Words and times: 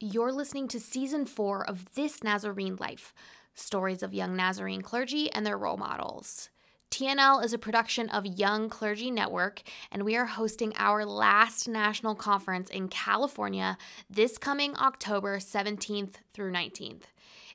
You're 0.00 0.30
listening 0.30 0.68
to 0.68 0.78
season 0.78 1.26
four 1.26 1.68
of 1.68 1.94
This 1.96 2.22
Nazarene 2.22 2.76
Life 2.76 3.12
stories 3.54 4.00
of 4.04 4.14
young 4.14 4.36
Nazarene 4.36 4.80
clergy 4.80 5.28
and 5.32 5.44
their 5.44 5.58
role 5.58 5.76
models. 5.76 6.50
TNL 6.92 7.44
is 7.44 7.52
a 7.52 7.58
production 7.58 8.08
of 8.08 8.24
Young 8.24 8.68
Clergy 8.68 9.10
Network, 9.10 9.60
and 9.90 10.04
we 10.04 10.14
are 10.14 10.26
hosting 10.26 10.72
our 10.76 11.04
last 11.04 11.66
national 11.66 12.14
conference 12.14 12.70
in 12.70 12.86
California 12.86 13.76
this 14.08 14.38
coming 14.38 14.76
October 14.76 15.38
17th 15.38 16.14
through 16.32 16.52
19th. 16.52 17.02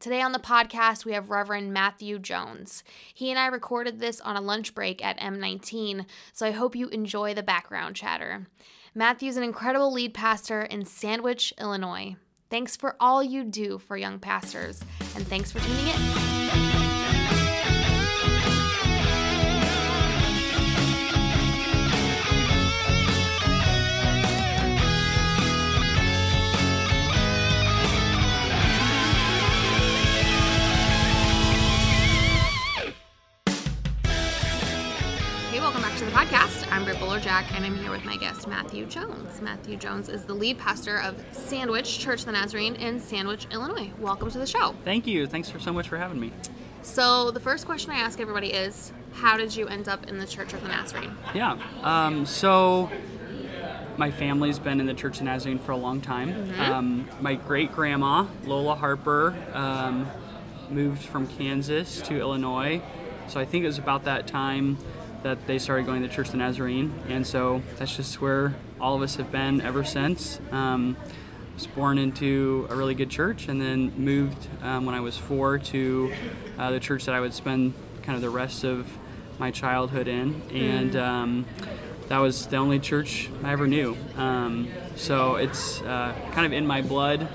Today 0.00 0.22
on 0.22 0.32
the 0.32 0.38
podcast, 0.38 1.04
we 1.06 1.14
have 1.14 1.30
Reverend 1.30 1.72
Matthew 1.72 2.18
Jones. 2.18 2.84
He 3.12 3.30
and 3.30 3.38
I 3.38 3.46
recorded 3.46 3.98
this 3.98 4.20
on 4.20 4.36
a 4.36 4.42
lunch 4.42 4.74
break 4.74 5.02
at 5.04 5.18
M19, 5.18 6.04
so 6.34 6.46
I 6.46 6.52
hope 6.52 6.76
you 6.76 6.88
enjoy 6.90 7.34
the 7.34 7.42
background 7.42 7.96
chatter. 7.96 8.46
Matthew's 8.98 9.36
an 9.36 9.44
incredible 9.44 9.92
lead 9.92 10.12
pastor 10.12 10.62
in 10.62 10.84
Sandwich, 10.84 11.54
Illinois. 11.56 12.16
Thanks 12.50 12.76
for 12.76 12.96
all 12.98 13.22
you 13.22 13.44
do 13.44 13.78
for 13.78 13.96
young 13.96 14.18
pastors, 14.18 14.82
and 15.14 15.24
thanks 15.24 15.52
for 15.52 15.60
tuning 15.60 15.86
in. 15.86 16.37
Buller-Jack, 37.28 37.54
and 37.54 37.66
I'm 37.66 37.76
here 37.76 37.90
with 37.90 38.06
my 38.06 38.16
guest, 38.16 38.48
Matthew 38.48 38.86
Jones. 38.86 39.42
Matthew 39.42 39.76
Jones 39.76 40.08
is 40.08 40.24
the 40.24 40.32
lead 40.32 40.56
pastor 40.56 40.98
of 40.98 41.22
Sandwich 41.32 41.98
Church 41.98 42.20
of 42.20 42.24
the 42.26 42.32
Nazarene 42.32 42.74
in 42.76 43.00
Sandwich, 43.00 43.46
Illinois. 43.52 43.90
Welcome 43.98 44.30
to 44.30 44.38
the 44.38 44.46
show. 44.46 44.74
Thank 44.82 45.06
you. 45.06 45.26
Thanks 45.26 45.50
for 45.50 45.58
so 45.58 45.70
much 45.70 45.88
for 45.88 45.98
having 45.98 46.18
me. 46.18 46.32
So, 46.80 47.30
the 47.30 47.40
first 47.40 47.66
question 47.66 47.90
I 47.90 47.96
ask 47.96 48.18
everybody 48.18 48.54
is, 48.54 48.94
how 49.12 49.36
did 49.36 49.54
you 49.54 49.68
end 49.68 49.90
up 49.90 50.08
in 50.08 50.16
the 50.16 50.26
Church 50.26 50.54
of 50.54 50.62
the 50.62 50.68
Nazarene? 50.68 51.18
Yeah. 51.34 51.58
Um, 51.82 52.24
so, 52.24 52.90
my 53.98 54.10
family's 54.10 54.58
been 54.58 54.80
in 54.80 54.86
the 54.86 54.94
Church 54.94 55.16
of 55.16 55.18
the 55.18 55.24
Nazarene 55.26 55.58
for 55.58 55.72
a 55.72 55.76
long 55.76 56.00
time. 56.00 56.58
Um, 56.58 57.10
my 57.20 57.34
great 57.34 57.74
grandma, 57.74 58.26
Lola 58.44 58.74
Harper, 58.74 59.36
um, 59.52 60.10
moved 60.70 61.02
from 61.02 61.26
Kansas 61.26 62.00
to 62.02 62.18
Illinois. 62.18 62.80
So, 63.26 63.38
I 63.38 63.44
think 63.44 63.64
it 63.64 63.66
was 63.66 63.78
about 63.78 64.04
that 64.04 64.26
time 64.26 64.78
that 65.22 65.46
they 65.46 65.58
started 65.58 65.86
going 65.86 66.02
to 66.02 66.08
Church 66.08 66.26
of 66.26 66.32
the 66.32 66.38
Nazarene. 66.38 66.92
And 67.08 67.26
so, 67.26 67.62
that's 67.76 67.96
just 67.96 68.20
where 68.20 68.54
all 68.80 68.96
of 68.96 69.02
us 69.02 69.16
have 69.16 69.32
been 69.32 69.60
ever 69.60 69.84
since. 69.84 70.40
Um, 70.50 70.96
was 71.58 71.66
born 71.66 71.98
into 71.98 72.68
a 72.70 72.76
really 72.76 72.94
good 72.94 73.10
church 73.10 73.48
and 73.48 73.60
then 73.60 73.92
moved 73.96 74.46
um, 74.62 74.86
when 74.86 74.94
I 74.94 75.00
was 75.00 75.18
four 75.18 75.58
to 75.58 76.12
uh, 76.56 76.70
the 76.70 76.78
church 76.78 77.06
that 77.06 77.16
I 77.16 77.20
would 77.20 77.34
spend 77.34 77.74
kind 78.04 78.14
of 78.14 78.22
the 78.22 78.30
rest 78.30 78.62
of 78.62 78.88
my 79.40 79.50
childhood 79.50 80.06
in. 80.06 80.40
And 80.52 80.94
um, 80.94 81.46
that 82.06 82.18
was 82.18 82.46
the 82.46 82.58
only 82.58 82.78
church 82.78 83.28
I 83.42 83.50
ever 83.50 83.66
knew. 83.66 83.96
Um, 84.16 84.68
so 84.94 85.34
it's 85.34 85.82
uh, 85.82 86.14
kind 86.30 86.46
of 86.46 86.52
in 86.52 86.64
my 86.64 86.80
blood, 86.80 87.28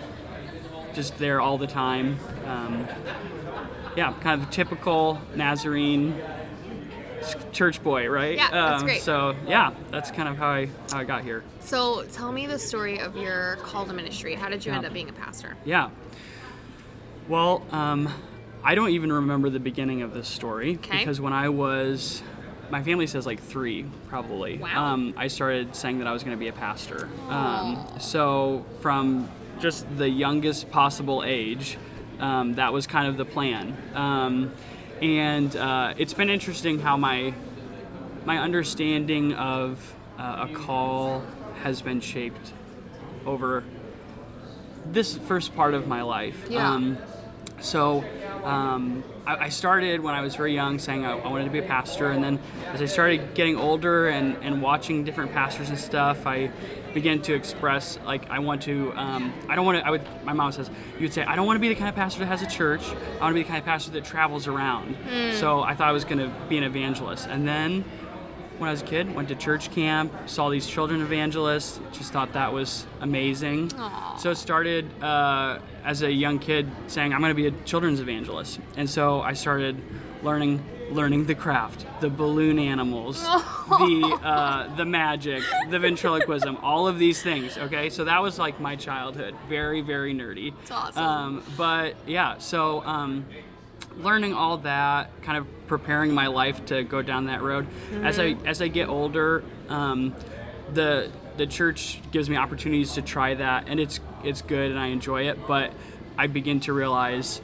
just 0.93 1.17
there 1.17 1.41
all 1.41 1.57
the 1.57 1.67
time. 1.67 2.17
Um, 2.45 2.88
yeah, 3.97 4.13
kind 4.22 4.41
of 4.41 4.49
typical 4.51 5.19
Nazarene 5.35 6.19
church 7.51 7.81
boy, 7.84 8.07
right? 8.09 8.35
Yeah, 8.35 8.50
that's 8.51 8.81
Um, 8.81 8.88
great. 8.88 9.01
So 9.01 9.35
yeah, 9.47 9.73
that's 9.91 10.11
kind 10.11 10.28
of 10.29 10.38
how 10.38 10.47
I 10.50 10.69
how 10.91 11.00
I 11.00 11.03
got 11.03 11.23
here. 11.23 11.44
So, 11.59 12.03
tell 12.11 12.31
me 12.31 12.45
the 12.47 12.59
story 12.59 13.00
of 13.00 13.16
your 13.16 13.56
call 13.63 13.85
to 13.85 13.94
ministry. 13.94 14.35
How 14.35 14.50
did 14.50 14.66
you 14.66 14.72
end 14.72 14.85
up 14.85 14.94
being 14.94 15.09
a 15.09 15.13
pastor? 15.13 15.56
Yeah. 15.66 15.89
Well, 17.28 17.63
um, 17.72 18.09
I 18.63 18.75
don't 18.75 18.89
even 18.89 19.11
remember 19.11 19.50
the 19.50 19.59
beginning 19.59 20.01
of 20.01 20.13
this 20.13 20.28
story 20.28 20.75
Okay. 20.75 21.00
because 21.00 21.22
when 21.22 21.34
I 21.34 21.50
was, 21.50 22.22
my 22.69 22.84
family 22.84 23.07
says 23.07 23.25
like 23.25 23.41
three, 23.41 23.85
probably. 24.09 24.57
Wow. 24.57 24.85
Um, 24.94 25.13
I 25.17 25.28
started 25.28 25.75
saying 25.75 26.00
that 26.00 26.07
I 26.07 26.11
was 26.11 26.23
going 26.23 26.35
to 26.35 26.40
be 26.40 26.47
a 26.50 26.53
pastor. 26.53 27.07
Um, 27.29 27.85
so 28.00 28.66
from 28.81 29.29
just 29.59 29.85
the 29.97 30.09
youngest 30.09 30.69
possible 30.69 31.23
age, 31.25 31.78
um, 32.19 32.55
that 32.55 32.73
was 32.73 32.88
kind 32.88 33.07
of 33.07 33.16
the 33.17 33.25
plan. 33.25 33.75
And 35.03 35.53
uh, 35.58 35.96
it's 35.97 36.14
been 36.14 36.30
interesting 36.30 36.80
how 36.80 36.96
my 36.96 37.34
my 38.24 38.38
understanding 38.38 39.34
of 39.34 39.94
uh, 40.18 40.47
a 40.50 40.53
call 40.53 41.24
has 41.62 41.81
been 41.81 42.00
shaped 42.00 42.53
over 43.25 43.66
this 44.86 45.18
first 45.18 45.58
part 45.58 45.74
of 45.74 45.88
my 45.88 46.03
life. 46.03 46.46
Yeah. 46.50 46.72
Um, 46.72 46.97
so 47.59 48.06
um, 48.46 49.03
I, 49.25 49.45
I 49.45 49.50
started 49.50 50.01
when 50.01 50.13
I 50.13 50.22
was 50.22 50.35
very 50.35 50.53
young 50.53 50.79
saying 50.79 51.06
I, 51.06 51.17
I 51.17 51.29
wanted 51.29 51.45
to 51.45 51.51
be 51.51 51.59
a 51.59 51.63
pastor, 51.63 52.11
and 52.11 52.23
then 52.23 52.39
as 52.67 52.81
I 52.81 52.85
started 52.85 53.34
getting 53.34 53.57
older 53.57 54.09
and, 54.09 54.38
and 54.41 54.61
watching 54.61 55.03
different 55.03 55.34
pastors 55.34 55.69
and 55.69 55.78
stuff, 55.78 56.25
I 56.25 56.51
began 56.94 57.22
to 57.23 57.34
express 57.34 57.97
like 58.06 58.29
I 58.29 58.39
want 58.39 58.61
to. 58.63 58.94
Um, 58.95 59.34
I 59.50 59.56
don't 59.56 59.66
want 59.66 59.79
to. 59.79 59.88
I 59.88 59.89
would. 59.91 60.06
My 60.23 60.34
mom 60.34 60.51
says 60.51 60.69
you 60.95 61.01
would 61.01 61.13
say 61.13 61.23
I 61.23 61.35
don't 61.35 61.47
want 61.47 61.57
to 61.57 61.61
be 61.61 61.69
the 61.69 61.75
kind 61.75 61.89
of 61.89 61.95
pastor 61.95 62.19
that 62.19 62.28
has 62.28 62.41
a 62.41 62.47
church. 62.47 62.84
I 63.19 63.22
want 63.22 63.31
to 63.31 63.35
be 63.35 63.44
the 63.44 63.50
kind 63.50 63.59
of 63.59 63.66
pastor 63.66 63.91
that 63.91 64.06
travels 64.06 64.47
around. 64.47 64.95
So 65.34 65.61
I 65.61 65.75
thought 65.75 65.90
I 65.90 65.94
was 65.94 66.05
going 66.05 66.19
to 66.19 66.31
be 66.50 66.57
an 66.57 66.63
evangelist, 66.63 67.28
and 67.28 67.47
then 67.47 67.85
when 68.63 68.69
I 68.69 68.72
was 68.72 68.81
a 68.81 68.85
kid, 68.85 69.13
went 69.13 69.28
to 69.28 69.35
church 69.35 69.72
camp, 69.72 70.13
saw 70.25 70.47
these 70.47 70.66
children 70.66 71.01
evangelists, 71.01 71.81
just 71.91 72.13
thought 72.13 72.31
that 72.31 72.53
was 72.53 72.85
amazing. 73.01 73.69
Aw. 73.75 74.16
So 74.16 74.31
it 74.31 74.35
started 74.35 74.90
uh, 75.03 75.59
as 75.84 76.01
a 76.01 76.09
young 76.09 76.40
kid 76.40 76.69
saying, 76.88 77.13
I'm 77.13 77.19
going 77.19 77.35
to 77.35 77.35
be 77.35 77.47
a 77.47 77.63
children's 77.66 78.00
evangelist. 78.00 78.62
And 78.78 78.90
so 78.90 79.19
I 79.19 79.34
started 79.34 79.81
learning 80.23 80.63
learning 80.91 81.25
the 81.25 81.35
craft, 81.35 81.85
the 82.02 82.09
balloon 82.09 82.59
animals, 82.59 83.22
the 83.68 84.19
uh, 84.23 84.73
the 84.75 84.85
magic, 84.85 85.44
the 85.69 85.79
ventriloquism, 85.79 86.57
all 86.63 86.88
of 86.88 86.97
these 87.00 87.22
things. 87.22 87.57
Okay, 87.57 87.90
so 87.90 88.06
that 88.06 88.22
was 88.22 88.40
like 88.40 88.62
my 88.62 88.78
childhood, 88.78 89.35
very 89.50 89.81
very 89.81 90.13
nerdy. 90.13 90.53
That's 90.59 90.72
awesome. 90.72 91.03
Um, 91.03 91.44
but 91.57 91.96
yeah, 92.07 92.38
so 92.38 92.81
um, 92.85 93.25
learning 93.97 94.33
all 94.33 94.57
that, 94.59 95.09
kind 95.21 95.37
of 95.37 95.47
preparing 95.67 96.13
my 96.13 96.27
life 96.27 96.65
to 96.67 96.83
go 96.83 97.01
down 97.01 97.25
that 97.25 97.41
road. 97.41 97.67
As 98.01 98.19
I 98.19 98.35
as 98.45 98.61
I 98.61 98.67
get 98.67 98.89
older, 98.89 99.43
um, 99.69 100.15
the 100.73 101.09
the 101.37 101.47
church 101.47 101.99
gives 102.11 102.29
me 102.29 102.35
opportunities 102.35 102.93
to 102.93 103.01
try 103.01 103.33
that, 103.35 103.67
and 103.67 103.79
it's 103.79 103.99
it's 104.23 104.41
good, 104.41 104.71
and 104.71 104.79
I 104.79 104.87
enjoy 104.87 105.29
it. 105.29 105.47
But 105.47 105.73
I 106.17 106.27
begin 106.27 106.59
to 106.61 106.73
realize 106.73 107.41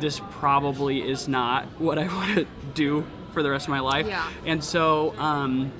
this 0.00 0.20
probably 0.32 1.02
is 1.08 1.28
not 1.28 1.64
what 1.78 1.98
I 1.98 2.06
want 2.14 2.34
to 2.36 2.46
do 2.74 3.04
for 3.32 3.42
the 3.42 3.50
rest 3.50 3.66
of 3.66 3.70
my 3.70 3.80
life. 3.80 4.06
Yeah. 4.06 4.28
And 4.46 4.62
so. 4.62 5.14
Um, 5.18 5.72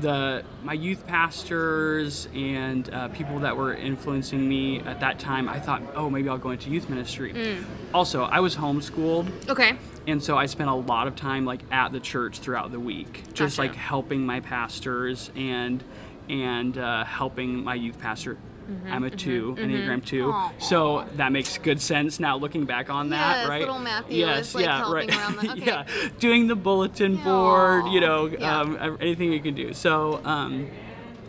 the 0.00 0.44
my 0.62 0.72
youth 0.72 1.06
pastors 1.06 2.28
and 2.34 2.92
uh, 2.92 3.08
people 3.08 3.38
that 3.40 3.56
were 3.56 3.74
influencing 3.74 4.46
me 4.48 4.80
at 4.80 5.00
that 5.00 5.18
time, 5.18 5.48
I 5.48 5.58
thought, 5.60 5.82
oh, 5.94 6.10
maybe 6.10 6.28
I'll 6.28 6.38
go 6.38 6.50
into 6.50 6.70
youth 6.70 6.88
ministry. 6.88 7.58
Also, 7.94 8.24
I 8.24 8.40
was 8.40 8.56
homeschooled, 8.56 9.48
Okay. 9.48 9.76
and 10.06 10.22
so 10.22 10.36
I 10.36 10.46
spent 10.46 10.68
a 10.70 10.74
lot 10.74 11.06
of 11.06 11.16
time 11.16 11.44
like 11.46 11.60
at 11.70 11.92
the 11.92 12.00
church 12.00 12.40
throughout 12.40 12.72
the 12.72 12.80
week, 12.80 13.22
just 13.32 13.56
Gotcha. 13.56 13.68
like 13.68 13.74
helping 13.76 14.24
my 14.26 14.40
pastors 14.40 15.30
and 15.36 15.82
and 16.28 16.76
uh, 16.76 17.04
helping 17.04 17.62
my 17.62 17.74
youth 17.74 18.00
pastor. 18.00 18.36
Mm-hmm, 18.68 18.92
I'm 18.92 19.04
a 19.04 19.10
2 19.10 19.56
Enneagram 19.60 20.04
two, 20.04 20.30
Aw. 20.32 20.52
so 20.58 21.04
that 21.14 21.30
makes 21.30 21.56
good 21.58 21.80
sense 21.80 22.18
now 22.18 22.36
looking 22.36 22.64
back 22.64 22.90
on 22.90 23.10
that, 23.10 23.40
Yes, 23.42 23.48
right? 23.48 23.60
little 23.60 23.78
Matthew 23.78 24.16
yes, 24.26 24.48
is, 24.48 24.54
like, 24.56 24.64
yeah, 24.64 24.92
right. 24.92 25.08
the- 25.08 25.50
okay. 25.52 25.64
yeah, 25.64 25.84
doing 26.18 26.48
the 26.48 26.56
bulletin 26.56 27.16
board, 27.16 27.86
you 27.86 28.00
know, 28.00 28.26
Yeah. 28.26 28.60
um, 28.60 28.98
anything 29.00 29.32
you 29.32 29.40
can 29.40 29.54
do. 29.54 29.72
So, 29.72 30.20
um, 30.24 30.68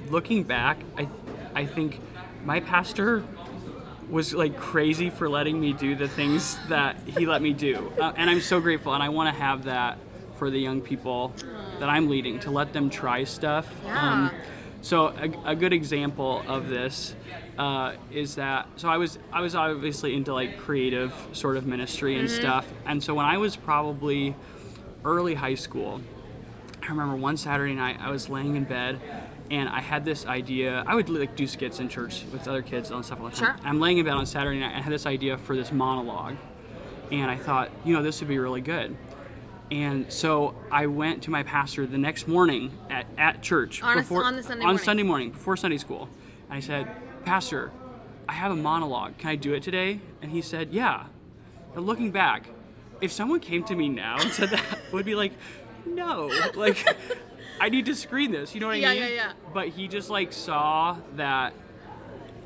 looking 0.10 0.44
back, 0.44 0.80
I, 0.98 1.08
I 1.54 1.66
think 1.68 2.02
my 2.44 2.60
pastor 2.60 3.24
was 4.10 4.34
like 4.34 4.58
crazy 4.58 5.10
for 5.12 5.30
letting 5.30 5.60
me 5.60 5.74
do 5.74 5.94
the 5.96 6.08
things 6.08 6.58
that 6.70 6.96
he 7.06 7.26
let 7.28 7.42
me 7.44 7.54
do, 7.54 7.92
uh, 8.02 8.14
and 8.16 8.30
I'm 8.32 8.42
so 8.42 8.60
grateful. 8.60 8.94
And 8.96 9.04
I 9.04 9.10
want 9.10 9.32
to 9.36 9.40
have 9.40 9.66
that 9.66 10.00
for 10.38 10.50
the 10.50 10.58
young 10.58 10.82
people 10.82 11.34
that 11.80 11.90
I'm 11.90 12.08
leading 12.10 12.40
to 12.42 12.52
let 12.52 12.74
them 12.74 12.90
try 12.90 13.26
stuff. 13.26 13.68
Um, 13.86 14.32
Yeah. 14.34 14.40
So 14.88 15.08
a, 15.08 15.52
a 15.52 15.56
good 15.56 15.74
example 15.74 16.44
of 16.48 16.70
this 16.70 17.14
uh, 17.58 17.96
is 18.10 18.36
that 18.36 18.70
so 18.78 18.88
I 18.88 18.96
was 18.96 19.20
I 19.34 19.42
was 19.42 19.54
obviously 19.54 20.16
into 20.16 20.34
like 20.34 20.58
creative 20.58 21.14
sort 21.34 21.58
of 21.58 21.66
ministry 21.66 22.18
and 22.18 22.30
stuff, 22.30 22.66
and 22.86 23.04
so 23.04 23.14
when 23.14 23.26
I 23.26 23.38
was 23.38 23.58
probably 23.58 24.34
early 25.04 25.34
high 25.34 25.56
school, 25.56 26.00
I 26.82 26.88
remember 26.88 27.18
one 27.18 27.36
Saturday 27.36 27.74
night 27.74 27.98
I 28.00 28.12
was 28.12 28.30
laying 28.30 28.56
in 28.56 28.64
bed 28.64 29.02
and 29.52 29.68
I 29.68 29.82
had 29.82 30.06
this 30.06 30.26
idea. 30.26 30.86
I 30.88 30.96
would 30.96 31.10
like 31.10 31.36
do 31.36 31.48
skits 31.48 31.82
in 31.82 31.90
church 31.90 32.24
with 32.32 32.48
other 32.48 32.62
kids 32.62 32.90
and 32.90 33.04
stuff 33.04 33.20
like 33.20 33.34
that. 33.34 33.40
Sure. 33.40 33.56
I'm 33.64 33.82
laying 33.82 33.98
in 33.98 34.06
bed 34.06 34.14
on 34.14 34.26
Saturday 34.26 34.60
night. 34.60 34.72
And 34.72 34.78
I 34.78 34.82
had 34.82 34.94
this 34.94 35.06
idea 35.06 35.38
for 35.38 35.56
this 35.56 35.72
monologue, 35.72 36.36
and 37.12 37.30
I 37.30 37.36
thought, 37.36 37.72
you 37.84 37.94
know, 37.94 38.02
this 38.02 38.22
would 38.22 38.30
be 38.30 38.40
really 38.40 38.62
good. 38.62 38.96
And 39.70 40.12
so 40.12 40.56
I 40.72 40.88
went 40.88 41.24
to 41.24 41.32
my 41.32 41.44
pastor 41.44 41.86
the 41.86 41.98
next 41.98 42.28
morning 42.28 42.72
at, 42.90 43.06
at 43.18 43.42
church 43.42 43.84
On 43.84 43.98
a- 43.98 44.14
on 44.16 44.36
the 44.38 44.44
Sunday 44.44 44.62
on 44.64 44.68
morning. 44.70 44.78
Sunday 44.86 45.04
morning 45.04 45.32
before 45.32 45.58
Sunday 45.58 45.78
school. 45.78 46.08
And 46.50 46.58
I 46.58 46.60
said, 46.62 46.88
Pastor, 47.26 47.72
I 48.30 48.34
have 48.34 48.52
a 48.52 48.56
monologue. 48.56 49.18
Can 49.18 49.30
I 49.30 49.36
do 49.36 49.54
it 49.54 49.64
today? 49.64 50.00
And 50.22 50.32
he 50.32 50.42
said, 50.42 50.70
Yeah. 50.72 51.08
And 51.76 51.86
looking 51.86 52.12
back, 52.12 52.48
if 53.02 53.12
someone 53.12 53.42
came 53.42 53.64
to 53.66 53.76
me 53.76 53.90
now 53.90 54.18
and 54.20 54.32
said 54.32 54.50
that, 54.52 54.64
would 54.94 55.06
be 55.06 55.16
like, 55.16 55.34
No, 55.86 56.32
like 56.56 56.86
I 57.60 57.68
need 57.68 57.86
to 57.88 57.96
screen 57.96 58.32
this. 58.32 58.54
You 58.56 58.62
know 58.62 58.68
what 58.68 58.80
Yeah, 58.80 58.90
I 58.92 58.94
mean? 58.94 59.04
yeah, 59.04 59.10
yeah. 59.10 59.32
But 59.54 59.68
he 59.70 59.90
just 59.90 60.10
like 60.10 60.32
saw 60.32 60.96
that 61.18 61.54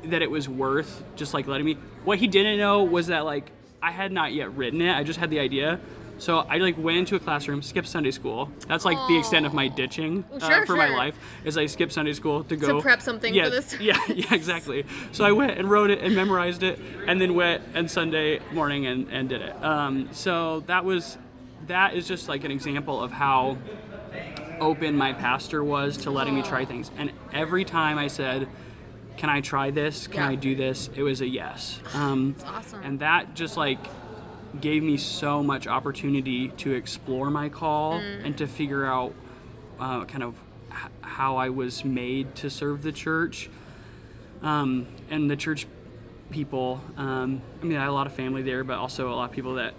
that 0.04 0.22
it 0.22 0.30
was 0.30 0.48
worth 0.48 1.04
just 1.14 1.32
like 1.34 1.46
letting 1.46 1.64
me. 1.66 1.74
What 2.04 2.18
he 2.18 2.26
didn't 2.26 2.58
know 2.58 2.82
was 2.82 3.06
that 3.06 3.24
like 3.24 3.52
I 3.80 3.92
had 3.92 4.10
not 4.10 4.32
yet 4.32 4.56
written 4.56 4.80
it. 4.82 4.92
I 4.96 5.04
just 5.04 5.20
had 5.20 5.30
the 5.30 5.38
idea. 5.38 5.78
So 6.22 6.46
I 6.48 6.58
like 6.58 6.78
went 6.78 6.98
into 6.98 7.16
a 7.16 7.18
classroom, 7.18 7.62
skipped 7.62 7.88
Sunday 7.88 8.12
school. 8.12 8.48
That's 8.68 8.84
like 8.84 8.96
the 9.08 9.18
extent 9.18 9.44
of 9.44 9.52
my 9.52 9.66
ditching 9.66 10.24
uh, 10.32 10.48
Sure, 10.48 10.66
for 10.66 10.76
my 10.76 10.88
life. 10.88 11.18
Is 11.44 11.58
I 11.58 11.66
skipped 11.66 11.92
Sunday 11.92 12.12
school 12.12 12.44
to 12.44 12.54
go 12.54 12.76
to 12.76 12.80
prep 12.80 13.02
something 13.02 13.34
yeah, 13.34 13.44
for 13.46 13.50
this. 13.50 13.80
Yeah, 13.80 13.98
yeah, 14.08 14.32
exactly. 14.32 14.86
So 15.10 15.24
I 15.24 15.32
went 15.32 15.58
and 15.58 15.68
wrote 15.68 15.90
it 15.90 15.98
and 15.98 16.14
memorized 16.14 16.62
it, 16.62 16.78
and 17.08 17.20
then 17.20 17.34
went 17.34 17.64
and 17.74 17.90
Sunday 17.90 18.38
morning 18.52 18.86
and, 18.86 19.08
and 19.10 19.28
did 19.28 19.42
it. 19.42 19.64
Um, 19.64 20.10
so 20.12 20.60
that 20.68 20.84
was 20.84 21.18
that 21.66 21.94
is 21.94 22.06
just 22.06 22.28
like 22.28 22.44
an 22.44 22.52
example 22.52 23.02
of 23.02 23.10
how 23.10 23.58
open 24.60 24.94
my 24.94 25.12
pastor 25.14 25.64
was 25.64 25.96
to 25.98 26.12
letting 26.12 26.36
me 26.36 26.42
try 26.42 26.64
things. 26.64 26.92
And 26.98 27.10
every 27.32 27.64
time 27.64 27.98
I 27.98 28.06
said, 28.06 28.46
"Can 29.16 29.28
I 29.28 29.40
try 29.40 29.72
this? 29.72 30.06
Can 30.06 30.20
Yeah. 30.20 30.28
I 30.28 30.34
do 30.36 30.54
this?" 30.54 30.88
It 30.94 31.02
was 31.02 31.20
a 31.20 31.26
yes. 31.26 31.80
Um, 31.94 32.36
awesome. 32.46 32.80
And 32.84 33.00
that 33.00 33.34
just 33.34 33.56
like 33.56 33.80
gave 34.60 34.82
me 34.82 34.96
so 34.96 35.42
much 35.42 35.66
opportunity 35.66 36.48
to 36.48 36.72
explore 36.72 37.30
my 37.30 37.48
call 37.48 37.94
Mm. 38.00 38.24
and 38.26 38.38
to 38.38 38.46
figure 38.46 38.84
out 38.84 39.14
uh, 39.80 40.04
kind 40.04 40.22
of 40.22 40.34
h- 40.70 40.90
how 41.00 41.36
I 41.36 41.48
was 41.48 41.84
made 41.84 42.34
to 42.36 42.50
serve 42.50 42.82
the 42.82 42.92
church. 42.92 43.48
Um, 44.42 44.86
and 45.10 45.30
the 45.30 45.36
church 45.36 45.66
people, 46.30 46.80
um, 46.96 47.40
I 47.62 47.64
mean, 47.64 47.76
I 47.76 47.80
had 47.80 47.88
a 47.88 47.92
lot 47.92 48.06
of 48.06 48.12
family 48.12 48.42
there, 48.42 48.64
but 48.64 48.78
also 48.78 49.12
a 49.12 49.14
lot 49.14 49.30
of 49.30 49.32
people 49.34 49.54
that 49.54 49.74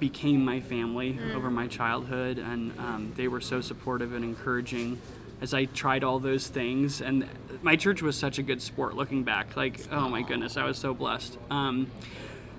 became 0.00 0.44
my 0.44 0.60
family 0.60 1.18
over 1.34 1.50
my 1.50 1.66
childhood, 1.68 2.38
and 2.38 2.72
um, 2.78 3.12
they 3.16 3.28
were 3.28 3.40
so 3.40 3.60
supportive 3.60 4.12
and 4.14 4.24
encouraging 4.24 4.98
as 5.40 5.54
I 5.54 5.66
tried 5.66 6.02
all 6.04 6.18
those 6.18 6.48
things. 6.48 7.00
And 7.00 7.26
my 7.62 7.76
church 7.76 8.02
was 8.02 8.16
such 8.16 8.38
a 8.38 8.42
good 8.42 8.60
sport 8.62 8.94
looking 8.96 9.22
back. 9.22 9.56
Like, 9.56 9.80
oh 9.92 10.08
my 10.08 10.22
goodness, 10.22 10.56
I 10.56 10.64
was 10.64 10.76
so 10.78 10.92
blessed. 10.94 11.38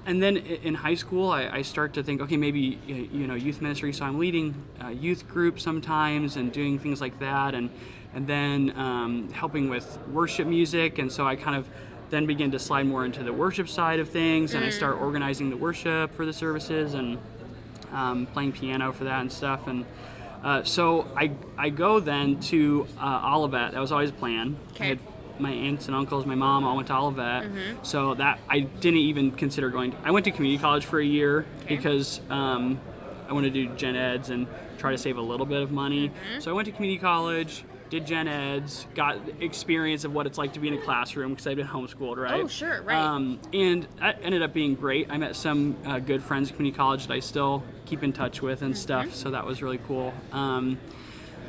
And 0.06 0.22
then 0.22 0.38
in 0.38 0.74
high 0.74 0.96
school, 0.96 1.32
I, 1.32 1.48
I 1.48 1.62
start 1.62 1.94
to 1.94 2.04
think, 2.04 2.22
okay, 2.22 2.36
maybe 2.36 2.78
you 2.88 3.26
know, 3.26 3.36
youth 3.36 3.62
ministry. 3.62 3.94
So 3.94 4.04
I'm 4.04 4.20
leading 4.20 4.54
uh, 4.84 4.90
youth 4.90 5.28
groups 5.30 5.64
sometimes 5.64 6.36
and 6.36 6.52
doing 6.52 6.78
things 6.78 7.00
like 7.00 7.20
that, 7.20 7.56
and 7.56 7.70
and 8.14 8.28
then 8.28 8.74
um, 8.78 9.32
helping 9.32 9.70
with 9.70 9.98
worship 10.10 10.48
music. 10.48 11.00
And 11.00 11.12
so 11.12 11.26
I 11.26 11.36
kind 11.36 11.56
of 11.56 11.68
then 12.10 12.26
begin 12.26 12.52
to 12.52 12.60
slide 12.60 12.86
more 12.86 13.06
into 13.06 13.24
the 13.24 13.34
worship 13.34 13.70
side 13.70 14.00
of 14.00 14.10
things, 14.10 14.54
and 14.54 14.64
I 14.64 14.70
start 14.70 14.98
organizing 15.02 15.50
the 15.50 15.58
worship 15.58 16.14
for 16.14 16.26
the 16.26 16.34
services 16.34 16.94
and 16.94 17.18
um, 17.92 18.26
playing 18.28 18.52
piano 18.52 18.92
for 18.92 19.06
that 19.06 19.22
and 19.22 19.32
stuff. 19.32 19.68
And 19.68 19.86
uh, 20.44 20.64
so 20.64 21.08
I 21.16 21.32
I 21.58 21.70
go 21.70 22.02
then 22.02 22.40
to 22.42 22.88
uh, 23.00 23.32
Olivet. 23.34 23.72
That 23.72 23.80
was 23.80 23.94
always 23.94 24.12
the 24.12 24.18
plan. 24.18 24.58
Okay. 24.74 24.84
I 24.84 24.88
had 24.90 25.00
my 25.40 25.52
aunts 25.52 25.88
and 25.88 25.96
uncles, 25.96 26.26
my 26.26 26.36
mom 26.36 26.64
all 26.64 26.76
went 26.76 26.88
to 26.88 26.96
Olivet. 26.96 27.46
So 27.82 28.14
that 28.16 28.40
I 28.50 28.62
didn't 28.62 29.00
even 29.00 29.32
consider 29.32 29.70
going. 29.70 29.92
To, 29.92 29.98
I 30.04 30.12
went 30.12 30.26
to 30.26 30.32
community 30.32 30.62
college 30.62 30.86
for 30.86 31.00
a 31.00 31.06
year 31.06 31.46
because 31.68 32.22
um, 32.30 32.80
I 33.28 33.34
wanted 33.34 33.54
to 33.54 33.68
do 33.68 33.76
gen 33.76 33.96
eds 33.96 34.30
and 34.30 34.48
try 34.78 34.92
to 34.92 34.98
save 34.98 35.18
a 35.18 35.22
little 35.22 35.46
bit 35.46 35.62
of 35.62 35.72
money. 35.72 36.12
So 36.40 36.52
I 36.52 36.54
went 36.54 36.68
to 36.68 36.72
community 36.72 37.00
college. 37.00 37.66
Did 37.90 38.08
gen 38.08 38.28
eds, 38.28 38.88
got 38.96 39.20
experience 39.40 40.04
of 40.04 40.14
what 40.16 40.26
it's 40.26 40.40
like 40.40 40.54
to 40.54 40.60
be 40.60 40.68
in 40.68 40.74
a 40.74 40.82
classroom 40.82 41.32
because 41.32 41.46
I've 41.46 41.58
been 41.58 41.68
homeschooled, 41.68 42.18
right? 42.18 42.42
Oh, 42.42 42.48
sure, 42.48 42.82
right. 42.82 42.98
Um, 42.98 43.40
and 43.54 43.88
that 44.00 44.18
ended 44.24 44.42
up 44.42 44.52
being 44.52 44.74
great. 44.74 45.12
I 45.12 45.18
met 45.18 45.36
some 45.36 45.78
uh, 45.86 46.00
good 46.00 46.24
friends 46.24 46.50
at 46.50 46.56
community 46.56 46.76
college 46.76 47.06
that 47.06 47.14
I 47.14 47.20
still 47.20 47.62
keep 47.86 48.02
in 48.02 48.12
touch 48.12 48.42
with 48.42 48.64
and 48.64 48.76
stuff, 48.76 49.14
so 49.14 49.30
that 49.30 49.46
was 49.46 49.62
really 49.62 49.80
cool. 49.88 50.12
Um, 50.32 50.80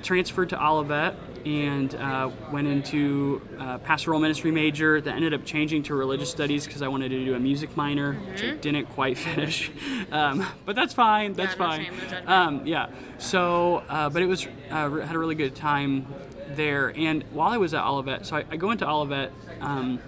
transferred 0.02 0.50
to 0.50 0.62
Olivet 0.62 1.16
and 1.44 1.94
uh, 1.94 2.30
went 2.50 2.66
into 2.66 3.42
uh, 3.58 3.78
pastoral 3.78 4.20
ministry 4.20 4.50
major 4.50 5.00
that 5.00 5.14
ended 5.14 5.34
up 5.34 5.44
changing 5.44 5.82
to 5.84 5.94
religious 5.94 6.30
studies 6.30 6.66
because 6.66 6.82
I 6.82 6.88
wanted 6.88 7.10
to 7.10 7.24
do 7.24 7.34
a 7.34 7.40
music 7.40 7.76
minor, 7.76 8.14
which 8.14 8.42
I 8.42 8.52
didn't 8.52 8.86
quite 8.86 9.18
finish. 9.28 9.70
Um, 10.10 10.46
but 10.64 10.76
that's 10.76 10.94
fine. 10.94 11.34
That's 11.34 11.58
no 11.58 11.66
fine. 11.66 11.84
shame, 11.84 11.94
no 12.26 12.32
um, 12.32 12.66
yeah. 12.66 12.88
So, 13.18 13.82
uh, 13.88 14.08
but 14.08 14.22
it 14.22 14.26
was 14.26 14.46
uh, 14.70 14.90
had 14.90 15.14
a 15.14 15.18
really 15.18 15.34
good 15.34 15.54
time 15.54 16.06
there. 16.50 16.92
And 16.96 17.24
while 17.32 17.52
I 17.52 17.56
was 17.56 17.74
at 17.74 17.84
Olivet, 17.84 18.26
so 18.26 18.36
I, 18.36 18.44
I 18.50 18.56
go 18.56 18.70
into 18.70 18.88
Olivet. 18.88 19.32
Um, 19.60 20.00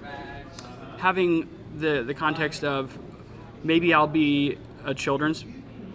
having 0.98 1.48
the 1.76 2.02
the 2.02 2.14
context 2.14 2.64
of 2.64 2.98
maybe 3.62 3.92
I'll 3.92 4.06
be 4.06 4.58
a 4.84 4.94
children's 4.94 5.44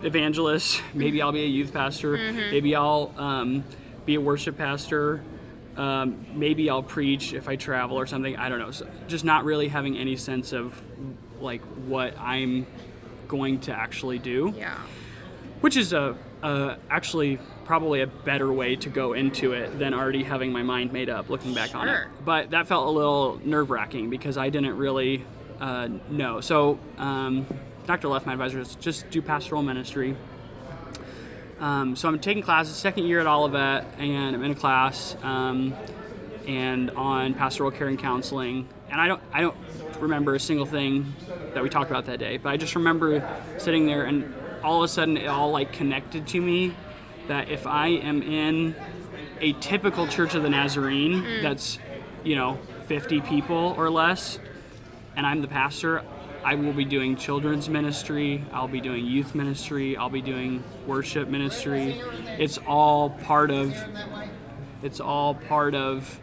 evangelist, 0.03 0.81
maybe 0.93 1.21
I'll 1.21 1.31
be 1.31 1.43
a 1.43 1.47
youth 1.47 1.73
pastor, 1.73 2.17
maybe 2.17 2.75
I'll 2.75 3.13
um, 3.17 3.63
be 4.05 4.15
a 4.15 4.21
worship 4.21 4.57
pastor, 4.57 5.21
um, 5.81 6.25
maybe 6.35 6.69
I'll 6.69 6.83
preach 6.83 7.33
if 7.33 7.47
I 7.49 7.55
travel 7.55 7.97
or 7.97 8.05
something. 8.05 8.35
I 8.37 8.49
don't 8.49 8.59
know. 8.59 8.71
So 8.71 8.87
just 9.07 9.25
not 9.25 9.45
really 9.45 9.67
having 9.67 9.97
any 9.97 10.15
sense 10.15 10.53
of 10.53 10.79
like 11.39 11.61
what 11.87 12.13
I'm 12.19 12.67
going 13.27 13.59
to 13.61 13.71
actually 13.73 14.19
do 14.19 14.53
Yeah. 14.57 14.75
which 15.61 15.75
is 15.77 15.93
a, 15.93 16.15
a 16.43 16.77
actually 16.89 17.39
probably 17.65 18.01
a 18.01 18.07
better 18.07 18.51
way 18.51 18.75
to 18.75 18.89
go 18.89 19.13
into 19.13 19.53
it 19.53 19.79
than 19.79 19.93
already 19.93 20.21
having 20.23 20.51
my 20.51 20.61
mind 20.63 20.91
made 20.91 21.09
up 21.09 21.29
looking 21.29 21.53
back 21.53 21.73
on 21.73 21.87
it 21.87 22.07
but 22.25 22.49
that 22.51 22.67
felt 22.67 22.85
a 22.87 22.91
little 22.91 23.39
nerve-wracking 23.45 24.09
because 24.09 24.35
i 24.37 24.49
didn't 24.49 24.75
really 24.77 25.23
uh, 25.61 25.87
know 26.09 26.41
so 26.41 26.77
um, 26.97 27.47
dr 27.87 28.05
left 28.07 28.25
my 28.25 28.33
advisor 28.33 28.59
is 28.59 28.75
just 28.75 29.09
do 29.11 29.21
pastoral 29.21 29.63
ministry 29.63 30.15
um, 31.61 31.95
so 31.95 32.09
i'm 32.09 32.19
taking 32.19 32.43
classes 32.43 32.75
second 32.75 33.05
year 33.05 33.19
at 33.19 33.27
olivet 33.27 33.85
and 33.97 34.35
i'm 34.35 34.43
in 34.43 34.51
a 34.51 34.55
class 34.55 35.15
um, 35.23 35.73
and 36.47 36.89
on 36.91 37.35
pastoral 37.35 37.69
care 37.69 37.87
and 37.87 37.99
counseling. 37.99 38.67
And 38.89 38.99
i 38.99 39.07
don't 39.07 39.21
i 39.31 39.41
don't 39.41 39.55
remember 39.99 40.35
a 40.35 40.39
single 40.39 40.65
thing 40.65 41.13
that 41.53 41.61
we 41.63 41.69
talked 41.69 41.91
about 41.91 42.05
that 42.07 42.19
day 42.19 42.37
but 42.37 42.49
i 42.49 42.57
just 42.57 42.75
remember 42.75 43.27
sitting 43.57 43.85
there 43.85 44.03
and 44.03 44.33
all 44.63 44.83
of 44.83 44.83
a 44.83 44.87
sudden 44.87 45.15
it 45.15 45.27
all 45.27 45.51
like 45.51 45.71
connected 45.71 46.27
to 46.27 46.41
me 46.41 46.75
that 47.27 47.49
if 47.49 47.67
i 47.67 47.87
am 47.87 48.21
in 48.23 48.75
a 49.39 49.53
typical 49.53 50.07
church 50.07 50.33
of 50.33 50.43
the 50.43 50.49
nazarene 50.49 51.41
that's 51.41 51.77
you 52.23 52.35
know 52.35 52.57
50 52.87 53.21
people 53.21 53.75
or 53.77 53.89
less 53.89 54.39
and 55.15 55.25
i'm 55.25 55.41
the 55.41 55.47
pastor 55.47 56.03
i 56.43 56.55
will 56.55 56.73
be 56.73 56.85
doing 56.85 57.15
children's 57.15 57.69
ministry 57.69 58.43
i'll 58.51 58.67
be 58.67 58.81
doing 58.81 59.05
youth 59.05 59.35
ministry 59.35 59.95
i'll 59.97 60.09
be 60.09 60.21
doing 60.21 60.63
worship 60.85 61.27
ministry 61.27 62.01
it's 62.37 62.57
all 62.59 63.09
part 63.09 63.51
of 63.51 63.75
it's 64.83 64.99
all 64.99 65.35
part 65.35 65.75
of 65.75 66.19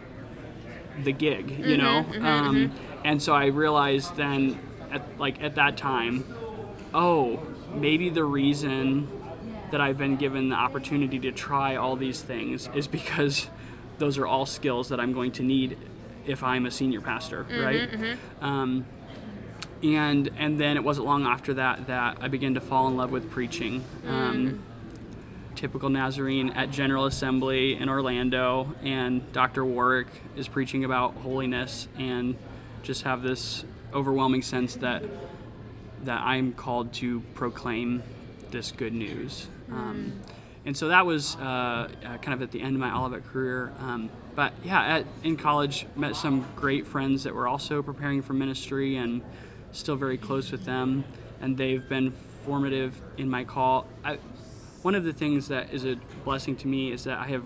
the 1.04 1.12
gig, 1.12 1.50
you 1.50 1.56
mm-hmm, 1.56 1.76
know. 1.76 2.04
Mm-hmm, 2.04 2.26
um, 2.26 2.56
mm-hmm. 2.56 2.76
And 3.04 3.22
so 3.22 3.34
I 3.34 3.46
realized 3.46 4.16
then, 4.16 4.58
at 4.90 5.18
like 5.18 5.42
at 5.42 5.54
that 5.56 5.76
time, 5.76 6.24
oh, 6.94 7.42
maybe 7.74 8.10
the 8.10 8.24
reason 8.24 9.08
that 9.70 9.80
I've 9.80 9.98
been 9.98 10.16
given 10.16 10.48
the 10.48 10.56
opportunity 10.56 11.18
to 11.20 11.32
try 11.32 11.76
all 11.76 11.94
these 11.94 12.22
things 12.22 12.68
is 12.74 12.88
because 12.88 13.48
those 13.98 14.16
are 14.18 14.26
all 14.26 14.46
skills 14.46 14.88
that 14.88 14.98
I'm 14.98 15.12
going 15.12 15.32
to 15.32 15.42
need 15.42 15.76
if 16.26 16.42
I'm 16.42 16.66
a 16.66 16.70
senior 16.70 17.00
pastor, 17.00 17.46
right? 17.50 18.16
Um, 18.40 18.86
and 19.82 20.30
and 20.38 20.60
then 20.60 20.76
it 20.76 20.84
wasn't 20.84 21.06
long 21.06 21.26
after 21.26 21.54
that 21.54 21.86
that 21.86 22.18
I 22.20 22.28
began 22.28 22.54
to 22.54 22.60
fall 22.60 22.88
in 22.88 22.96
love 22.96 23.10
with 23.10 23.30
preaching. 23.30 23.84
Um, 24.06 24.62
typical 25.54 25.88
Nazarene 25.88 26.50
at 26.50 26.70
General 26.70 27.06
Assembly 27.06 27.74
in 27.74 27.88
Orlando, 27.88 28.74
and 28.82 29.32
Dr. 29.32 29.64
Warwick 29.64 30.06
is 30.36 30.46
preaching 30.46 30.84
about 30.84 31.14
holiness, 31.14 31.88
and 31.98 32.36
just 32.82 33.02
have 33.02 33.22
this 33.22 33.64
overwhelming 33.92 34.42
sense 34.42 34.76
that 34.76 35.02
that 36.04 36.20
I'm 36.20 36.52
called 36.52 36.92
to 36.94 37.20
proclaim 37.34 38.02
this 38.50 38.70
good 38.70 38.92
news. 38.92 39.48
Um, 39.70 40.12
and 40.64 40.76
so 40.76 40.88
that 40.88 41.06
was 41.06 41.36
uh, 41.36 41.88
uh, 42.04 42.18
kind 42.18 42.34
of 42.34 42.42
at 42.42 42.50
the 42.50 42.60
end 42.60 42.74
of 42.76 42.80
my 42.80 42.94
Olivet 42.94 43.26
career. 43.26 43.72
Um, 43.80 44.10
but 44.34 44.52
yeah, 44.64 44.98
at, 44.98 45.06
in 45.24 45.36
college, 45.36 45.86
met 45.96 46.14
some 46.14 46.46
great 46.54 46.86
friends 46.86 47.24
that 47.24 47.34
were 47.34 47.48
also 47.48 47.82
preparing 47.82 48.22
for 48.22 48.34
ministry 48.34 48.96
and 48.96 49.22
still 49.72 49.96
very 49.96 50.18
close 50.18 50.50
with 50.52 50.64
them. 50.64 51.04
And 51.40 51.56
they've 51.56 51.86
been 51.88 52.12
formative 52.44 53.00
in 53.16 53.28
my 53.30 53.44
call. 53.44 53.86
I, 54.04 54.18
one 54.82 54.94
of 54.94 55.04
the 55.04 55.12
things 55.12 55.48
that 55.48 55.72
is 55.72 55.84
a 55.84 55.96
blessing 56.24 56.56
to 56.56 56.68
me 56.68 56.92
is 56.92 57.04
that 57.04 57.18
I 57.18 57.26
have 57.28 57.44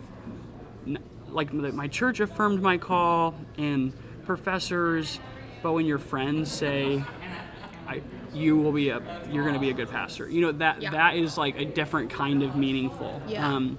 like 1.29 1.53
my 1.53 1.89
church 1.89 2.21
affirmed 2.21 2.61
my 2.63 2.77
call 2.79 3.35
and 3.57 3.93
professors, 4.25 5.19
but 5.63 5.73
when 5.73 5.87
your 5.87 5.99
friends 5.99 6.51
say, 6.53 7.03
I, 7.89 8.03
you 8.35 8.57
will 8.59 8.73
be 8.73 8.91
a 8.91 9.01
you're 9.31 9.43
going 9.43 9.55
to 9.55 9.61
be 9.61 9.71
a 9.71 9.75
good 9.75 9.89
pastor. 9.91 10.29
You 10.29 10.43
know 10.43 10.53
that 10.53 10.83
Yeah. 10.83 10.91
that 10.91 11.17
is 11.17 11.39
like 11.39 11.59
a 11.59 11.65
different 11.65 12.11
kind 12.11 12.43
of 12.43 12.55
meaningful. 12.57 13.21
Yeah. 13.27 13.47
Um, 13.49 13.79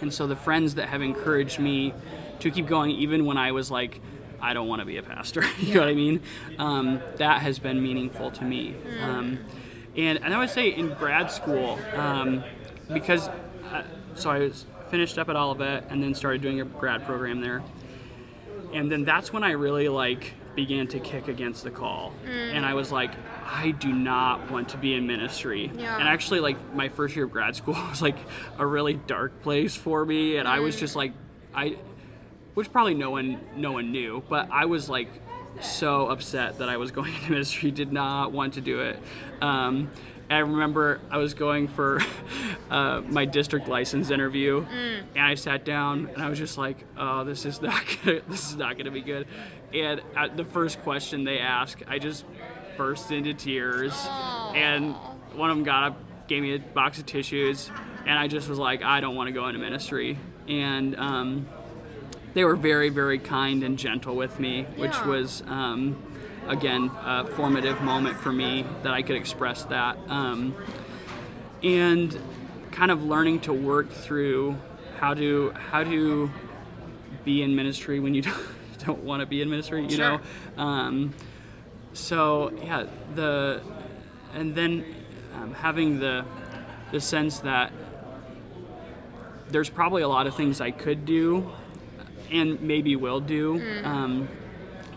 and 0.00 0.12
so 0.12 0.26
the 0.26 0.36
friends 0.36 0.74
that 0.76 0.88
have 0.88 1.00
encouraged 1.02 1.58
me 1.58 1.94
to 2.40 2.50
keep 2.50 2.66
going, 2.66 2.90
even 2.90 3.24
when 3.24 3.36
I 3.38 3.52
was 3.52 3.70
like, 3.70 4.00
I 4.42 4.52
don't 4.52 4.68
want 4.68 4.80
to 4.80 4.86
be 4.86 4.98
a 4.98 5.02
pastor. 5.02 5.42
you 5.58 5.74
know 5.74 5.80
what 5.80 5.88
I 5.88 5.94
mean? 5.94 6.20
Um, 6.58 7.00
that 7.16 7.40
has 7.40 7.58
been 7.58 7.82
meaningful 7.82 8.30
to 8.32 8.44
me. 8.44 8.74
Um, 9.00 9.38
and 9.96 10.22
and 10.22 10.34
I 10.34 10.38
would 10.38 10.50
say 10.50 10.68
in 10.68 10.92
grad 10.94 11.30
school, 11.30 11.78
um, 11.94 12.44
because 12.92 13.28
uh, 13.28 13.84
so 14.14 14.30
I 14.30 14.40
was 14.40 14.66
finished 14.90 15.16
up 15.16 15.30
at 15.30 15.36
Olivet 15.36 15.86
and 15.88 16.02
then 16.02 16.14
started 16.14 16.42
doing 16.42 16.60
a 16.60 16.64
grad 16.64 17.06
program 17.06 17.40
there 17.40 17.62
and 18.72 18.90
then 18.90 19.04
that's 19.04 19.32
when 19.32 19.44
I 19.44 19.52
really 19.52 19.88
like 19.88 20.34
began 20.54 20.86
to 20.88 21.00
kick 21.00 21.28
against 21.28 21.64
the 21.64 21.70
call, 21.70 22.12
and 22.26 22.66
I 22.66 22.74
was 22.74 22.92
like, 22.92 23.12
I 23.46 23.70
do 23.70 23.92
not 23.92 24.50
want 24.50 24.70
to 24.70 24.76
be 24.76 24.94
in 24.94 25.06
ministry. 25.06 25.70
Yeah. 25.74 25.98
And 25.98 26.06
actually, 26.06 26.40
like 26.40 26.74
my 26.74 26.88
first 26.88 27.16
year 27.16 27.24
of 27.24 27.30
grad 27.30 27.56
school 27.56 27.74
was 27.90 28.02
like 28.02 28.16
a 28.58 28.66
really 28.66 28.94
dark 28.94 29.42
place 29.42 29.74
for 29.76 30.04
me, 30.04 30.36
and 30.36 30.46
I 30.46 30.60
was 30.60 30.78
just 30.78 30.96
like, 30.96 31.12
I, 31.54 31.76
which 32.54 32.72
probably 32.72 32.94
no 32.94 33.10
one 33.10 33.40
no 33.56 33.72
one 33.72 33.92
knew, 33.92 34.22
but 34.28 34.48
I 34.50 34.66
was 34.66 34.88
like 34.88 35.08
so 35.60 36.08
upset 36.08 36.58
that 36.58 36.68
I 36.68 36.76
was 36.76 36.90
going 36.92 37.14
into 37.14 37.30
ministry, 37.30 37.70
did 37.70 37.92
not 37.92 38.32
want 38.32 38.54
to 38.54 38.60
do 38.60 38.80
it. 38.80 38.98
Um, 39.40 39.90
I 40.30 40.38
remember 40.38 41.00
I 41.10 41.18
was 41.18 41.34
going 41.34 41.68
for 41.68 42.00
uh, 42.70 43.02
my 43.02 43.24
district 43.26 43.68
license 43.68 44.10
interview, 44.10 44.64
and 45.14 45.26
I 45.26 45.34
sat 45.34 45.64
down 45.64 46.08
and 46.14 46.22
I 46.22 46.28
was 46.28 46.38
just 46.38 46.56
like, 46.56 46.84
"Oh, 46.96 47.24
this 47.24 47.44
is 47.44 47.60
not 47.62 47.82
gonna, 48.04 48.20
this 48.28 48.50
is 48.50 48.56
not 48.56 48.74
going 48.74 48.86
to 48.86 48.90
be 48.90 49.02
good." 49.02 49.26
And 49.74 50.00
at 50.16 50.36
the 50.36 50.44
first 50.44 50.80
question 50.82 51.24
they 51.24 51.38
asked, 51.38 51.82
I 51.86 51.98
just 51.98 52.24
burst 52.76 53.10
into 53.10 53.34
tears, 53.34 53.92
and 54.54 54.94
one 55.34 55.50
of 55.50 55.56
them 55.56 55.64
got 55.64 55.84
up, 55.84 56.28
gave 56.28 56.42
me 56.42 56.54
a 56.54 56.58
box 56.58 56.98
of 56.98 57.06
tissues, 57.06 57.70
and 58.06 58.18
I 58.18 58.26
just 58.26 58.48
was 58.48 58.58
like, 58.58 58.82
"I 58.82 59.00
don't 59.00 59.16
want 59.16 59.28
to 59.28 59.32
go 59.32 59.48
into 59.48 59.60
ministry." 59.60 60.18
And 60.48 60.96
um, 60.96 61.46
they 62.34 62.44
were 62.44 62.56
very, 62.56 62.88
very 62.88 63.18
kind 63.18 63.62
and 63.62 63.78
gentle 63.78 64.16
with 64.16 64.40
me, 64.40 64.64
which 64.76 64.92
Yeah. 64.92 65.06
was, 65.06 65.42
um, 65.48 65.96
again, 66.48 66.90
a 67.04 67.26
formative 67.26 67.82
moment 67.82 68.16
for 68.18 68.32
me 68.32 68.64
that 68.82 68.92
I 68.92 69.02
could 69.02 69.16
express 69.16 69.64
that. 69.64 69.98
Um, 70.08 70.54
and 71.62 72.18
kind 72.70 72.90
of 72.90 73.04
learning 73.04 73.40
to 73.40 73.52
work 73.52 73.90
through 73.90 74.56
how 74.98 75.14
to 75.14 75.52
how 75.70 75.84
to 75.84 76.30
be 77.24 77.42
in 77.42 77.54
ministry 77.54 78.00
when 78.00 78.14
you 78.14 78.22
don't, 78.22 78.36
don't 78.86 79.04
want 79.04 79.20
to 79.20 79.26
be 79.26 79.42
in 79.42 79.50
ministry, 79.50 79.86
you 79.86 79.98
know. 79.98 80.20
Um, 80.56 81.12
so 81.92 82.50
yeah, 82.64 82.86
the 83.14 83.60
and 84.34 84.54
then 84.54 84.84
um, 85.36 85.52
having 85.54 86.00
the 86.00 86.24
the 86.90 87.00
sense 87.00 87.40
that 87.40 87.72
there's 89.50 89.68
probably 89.70 90.02
a 90.02 90.08
lot 90.08 90.26
of 90.26 90.34
things 90.34 90.60
I 90.60 90.70
could 90.70 91.04
do 91.04 91.50
and 92.32 92.60
maybe 92.62 92.96
will 92.96 93.20
do. 93.20 93.62
Um, 93.84 94.28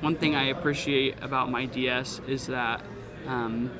one 0.01 0.15
thing 0.15 0.35
I 0.35 0.45
appreciate 0.45 1.15
about 1.21 1.51
my 1.51 1.65
DS 1.65 2.21
is 2.27 2.47
that 2.47 2.81
um, 3.27 3.71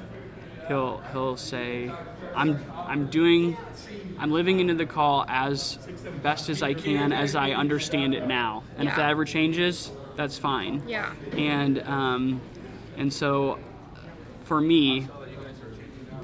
he'll 0.68 0.98
he'll 1.12 1.38
say, 1.38 1.92
"I'm 2.36 2.60
I'm 2.76 3.08
doing, 3.08 3.58
I'm 4.20 4.32
living 4.32 4.60
into 4.60 4.76
the 4.76 4.86
call 4.86 5.26
as 5.28 5.78
best 6.22 6.50
as 6.50 6.62
I 6.62 6.74
can 6.74 7.12
as 7.12 7.36
I 7.36 7.52
understand 7.52 8.14
it 8.14 8.28
now, 8.28 8.64
and 8.78 8.88
if 8.88 8.96
that 8.96 9.10
ever 9.10 9.26
changes, 9.26 9.92
that's 10.16 10.38
fine." 10.38 10.84
Yeah. 10.88 11.14
and 11.36 11.82
um, 11.84 12.42
and 12.98 13.12
so 13.14 13.60
for 14.46 14.62
me 14.62 15.08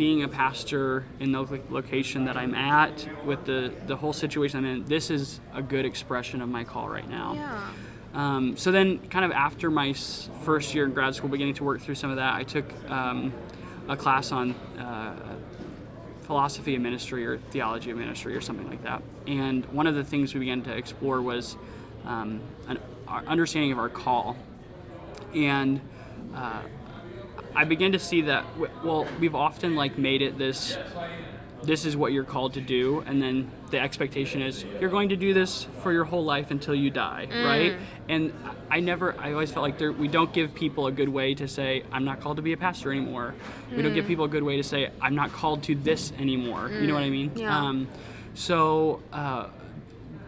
being 0.01 0.24
a 0.24 0.27
pastor 0.27 1.05
in 1.20 1.31
the 1.31 1.43
location 1.70 2.25
that 2.25 2.36
i'm 2.36 2.55
at 2.55 3.08
with 3.24 3.46
the 3.46 3.72
the 3.86 3.96
whole 3.96 4.13
situation 4.13 4.58
i'm 4.58 4.65
in 4.65 4.84
this 4.86 5.12
is 5.12 5.39
a 5.53 5.62
good 5.62 5.86
expression 5.86 6.41
of 6.41 6.50
my 6.50 6.63
call 6.63 6.89
right 6.89 7.08
now 7.08 7.34
Yeah. 7.36 7.70
um, 8.15 8.58
so 8.58 8.72
then 8.72 8.98
kind 9.10 9.24
of 9.24 9.31
after 9.31 9.70
my 9.70 9.93
first 10.43 10.74
year 10.74 10.86
in 10.86 10.93
grad 10.93 11.13
school 11.13 11.29
beginning 11.29 11.53
to 11.53 11.63
work 11.63 11.81
through 11.81 11.93
some 11.93 12.10
of 12.10 12.15
that 12.15 12.34
i 12.34 12.41
took 12.41 12.65
um, 12.89 13.31
a 13.88 13.96
class 13.96 14.31
on 14.31 14.55
uh, 14.79 15.13
philosophy 16.24 16.74
of 16.74 16.81
ministry 16.81 17.24
or 17.24 17.38
theology 17.51 17.91
of 17.91 17.98
ministry 17.98 18.36
or 18.36 18.41
something 18.41 18.67
like 18.70 18.81
that. 18.84 19.01
And 19.27 19.65
one 19.65 19.86
of 19.86 19.96
the 19.96 20.03
things 20.03 20.34
we 20.34 20.39
began 20.39 20.62
to 20.63 20.72
explore 20.74 21.22
was 21.22 21.58
um, 22.05 22.39
an 22.70 22.79
our 23.08 23.24
understanding 23.25 23.72
of 23.74 23.79
our 23.79 23.89
call. 23.89 24.38
And 25.36 25.81
uh, 26.34 26.62
I 27.55 27.65
began 27.65 27.91
to 27.91 28.00
see 28.00 28.22
that 28.22 28.46
well, 28.84 29.08
we've 29.20 29.36
often 29.36 29.75
like 29.75 29.98
made 29.98 30.22
it 30.22 30.38
this. 30.38 30.77
This 31.63 31.86
is 31.86 31.96
what 31.96 32.12
you're 32.12 32.24
called 32.24 32.55
to 32.55 32.62
do, 32.62 33.03
and 33.05 33.22
then 33.22 33.51
the 33.70 33.79
expectation 33.79 34.41
is 34.41 34.65
you're 34.79 34.89
going 34.89 35.10
to 35.10 35.15
do 35.15 35.31
this 35.31 35.67
for 35.84 35.93
your 35.93 36.05
whole 36.05 36.25
life 36.25 36.50
until 36.50 36.74
you 36.74 36.89
die, 36.89 37.27
right? 37.29 37.75
And 38.10 38.34
I 38.72 38.79
never, 38.79 39.15
I 39.20 39.31
always 39.34 39.51
felt 39.51 39.62
like 39.62 39.77
there, 39.77 39.91
we 39.91 40.08
don't 40.08 40.34
give 40.34 40.55
people 40.55 40.88
a 40.88 40.91
good 40.91 41.10
way 41.10 41.36
to 41.36 41.48
say 41.48 41.84
I'm 41.91 42.03
not 42.03 42.20
called 42.20 42.38
to 42.38 42.41
be 42.41 42.53
a 42.53 42.58
pastor 42.58 42.91
anymore. 42.91 43.36
We 43.75 43.84
don't 43.84 43.93
give 43.93 44.08
people 44.08 44.25
a 44.25 44.27
good 44.27 44.41
way 44.41 44.58
to 44.58 44.63
say 44.63 44.89
I'm 45.00 45.13
not 45.13 45.34
called 45.34 45.62
to 45.63 45.75
this 45.75 46.12
anymore. 46.13 46.70
You 46.70 46.88
know 46.88 46.96
what 46.96 47.03
I 47.03 47.12
mean? 47.12 47.31
Yeah. 47.36 47.55
Um, 47.55 47.88
so 48.34 49.03
uh, 49.13 49.50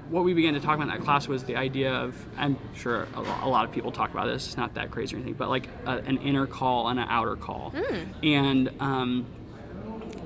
what 0.10 0.24
we 0.24 0.34
began 0.34 0.54
to 0.54 0.60
talk 0.60 0.76
about 0.76 0.84
in 0.84 0.90
that 0.90 1.02
class 1.02 1.28
was 1.28 1.44
the 1.44 1.56
idea 1.56 1.92
of 1.94 2.16
i'm 2.38 2.58
sure 2.76 3.08
a 3.16 3.48
lot 3.48 3.66
of 3.66 3.72
people 3.72 3.92
talk 3.92 4.12
about 4.12 4.26
this 4.28 4.48
it's 4.48 4.58
not 4.58 4.74
that 4.76 4.92
crazy 4.92 5.16
or 5.16 5.18
anything 5.18 5.34
but 5.34 5.50
like 5.50 5.68
a, 5.86 5.98
an 6.06 6.18
inner 6.18 6.46
call 6.46 6.90
and 6.90 7.00
an 7.00 7.08
outer 7.10 7.36
call. 7.36 7.72
Hmm. 7.76 8.26
And 8.26 8.70
um, 8.80 9.26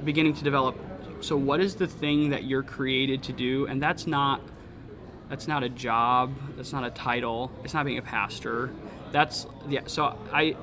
beginning 0.04 0.34
to 0.36 0.44
develop 0.44 0.78
so 1.22 1.36
what 1.36 1.60
is 1.60 1.76
the 1.76 1.88
thing 1.88 2.30
that 2.30 2.44
you're 2.44 2.64
created 2.64 3.24
to 3.24 3.34
do? 3.34 3.66
And 3.68 3.82
that's 3.82 4.06
not 4.06 4.42
that's 5.30 5.48
not 5.48 5.64
a 5.64 5.70
job 5.70 6.34
that's 6.56 6.72
not 6.72 6.84
a 6.86 6.90
title 6.92 7.52
it's 7.64 7.74
not 7.74 7.86
being 7.86 7.98
a 7.98 8.02
pastor. 8.04 8.72
That's 9.12 9.46
yeah 9.70 9.82
so 9.88 10.18
i 10.32 10.56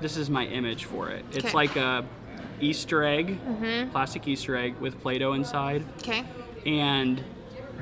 this 0.00 0.16
is 0.16 0.28
my 0.30 0.46
image 0.46 0.84
for 0.84 1.08
it. 1.10 1.24
It's 1.32 1.46
Okay. 1.46 1.54
like 1.54 1.76
a 1.76 2.04
easter 2.60 3.02
egg 3.04 3.38
mm-hmm. 3.40 3.90
plastic 3.90 4.26
easter 4.28 4.56
egg 4.56 4.76
with 4.78 5.00
play-doh 5.00 5.32
inside. 5.34 5.84
Okay. 5.98 6.24
and 6.64 7.22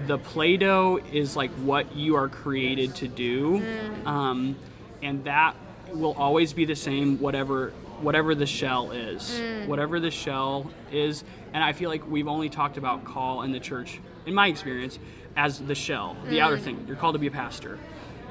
the 0.07 0.19
play-doh 0.19 1.01
is 1.13 1.37
like 1.37 1.51
what 1.53 1.95
you 1.95 2.17
are 2.17 2.29
created 2.29 2.95
to 2.97 3.09
do. 3.09 3.61
Mm. 3.61 4.07
Um, 4.07 4.57
and 5.03 5.25
that 5.25 5.57
will 5.93 6.15
always 6.15 6.53
be 6.53 6.65
the 6.65 6.77
same 6.77 7.19
whatever 7.21 7.71
whatever 8.01 8.35
the 8.35 8.47
shell 8.47 8.91
is. 8.91 9.41
Mm. 9.41 9.69
Whatever 9.69 10.01
the 10.01 10.11
shell 10.11 10.71
is. 10.91 11.25
And 11.53 11.63
i 11.63 11.73
feel 11.73 11.89
like 11.89 12.09
we've 12.11 12.29
only 12.29 12.49
talked 12.49 12.77
about 12.77 13.05
call 13.05 13.43
in 13.43 13.53
the 13.53 13.61
church 13.61 14.01
in 14.27 14.35
my 14.35 14.49
experience 14.49 14.99
as 15.37 15.61
the 15.61 15.75
shell 15.75 16.17
the 16.27 16.41
outer 16.41 16.57
mm. 16.59 16.63
thing. 16.63 16.85
You're 16.87 16.97
called 16.97 17.15
to 17.15 17.19
be 17.19 17.29
a 17.29 17.31
pastor. 17.31 17.79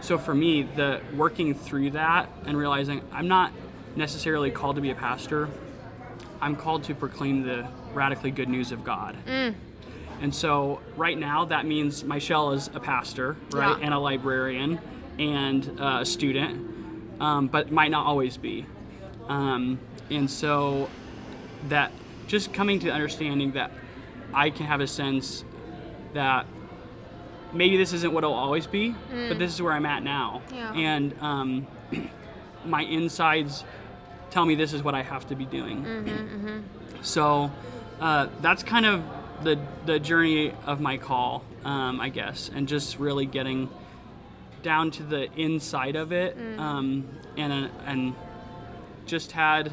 So 0.01 0.17
for 0.17 0.35
me 0.35 0.63
the 0.63 0.99
working 1.15 1.53
through 1.53 1.91
that 1.91 2.29
and 2.45 2.57
realizing 2.57 3.01
i'm 3.11 3.27
not 3.27 3.53
necessarily 3.95 4.51
called 4.51 4.75
to 4.75 4.81
be 4.81 4.89
a 4.89 4.95
pastor 4.95 5.47
i'm 6.41 6.55
called 6.55 6.83
to 6.83 6.95
proclaim 6.95 7.43
the 7.43 7.65
radically 7.93 8.31
good 8.31 8.49
news 8.49 8.71
of 8.71 8.83
god 8.83 9.15
and 10.21 10.33
so 10.33 10.79
right 10.95 11.17
now 11.17 11.45
that 11.45 11.65
means 11.65 12.03
my 12.03 12.19
shell 12.19 12.51
is 12.51 12.69
a 12.73 12.79
pastor, 12.79 13.35
right, 13.51 13.77
Yeah. 13.77 13.85
and 13.85 13.93
a 13.93 13.99
librarian 13.99 14.79
and 15.19 15.79
uh, 15.79 15.99
a 16.01 16.05
student, 16.05 16.69
um, 17.21 17.47
but 17.47 17.71
might 17.71 17.91
not 17.91 18.05
always 18.05 18.37
be. 18.37 18.65
Um, 19.27 19.79
and 20.09 20.29
so 20.29 20.89
that 21.69 21.91
just 22.27 22.53
coming 22.53 22.79
to 22.79 22.85
the 22.87 22.91
understanding 22.93 23.51
that 23.53 23.71
I 24.33 24.49
can 24.49 24.65
have 24.65 24.81
a 24.81 24.87
sense 24.87 25.43
that 26.13 26.45
maybe 27.53 27.77
this 27.77 27.93
isn't 27.93 28.11
what 28.13 28.23
it'll 28.23 28.35
always 28.35 28.65
be, 28.67 28.95
but 29.29 29.37
this 29.39 29.53
is 29.53 29.61
where 29.61 29.73
I'm 29.73 29.85
at 29.85 30.03
now. 30.03 30.41
Yeah. 30.53 30.73
And 30.73 31.15
um, 31.21 31.67
my 32.65 32.81
insides 32.83 33.63
tell 34.31 34.45
me 34.45 34.55
this 34.55 34.73
is 34.73 34.81
what 34.83 34.95
I 34.95 35.03
have 35.03 35.27
to 35.27 35.35
be 35.35 35.45
doing. 35.45 35.85
So 37.01 37.51
uh, 38.01 38.27
that's 38.41 38.63
kind 38.63 38.85
of 38.85 39.03
the 39.43 39.59
the 39.85 39.99
journey 39.99 40.53
of 40.65 40.79
my 40.79 40.97
call, 40.97 41.43
um, 41.65 41.99
I 41.99 42.09
guess, 42.09 42.49
and 42.53 42.67
just 42.67 42.99
really 42.99 43.25
getting 43.25 43.69
down 44.61 44.91
to 44.91 45.03
the 45.03 45.31
inside 45.39 45.95
of 45.95 46.11
it, 46.11 46.37
um, 46.57 47.07
and 47.37 47.69
and 47.85 48.15
just 49.05 49.33
had 49.33 49.71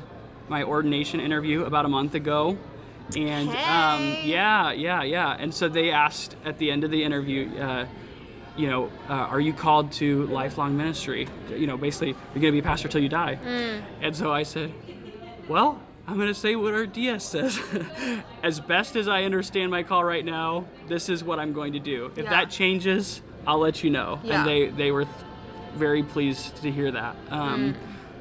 my 0.48 0.62
ordination 0.64 1.20
interview 1.20 1.64
about 1.64 1.84
a 1.84 1.88
month 1.88 2.14
ago. 2.14 2.58
And 3.16 3.48
um, 3.48 4.16
yeah, 4.24 4.72
yeah, 4.72 5.02
yeah. 5.02 5.36
And 5.38 5.52
so 5.52 5.68
they 5.68 5.90
asked 5.90 6.36
at 6.44 6.58
the 6.58 6.70
end 6.70 6.84
of 6.84 6.90
the 6.90 7.02
interview, 7.02 7.56
uh, 7.58 7.86
you 8.56 8.68
know, 8.68 8.90
uh, 9.08 9.12
are 9.12 9.40
you 9.40 9.52
called 9.52 9.90
to 9.92 10.26
lifelong 10.26 10.76
ministry? 10.76 11.28
You 11.50 11.66
know, 11.66 11.76
basically, 11.76 12.08
you're 12.08 12.42
going 12.42 12.52
to 12.52 12.52
be 12.52 12.58
a 12.60 12.62
pastor 12.62 12.88
till 12.88 13.02
you 13.02 13.08
die. 13.08 13.38
And 14.00 14.14
so 14.14 14.32
I 14.32 14.44
said, 14.44 14.72
well, 15.48 15.80
I'm 16.10 16.16
going 16.16 16.26
to 16.28 16.34
say 16.34 16.56
what 16.56 16.74
our 16.74 16.86
DS 16.86 17.24
says. 17.24 17.60
as 18.42 18.58
best 18.58 18.96
as 18.96 19.06
I 19.06 19.22
understand 19.22 19.70
my 19.70 19.84
call 19.84 20.02
right 20.02 20.24
now, 20.24 20.64
this 20.88 21.08
is 21.08 21.22
what 21.22 21.38
I'm 21.38 21.52
going 21.52 21.74
to 21.74 21.78
do. 21.78 22.06
If 22.16 22.24
Yeah. 22.24 22.30
that 22.30 22.50
changes, 22.50 23.22
I'll 23.46 23.60
let 23.60 23.84
you 23.84 23.90
know. 23.90 24.18
Yeah. 24.24 24.40
And 24.40 24.48
they 24.48 24.66
they 24.70 24.90
were 24.90 25.04
th- 25.04 25.16
very 25.76 26.02
pleased 26.02 26.56
to 26.62 26.70
hear 26.70 26.90
that. 26.90 27.14
Um, 27.30 27.74
Mm. 27.74 27.76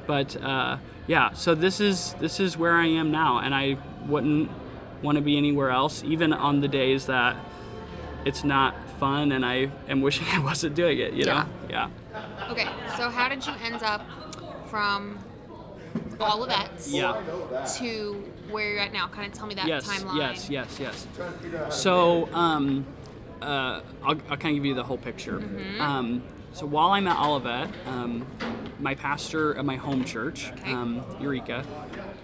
But 0.06 0.36
uh, 0.42 0.78
yeah, 1.08 1.32
so 1.34 1.54
this 1.54 1.80
is 1.80 2.14
this 2.20 2.40
is 2.40 2.56
where 2.56 2.76
I 2.76 2.86
am 2.86 3.10
now, 3.10 3.38
and 3.38 3.54
I 3.54 3.76
wouldn't 4.06 4.50
want 5.02 5.16
to 5.16 5.22
be 5.22 5.36
anywhere 5.36 5.70
else, 5.70 6.02
even 6.04 6.32
on 6.32 6.60
the 6.60 6.68
days 6.68 7.06
that 7.06 7.36
it's 8.24 8.44
not 8.44 8.74
fun 9.00 9.32
and 9.32 9.44
I 9.46 9.70
am 9.88 10.00
wishing 10.00 10.26
I 10.32 10.38
wasn't 10.38 10.74
doing 10.76 10.98
it. 10.98 11.12
You 11.14 11.24
know? 11.24 11.44
Yeah. 11.68 11.88
Okay, 12.50 12.68
so 12.96 13.08
how 13.08 13.28
did 13.28 13.46
you 13.46 13.52
end 13.64 13.82
up 13.82 14.02
from 14.66 15.18
Olivet's 16.24 16.92
Yeah. 16.92 17.20
to 17.78 18.32
where 18.50 18.70
you're 18.72 18.80
at 18.80 18.92
now? 18.92 19.08
Kind 19.08 19.32
of 19.32 19.38
tell 19.38 19.46
me 19.46 19.54
that 19.54 19.66
yes, 19.66 19.86
timeline. 19.86 20.16
Yes, 20.16 20.50
yes, 20.50 20.78
yes. 20.80 21.06
So, 21.70 22.28
um, 22.34 22.86
uh, 23.42 23.80
I'll, 24.02 24.16
I'll 24.28 24.36
kind 24.36 24.46
of 24.48 24.54
give 24.54 24.64
you 24.66 24.74
the 24.74 24.84
whole 24.84 24.98
picture. 24.98 25.38
Mm-hmm. 25.38 25.80
Um, 25.80 26.22
so 26.52 26.66
while 26.66 26.90
I'm 26.90 27.06
at 27.06 27.18
Olivet, 27.24 27.70
um, 27.86 28.26
my 28.80 28.94
pastor 28.94 29.56
at 29.56 29.64
my 29.64 29.76
home 29.76 30.04
church, 30.04 30.50
Okay. 30.52 30.72
um, 30.72 31.02
Eureka, 31.20 31.64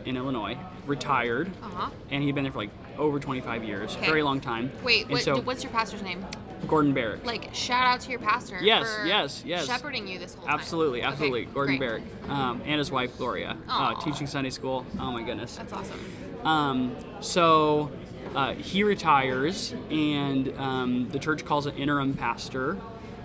in 0.05 0.17
Illinois, 0.17 0.57
retired, 0.87 1.51
Uh-huh. 1.63 1.91
and 2.11 2.23
he'd 2.23 2.35
been 2.35 2.45
there 2.45 2.53
for 2.53 2.59
like 2.59 2.71
over 2.99 3.19
25 3.21 3.65
years, 3.65 3.95
Okay. 3.97 4.07
very 4.07 4.23
long 4.23 4.41
time. 4.41 4.71
Wait, 4.83 5.09
what, 5.09 5.23
so 5.23 5.41
what's 5.41 5.63
your 5.63 5.73
pastor's 5.73 6.03
name? 6.03 6.25
Gordon 6.67 6.93
Barrick. 6.93 7.25
Like, 7.25 7.55
shout 7.55 7.87
out 7.87 8.01
to 8.01 8.11
your 8.11 8.21
pastor. 8.21 8.59
Yes, 8.61 8.95
for 8.97 9.07
yes, 9.07 9.43
yes. 9.47 9.67
Shepherding 9.67 10.07
you 10.07 10.19
this 10.19 10.35
whole 10.35 10.47
time. 10.47 10.59
Absolutely, 10.59 11.01
Okay, 11.01 11.09
absolutely. 11.09 11.45
Gordon 11.47 11.79
great. 11.79 11.89
Barrick 11.89 12.03
um, 12.29 12.63
and 12.65 12.79
his 12.79 12.91
wife 12.91 13.17
Gloria, 13.17 13.57
uh, 13.69 13.95
teaching 14.01 14.27
Sunday 14.27 14.51
school. 14.51 14.85
Oh 14.99 15.11
my 15.11 15.23
goodness. 15.23 15.57
That's 15.57 15.73
awesome. 15.73 16.01
Um, 16.45 16.97
so 17.21 17.91
uh, 18.35 18.55
he 18.55 18.83
retires, 18.83 19.75
and 19.91 20.57
um, 20.59 21.09
the 21.11 21.19
church 21.19 21.45
calls 21.45 21.67
an 21.67 21.75
interim 21.77 22.15
pastor, 22.15 22.77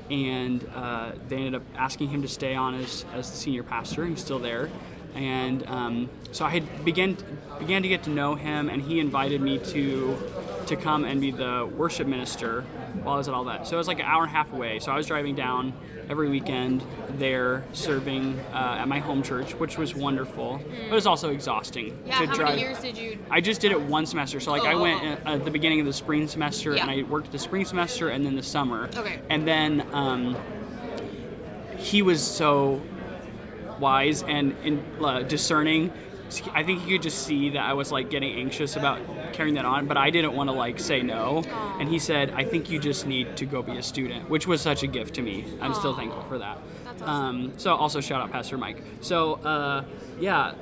and 0.09 0.67
uh, 0.75 1.11
they 1.27 1.37
ended 1.37 1.55
up 1.55 1.63
asking 1.75 2.09
him 2.09 2.21
to 2.21 2.27
stay 2.27 2.55
on 2.55 2.75
as, 2.75 3.05
as 3.13 3.29
the 3.31 3.37
senior 3.37 3.63
pastor. 3.63 4.05
He's 4.05 4.21
still 4.21 4.39
there, 4.39 4.69
and 5.15 5.65
um, 5.67 6.09
so 6.31 6.45
I 6.45 6.49
had 6.49 6.85
began 6.85 7.17
began 7.59 7.81
to 7.83 7.87
get 7.89 8.03
to 8.03 8.09
know 8.09 8.35
him, 8.35 8.69
and 8.69 8.81
he 8.81 8.99
invited 8.99 9.41
me 9.41 9.59
to 9.59 10.17
to 10.71 10.77
come 10.77 11.03
and 11.05 11.21
be 11.21 11.31
the 11.31 11.69
worship 11.77 12.07
minister 12.07 12.61
while 13.03 13.15
I 13.15 13.17
was 13.17 13.27
at 13.27 13.33
Olivet. 13.33 13.67
So 13.67 13.75
it 13.75 13.77
was 13.77 13.87
like 13.87 13.99
an 13.99 14.05
hour 14.05 14.23
and 14.23 14.31
a 14.31 14.35
half 14.35 14.51
away. 14.53 14.79
So 14.79 14.91
I 14.91 14.95
was 14.97 15.05
driving 15.05 15.35
down 15.35 15.73
every 16.09 16.29
weekend 16.29 16.83
there, 17.11 17.63
serving 17.73 18.39
uh, 18.53 18.77
at 18.79 18.87
my 18.87 18.99
home 18.99 19.21
church, 19.21 19.53
which 19.55 19.77
was 19.77 19.93
wonderful. 19.95 20.61
But 20.65 20.83
it 20.87 20.91
was 20.91 21.05
also 21.05 21.29
exhausting 21.29 22.01
Yeah, 22.05 22.19
to 22.19 22.27
how 22.27 22.33
drive. 22.35 22.49
many 22.49 22.61
years 22.61 22.79
did 22.79 22.97
you? 22.97 23.19
I 23.29 23.41
just 23.41 23.61
did 23.61 23.71
it 23.71 23.79
one 23.81 24.05
semester. 24.05 24.39
So 24.39 24.51
like 24.51 24.63
I 24.63 24.73
Oh, 24.73 24.81
went 24.81 25.03
oh, 25.25 25.29
uh, 25.29 25.35
at 25.35 25.45
the 25.45 25.51
beginning 25.51 25.79
of 25.81 25.85
the 25.85 25.93
spring 25.93 26.27
semester 26.27 26.73
Yeah. 26.73 26.81
and 26.83 26.91
I 26.91 27.03
worked 27.03 27.31
the 27.31 27.39
spring 27.39 27.65
semester 27.65 28.09
and 28.09 28.25
then 28.25 28.35
the 28.35 28.43
summer. 28.43 28.89
Okay. 28.95 29.19
And 29.29 29.47
then 29.47 29.85
um, 29.93 30.35
he 31.77 32.01
was 32.01 32.21
so 32.23 32.81
wise 33.79 34.23
and 34.23 34.55
in, 34.63 34.83
uh, 35.03 35.21
discerning. 35.23 35.91
I 36.53 36.63
think 36.63 36.81
he 36.81 36.93
could 36.93 37.01
just 37.01 37.25
see 37.25 37.49
that 37.51 37.63
I 37.63 37.73
was 37.73 37.91
like 37.91 38.09
getting 38.09 38.33
anxious 38.35 38.75
about 38.75 38.99
carrying 39.33 39.55
that 39.55 39.65
on, 39.65 39.87
but 39.87 39.97
I 39.97 40.09
didn't 40.09 40.33
want 40.33 40.49
to 40.49 40.53
like 40.53 40.79
say 40.79 41.01
no. 41.01 41.43
And 41.79 41.89
he 41.89 41.99
said, 41.99 42.31
"I 42.31 42.43
think 42.43 42.69
you 42.69 42.79
just 42.79 43.05
need 43.05 43.35
to 43.37 43.45
go 43.45 43.61
be 43.61 43.77
a 43.77 43.83
student," 43.83 44.29
which 44.29 44.47
was 44.47 44.61
such 44.61 44.83
a 44.83 44.87
gift 44.87 45.15
to 45.15 45.21
me. 45.21 45.45
I'm 45.59 45.73
still 45.73 45.95
thankful 45.95 46.23
for 46.23 46.37
that. 46.37 46.57
Awesome. 46.87 47.09
Um, 47.09 47.53
so 47.57 47.75
also 47.75 48.01
shout 48.01 48.21
out 48.21 48.31
Pastor 48.31 48.57
Mike. 48.57 48.81
So 49.01 49.35
uh, 49.35 49.83
yeah, 50.19 50.53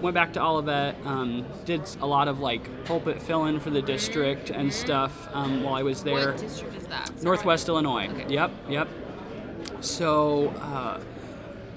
went 0.00 0.14
back 0.14 0.32
to 0.34 0.42
Olivet. 0.42 0.96
Um, 1.04 1.44
did 1.64 1.82
a 2.00 2.06
lot 2.06 2.28
of 2.28 2.40
like 2.40 2.84
pulpit 2.84 3.20
fill 3.22 3.46
in 3.46 3.60
for 3.60 3.70
the 3.70 3.82
district 3.82 4.50
and 4.50 4.72
stuff 4.72 5.28
um, 5.32 5.62
while 5.62 5.74
I 5.74 5.82
was 5.82 6.02
there. 6.02 6.32
What 6.32 6.38
district 6.38 6.76
is 6.76 6.86
that? 6.88 7.06
Sorry. 7.08 7.22
Northwest 7.22 7.68
Illinois. 7.68 8.08
Okay. 8.08 8.34
Yep, 8.34 8.50
yep. 8.68 8.88
So 9.80 10.48
uh, 10.48 11.00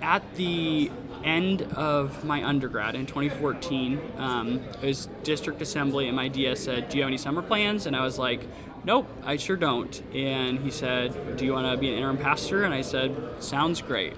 at 0.01 0.23
the 0.35 0.91
end 1.23 1.61
of 1.73 2.23
my 2.23 2.43
undergrad 2.43 2.95
in 2.95 3.05
2014, 3.05 3.99
um, 4.17 4.61
it 4.81 4.85
was 4.87 5.07
district 5.23 5.61
assembly, 5.61 6.07
and 6.07 6.15
my 6.15 6.27
DS 6.27 6.59
said, 6.59 6.89
"Do 6.89 6.97
you 6.97 7.03
have 7.03 7.09
any 7.09 7.17
summer 7.17 7.41
plans?" 7.41 7.85
And 7.85 7.95
I 7.95 8.03
was 8.03 8.17
like, 8.19 8.47
"Nope, 8.83 9.07
I 9.23 9.37
sure 9.37 9.57
don't." 9.57 10.01
And 10.13 10.59
he 10.59 10.71
said, 10.71 11.37
"Do 11.37 11.45
you 11.45 11.53
want 11.53 11.71
to 11.71 11.77
be 11.77 11.89
an 11.89 11.95
interim 11.95 12.17
pastor?" 12.17 12.63
And 12.63 12.73
I 12.73 12.81
said, 12.81 13.15
"Sounds 13.39 13.81
great." 13.81 14.13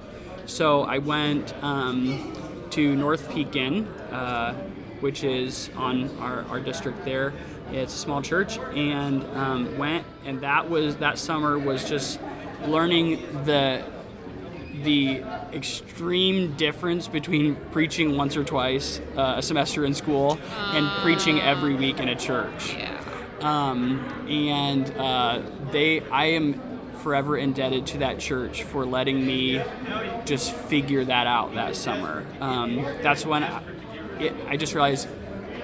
So 0.46 0.84
I 0.84 1.00
went 1.00 1.54
um, 1.63 2.34
to 2.72 2.96
North 2.96 3.30
Pekin, 3.32 3.88
uh, 4.12 4.54
which 5.00 5.24
is 5.24 5.70
on 5.76 6.15
our, 6.20 6.44
our 6.46 6.60
district 6.60 7.04
there. 7.06 7.34
It's 7.72 7.96
a 7.96 7.98
small 7.98 8.22
church, 8.22 8.58
and 8.76 9.24
um, 9.36 9.78
went, 9.78 10.06
and 10.24 10.41
that 10.41 10.70
was 10.70 10.98
that 10.98 11.18
summer 11.18 11.58
was 11.58 11.89
just 11.89 12.20
learning 12.68 13.22
the 13.46 13.84
the 14.86 15.21
extreme 15.52 16.54
difference 16.56 17.08
between 17.08 17.56
preaching 17.71 18.15
once 18.15 18.38
or 18.38 18.43
twice 18.43 19.02
uh, 19.17 19.34
a 19.38 19.41
semester 19.41 19.84
in 19.84 19.93
school 19.93 20.39
and 20.56 20.88
preaching 21.04 21.41
every 21.41 21.76
week 21.76 22.00
in 22.00 22.08
a 22.08 22.15
church. 22.15 22.74
Yeah. 22.76 22.91
Um, 23.41 24.00
and 24.30 24.89
uh, 24.98 25.41
they, 25.71 26.02
I 26.10 26.26
am 26.28 26.62
forever 27.00 27.38
indebted 27.38 27.86
to 27.88 27.98
that 28.00 28.17
church 28.19 28.63
for 28.63 28.86
letting 28.86 29.26
me 29.28 29.62
just 30.26 30.54
figure 30.54 31.04
that 31.06 31.28
out 31.28 31.54
that 31.56 31.76
summer. 31.76 32.26
Um, 32.39 32.78
that's 33.04 33.26
when 33.26 33.43
I, 33.43 33.62
it, 34.19 34.34
I 34.48 34.56
just 34.58 34.74
realized 34.74 35.08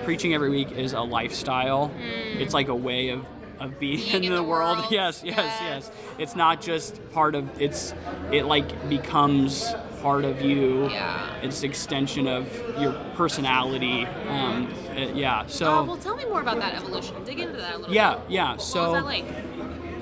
preaching 0.04 0.34
every 0.34 0.50
week 0.50 0.72
is 0.74 0.94
a 0.94 1.02
lifestyle. 1.02 1.92
It's 2.00 2.54
like 2.54 2.68
a 2.68 2.76
way 2.76 3.10
of 3.10 3.26
of 3.60 3.80
being, 3.80 3.98
Being 4.00 4.10
in, 4.16 4.24
in 4.24 4.30
the, 4.32 4.36
the 4.38 4.44
world. 4.44 4.80
world. 4.80 4.92
Yes, 4.92 5.22
yes, 5.24 5.38
Yes. 5.38 5.62
yes. 5.62 5.92
It's 6.22 6.36
not 6.36 6.62
just 6.62 7.00
part 7.12 7.34
of. 7.36 7.50
It's 7.60 7.94
it 8.32 8.46
like 8.46 8.88
becomes 8.90 9.66
part 10.02 10.24
of 10.24 10.42
you. 10.42 10.90
Yeah. 10.90 11.36
It's 11.42 11.64
extension 11.64 12.28
of 12.28 12.48
your 12.80 12.94
personality. 13.16 14.06
Um, 14.30 14.72
uh, 14.92 15.00
yeah. 15.16 15.46
So. 15.48 15.80
Oh, 15.80 15.84
well, 15.84 15.98
tell 15.98 16.16
me 16.16 16.26
more 16.26 16.42
about 16.42 16.60
that 16.60 16.76
evolution. 16.76 17.24
Dig 17.24 17.40
into 17.40 17.58
that 17.58 17.76
a 17.76 17.78
little 17.80 17.94
Yeah, 17.94 18.16
bit. 18.16 18.24
yeah. 18.30 18.52
What 18.52 18.62
So 18.62 18.92
was 18.92 19.02
that 19.02 19.06
like? 19.06 19.26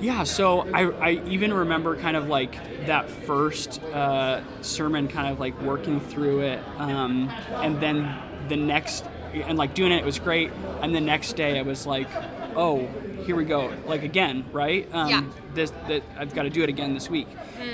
yeah, 0.02 0.24
so 0.24 0.60
I, 0.74 0.90
I 0.90 1.10
even 1.26 1.52
remember 1.52 1.96
kind 1.96 2.16
of 2.16 2.28
like 2.28 2.52
that 2.86 3.08
first 3.10 3.82
uh, 3.84 4.42
sermon, 4.62 5.08
kind 5.08 5.32
of 5.32 5.38
like 5.40 5.60
working 5.62 6.00
through 6.00 6.40
it, 6.40 6.60
um, 6.78 7.28
and 7.54 7.80
then 7.80 8.14
the 8.48 8.56
next, 8.56 9.04
and 9.34 9.56
like 9.58 9.74
doing 9.74 9.92
it, 9.92 9.98
it 9.98 10.04
was 10.04 10.18
great. 10.18 10.50
And 10.82 10.94
the 10.94 11.00
next 11.00 11.34
day, 11.34 11.58
I 11.58 11.62
was 11.62 11.86
like, 11.86 12.08
oh, 12.56 12.88
here 13.24 13.36
we 13.36 13.44
go, 13.44 13.72
like 13.86 14.02
again, 14.02 14.44
right? 14.52 14.88
Um, 14.92 15.08
Yeah. 15.08 15.22
This 15.54 15.70
that 15.88 16.02
I've 16.16 16.34
got 16.34 16.44
to 16.44 16.50
do 16.50 16.62
it 16.62 16.68
again 16.68 16.94
this 16.94 17.10
week. 17.10 17.26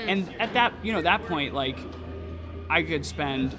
And 0.07 0.27
at 0.39 0.53
that, 0.53 0.73
you 0.83 0.91
know, 0.93 1.01
that 1.01 1.25
point, 1.25 1.53
like 1.53 1.77
I 2.69 2.81
could 2.83 3.05
spend 3.05 3.55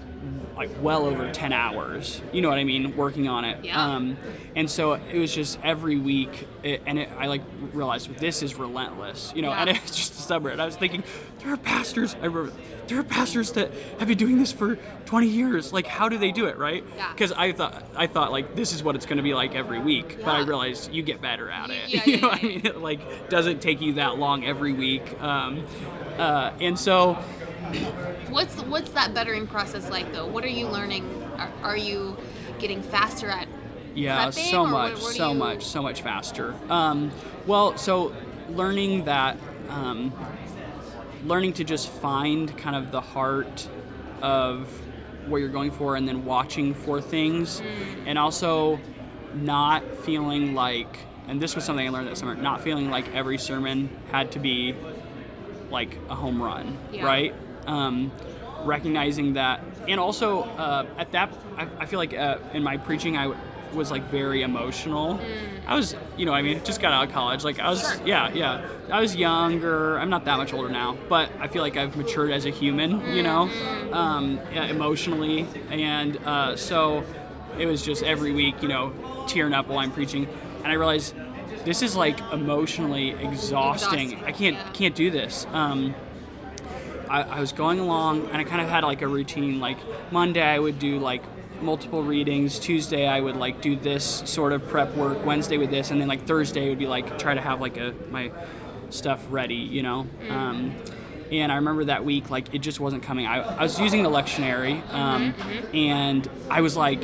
like 0.58 0.70
well 0.82 1.06
over 1.06 1.30
10 1.30 1.52
hours. 1.52 2.20
You 2.32 2.42
know 2.42 2.48
what 2.48 2.58
i 2.58 2.64
mean? 2.64 2.96
Working 2.96 3.28
on 3.28 3.44
it. 3.44 3.64
Yeah. 3.64 3.82
um, 3.82 4.16
and 4.58 4.68
so 4.68 4.94
it 4.94 5.18
was 5.18 5.32
just 5.32 5.58
every 5.62 5.96
week 5.96 6.48
it, 6.62 6.82
and 6.84 6.98
it, 6.98 7.08
i 7.16 7.26
like 7.26 7.42
realized 7.72 8.14
this 8.16 8.42
is 8.42 8.56
relentless 8.56 9.32
you 9.36 9.42
know 9.42 9.50
yeah. 9.50 9.60
and 9.60 9.70
it's 9.76 9.96
just 9.96 10.14
summer 10.14 10.50
and 10.50 10.60
i 10.60 10.66
was 10.66 10.76
thinking 10.76 11.04
there 11.38 11.52
are 11.52 11.56
pastors 11.56 12.14
i 12.16 12.26
remember 12.26 12.52
there 12.88 12.98
are 12.98 13.04
pastors 13.04 13.52
that 13.52 13.70
have 13.98 14.08
been 14.08 14.16
doing 14.16 14.38
this 14.38 14.50
for 14.50 14.76
20 15.04 15.26
years. 15.26 15.74
Like 15.74 15.86
how 15.86 16.08
do 16.08 16.16
they 16.16 16.32
do 16.32 16.46
it 16.46 16.56
right? 16.56 16.82
Yeah. 16.96 17.12
because 17.12 17.32
i 17.32 17.52
thought 17.52 17.84
i 17.94 18.06
thought 18.06 18.32
like 18.32 18.56
this 18.56 18.72
is 18.72 18.82
what 18.82 18.96
it's 18.96 19.06
going 19.06 19.18
to 19.18 19.22
be 19.22 19.34
like 19.34 19.54
every 19.54 19.78
week 19.78 20.16
but 20.24 20.28
i 20.28 20.40
realized 20.40 20.92
you 20.92 21.02
get 21.02 21.20
better 21.20 21.50
at 21.50 21.70
it. 21.70 21.88
Yeah, 21.88 22.02
you 22.06 22.20
know 22.20 22.28
yeah, 22.28 22.34
what 22.34 22.44
i 22.44 22.46
mean? 22.46 22.66
It 22.66 22.78
like 22.78 23.28
doesn't 23.28 23.60
take 23.60 23.80
you 23.80 23.94
that 23.94 24.18
long 24.18 24.44
every 24.44 24.72
week. 24.72 25.20
Um, 25.22 25.66
uh, 26.18 26.52
and 26.60 26.78
so 26.78 27.16
What's 28.30 28.56
what's 28.62 28.90
that 28.90 29.14
bettering 29.14 29.46
process 29.46 29.90
like 29.90 30.12
though? 30.12 30.26
What 30.26 30.44
are 30.44 30.48
you 30.48 30.68
learning? 30.68 31.04
Are, 31.38 31.50
are 31.62 31.76
you 31.76 32.16
getting 32.58 32.82
faster 32.82 33.28
at? 33.28 33.48
Yeah, 33.94 34.26
prepping, 34.28 34.50
so 34.50 34.66
much, 34.66 34.92
what- 34.94 35.02
what 35.02 35.14
so 35.14 35.28
you- 35.32 35.38
much, 35.38 35.64
so 35.64 35.82
much 35.82 36.02
faster. 36.02 36.54
Um, 36.70 37.10
well, 37.46 37.76
so 37.76 38.12
learning 38.50 39.04
that, 39.06 39.36
um, 39.68 40.12
learning 41.26 41.54
to 41.54 41.64
just 41.64 41.88
find 41.88 42.56
kind 42.58 42.76
of 42.76 42.90
the 42.92 43.00
heart 43.00 43.68
of 44.22 44.68
what 45.26 45.38
you're 45.38 45.48
going 45.48 45.70
for, 45.72 45.96
and 45.96 46.06
then 46.08 46.24
watching 46.24 46.74
for 46.74 47.00
things, 47.00 47.60
Mm. 47.60 47.64
and 48.06 48.18
also 48.18 48.78
not 49.34 49.82
feeling 50.04 50.54
like, 50.54 50.98
and 51.28 51.40
this 51.40 51.54
was 51.54 51.64
something 51.64 51.86
I 51.86 51.90
learned 51.90 52.08
that 52.08 52.16
summer, 52.16 52.34
not 52.34 52.60
feeling 52.62 52.90
like 52.90 53.14
every 53.14 53.36
sermon 53.38 53.90
had 54.10 54.30
to 54.32 54.38
be 54.38 54.74
like 55.70 55.98
a 56.08 56.14
home 56.14 56.40
run, 56.42 56.78
Yeah. 56.92 57.04
right? 57.04 57.34
Um, 57.68 58.10
recognizing 58.64 59.34
that, 59.34 59.62
and 59.86 60.00
also 60.00 60.42
uh, 60.42 60.84
at 60.98 61.12
that, 61.12 61.32
I, 61.56 61.68
I 61.78 61.86
feel 61.86 61.98
like 62.00 62.12
uh, 62.14 62.38
in 62.54 62.62
my 62.64 62.76
preaching, 62.76 63.16
I 63.16 63.24
w- 63.24 63.40
was 63.72 63.90
like 63.90 64.02
very 64.10 64.42
emotional. 64.42 65.20
I 65.66 65.76
was, 65.76 65.94
you 66.16 66.24
know, 66.26 66.32
I 66.32 66.42
mean, 66.42 66.64
just 66.64 66.80
got 66.80 66.92
out 66.92 67.06
of 67.06 67.12
college. 67.12 67.44
Like 67.44 67.60
I 67.60 67.68
was, 67.70 67.82
Mm. 67.84 67.96
Sure. 67.98 68.06
yeah, 68.06 68.32
yeah. 68.32 68.68
I 68.90 69.00
was 69.00 69.14
younger. 69.14 69.98
I'm 69.98 70.10
not 70.10 70.24
that 70.24 70.38
much 70.38 70.52
older 70.54 70.70
now, 70.70 70.96
but 71.08 71.30
I 71.38 71.46
feel 71.46 71.62
like 71.62 71.76
I've 71.76 71.94
matured 71.96 72.30
as 72.32 72.46
a 72.46 72.50
human, 72.50 72.90
you 73.14 73.22
know, 73.22 73.48
Mm-hmm. 73.52 73.94
um, 73.94 74.40
yeah, 74.52 74.64
emotionally, 74.64 75.46
and 75.70 76.16
uh, 76.24 76.56
so 76.56 77.04
it 77.58 77.66
was 77.66 77.82
just 77.82 78.02
every 78.02 78.32
week, 78.32 78.60
you 78.62 78.68
know, 78.68 78.92
tearing 79.28 79.52
up 79.52 79.68
while 79.68 79.78
I'm 79.78 79.92
preaching, 79.92 80.26
and 80.64 80.66
I 80.68 80.74
realized 80.74 81.14
this 81.64 81.82
is 81.82 81.94
like 81.94 82.18
emotionally 82.32 83.10
exhausting. 83.10 84.12
Exhausting, 84.12 84.24
I 84.24 84.32
can't 84.32 84.56
yeah. 84.56 84.70
can't 84.72 84.94
do 84.94 85.10
this. 85.10 85.46
Um, 85.52 85.94
I, 87.08 87.22
I 87.22 87.40
was 87.40 87.52
going 87.52 87.80
along 87.80 88.26
and 88.26 88.36
I 88.36 88.44
kind 88.44 88.60
of 88.60 88.68
had 88.68 88.84
like 88.84 89.02
a 89.02 89.08
routine. 89.08 89.60
Like 89.60 89.78
Monday 90.12 90.42
I 90.42 90.58
would 90.58 90.78
do 90.78 90.98
like 90.98 91.22
multiple 91.60 92.02
readings. 92.02 92.58
Tuesday 92.58 93.06
I 93.06 93.20
would 93.20 93.36
like 93.36 93.60
do 93.60 93.76
this 93.76 94.22
sort 94.26 94.52
of 94.52 94.66
prep 94.68 94.94
work. 94.94 95.24
Wednesday 95.24 95.58
with 95.58 95.70
this, 95.70 95.90
and 95.90 96.00
then 96.00 96.08
like 96.08 96.26
Thursday 96.26 96.68
would 96.68 96.78
be 96.78 96.86
like 96.86 97.18
try 97.18 97.34
to 97.34 97.40
have 97.40 97.60
like 97.60 97.76
a 97.76 97.94
my 98.10 98.30
stuff 98.90 99.24
ready. 99.30 99.54
You 99.54 99.82
know. 99.82 100.06
Um, 100.30 100.74
and 101.30 101.52
I 101.52 101.56
remember 101.56 101.84
that 101.84 102.04
week, 102.04 102.30
like 102.30 102.54
it 102.54 102.60
just 102.60 102.80
wasn't 102.80 103.02
coming. 103.02 103.26
I, 103.26 103.40
I 103.40 103.62
was 103.62 103.78
using 103.78 104.02
the 104.02 104.10
lectionary, 104.10 104.82
um, 104.92 105.34
and 105.74 106.28
I 106.50 106.62
was 106.62 106.76
like, 106.76 107.02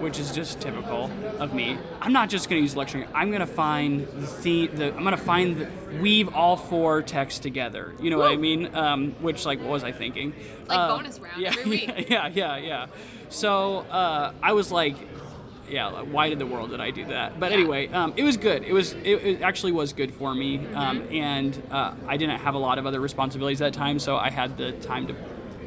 which 0.00 0.18
is 0.18 0.32
just 0.32 0.60
typical 0.60 1.10
of 1.38 1.52
me. 1.54 1.76
I'm 2.00 2.12
not 2.12 2.28
just 2.28 2.48
going 2.48 2.60
to 2.60 2.62
use 2.62 2.74
lectionary. 2.74 3.08
I'm 3.14 3.28
going 3.30 3.40
to 3.40 3.46
find 3.46 4.06
the 4.06 4.26
theme. 4.26 4.74
The, 4.76 4.86
I'm 4.94 5.02
going 5.02 5.16
to 5.16 5.22
find 5.22 5.58
the, 5.58 5.68
weave 6.00 6.34
all 6.34 6.56
four 6.56 7.02
texts 7.02 7.40
together. 7.40 7.94
You 8.00 8.10
know 8.10 8.18
what 8.18 8.30
I 8.32 8.36
mean? 8.36 8.74
Um, 8.74 9.12
which 9.20 9.44
like 9.46 9.60
what 9.60 9.70
was 9.70 9.84
I 9.84 9.92
thinking? 9.92 10.34
like 10.66 10.78
Uh, 10.78 10.96
bonus 10.96 11.18
round 11.18 11.40
yeah, 11.40 11.48
every 11.50 11.64
week. 11.70 12.08
Yeah, 12.10 12.28
yeah, 12.28 12.56
yeah. 12.56 12.86
So 13.28 13.78
uh, 13.90 14.32
I 14.42 14.52
was 14.52 14.70
like, 14.72 14.96
yeah, 15.68 16.00
why 16.02 16.30
did 16.30 16.38
the 16.38 16.46
world 16.46 16.70
did 16.70 16.80
I 16.80 16.90
do 16.90 17.04
that? 17.06 17.38
But 17.38 17.50
Yeah. 17.50 17.58
anyway, 17.58 17.88
um, 17.88 18.14
it 18.16 18.22
was 18.22 18.36
good. 18.36 18.62
It 18.64 18.72
was 18.72 18.92
it, 18.94 19.04
it 19.24 19.42
actually 19.42 19.72
was 19.72 19.92
good 19.92 20.14
for 20.14 20.34
me, 20.34 20.58
Mm-hmm. 20.58 20.76
um, 20.76 21.02
and 21.10 21.62
uh, 21.70 21.92
I 22.06 22.16
didn't 22.16 22.38
have 22.40 22.54
a 22.54 22.58
lot 22.58 22.78
of 22.78 22.86
other 22.86 23.00
responsibilities 23.00 23.60
at 23.60 23.72
that 23.72 23.78
time, 23.78 23.98
so 23.98 24.16
I 24.16 24.30
had 24.30 24.56
the 24.56 24.72
time 24.72 25.06
to 25.08 25.14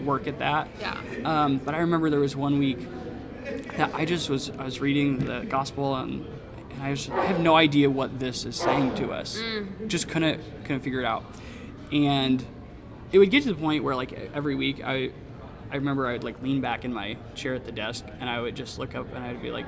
work 0.04 0.26
at 0.26 0.40
that. 0.40 0.68
Yeah. 0.80 1.00
Um, 1.26 1.58
but 1.60 1.76
I 1.76 1.80
remember 1.80 2.10
there 2.10 2.20
was 2.20 2.36
one 2.36 2.58
week 2.58 2.80
that 3.78 3.94
I 3.94 4.06
just 4.06 4.30
was 4.30 4.50
I 4.52 4.66
was 4.66 4.80
reading 4.80 5.26
the 5.26 5.46
gospel 5.48 5.96
and, 5.96 6.26
and 6.72 6.84
I, 6.84 6.92
was, 6.92 7.10
I 7.10 7.26
have 7.26 7.40
no 7.40 7.56
idea 7.56 7.90
what 7.90 8.20
this 8.20 8.46
is 8.46 8.56
saying 8.56 8.96
to 8.96 9.12
us. 9.12 9.38
Mm. 9.38 9.88
Just 9.88 10.08
couldn't 10.08 10.42
couldn't 10.64 10.82
figure 10.82 11.00
it 11.00 11.06
out. 11.06 11.24
And 11.92 12.44
it 13.12 13.20
would 13.20 13.30
get 13.30 13.44
to 13.44 13.50
the 13.50 13.60
point 13.60 13.84
where 13.84 13.96
like 13.96 14.14
every 14.34 14.56
week 14.56 14.82
I 14.84 15.12
I 15.72 15.76
remember 15.76 16.08
I 16.08 16.14
would 16.14 16.24
like 16.24 16.42
lean 16.42 16.62
back 16.62 16.86
in 16.86 16.94
my 16.94 17.18
chair 17.36 17.56
at 17.56 17.66
the 17.66 17.72
desk 17.72 18.06
and 18.20 18.30
I 18.30 18.42
would 18.42 18.56
just 18.56 18.80
look 18.80 18.96
up 18.96 19.08
and 19.14 19.24
I'd 19.24 19.42
be 19.42 19.52
like 19.52 19.68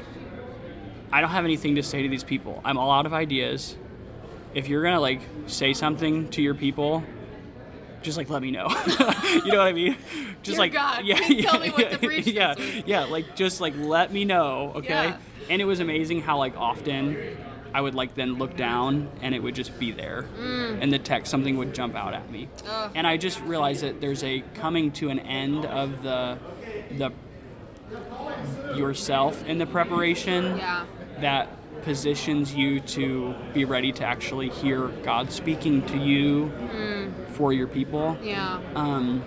I 1.12 1.22
don't 1.22 1.30
have 1.30 1.46
anything 1.46 1.76
to 1.76 1.84
say 1.84 2.02
to 2.02 2.10
these 2.10 2.24
people. 2.24 2.62
I'm 2.66 2.78
all 2.78 2.92
out 2.92 3.06
of 3.06 3.14
ideas. 3.14 3.78
If 4.54 4.68
you're 4.68 4.84
gonna 4.84 5.00
like 5.00 5.22
say 5.48 5.74
something 5.74 6.30
to 6.30 6.42
your 6.42 6.56
people, 6.56 7.04
just 8.04 8.18
like 8.18 8.30
let 8.30 8.42
me 8.42 8.52
know. 8.52 8.68
you 9.46 9.52
know 9.52 9.58
what 9.60 9.68
I 9.68 9.74
mean? 9.74 9.96
Just 10.44 10.56
Dear 10.56 10.58
like 10.60 10.74
God, 10.74 11.06
yeah, 11.06 11.20
yeah, 11.28 11.58
me 11.58 11.70
what 11.70 12.02
to 12.02 12.22
yeah, 12.32 12.56
yeah, 12.58 12.82
yeah. 12.86 13.04
Like 13.06 13.36
just 13.36 13.62
like 13.62 13.74
let 13.78 14.12
me 14.12 14.26
know, 14.26 14.74
okay? 14.76 14.90
Yeah. 15.08 15.18
And 15.50 15.62
it 15.62 15.66
was 15.66 15.80
amazing 15.80 16.22
how 16.22 16.38
like 16.38 16.56
often 16.58 17.18
I 17.74 17.82
would 17.82 17.96
like 17.96 18.14
then 18.14 18.38
look 18.38 18.56
down 18.56 19.10
and 19.22 19.34
it 19.34 19.42
would 19.42 19.56
just 19.56 19.78
be 19.80 19.92
there, 19.92 20.26
and 20.40 20.92
the 20.94 21.00
text 21.00 21.32
something 21.32 21.58
would 21.58 21.74
jump 21.74 21.96
out 21.96 22.14
at 22.14 22.30
me, 22.30 22.48
Mm. 22.58 22.70
Ugh. 22.70 22.92
and 22.96 23.08
I 23.08 23.18
just 23.18 23.42
realized 23.42 23.82
that 23.84 24.00
there's 24.00 24.24
a 24.24 24.44
coming 24.54 24.92
to 24.94 25.10
an 25.10 25.20
end 25.20 25.66
of 25.66 26.04
the 26.04 26.38
the 26.98 27.12
yourself 28.76 29.44
in 29.46 29.58
the 29.58 29.66
preparation 29.66 30.58
Yeah. 30.58 30.86
that 31.20 31.48
positions 31.84 32.54
you 32.54 32.80
to 32.80 33.36
be 33.54 33.66
ready 33.66 33.92
to 33.94 34.06
actually 34.06 34.50
hear 34.50 34.88
God 35.04 35.32
speaking 35.32 35.86
to 35.88 35.98
you 35.98 36.52
for 37.34 37.54
your 37.54 37.68
people. 37.68 38.18
Yeah. 38.22 38.60
Um, 38.76 39.24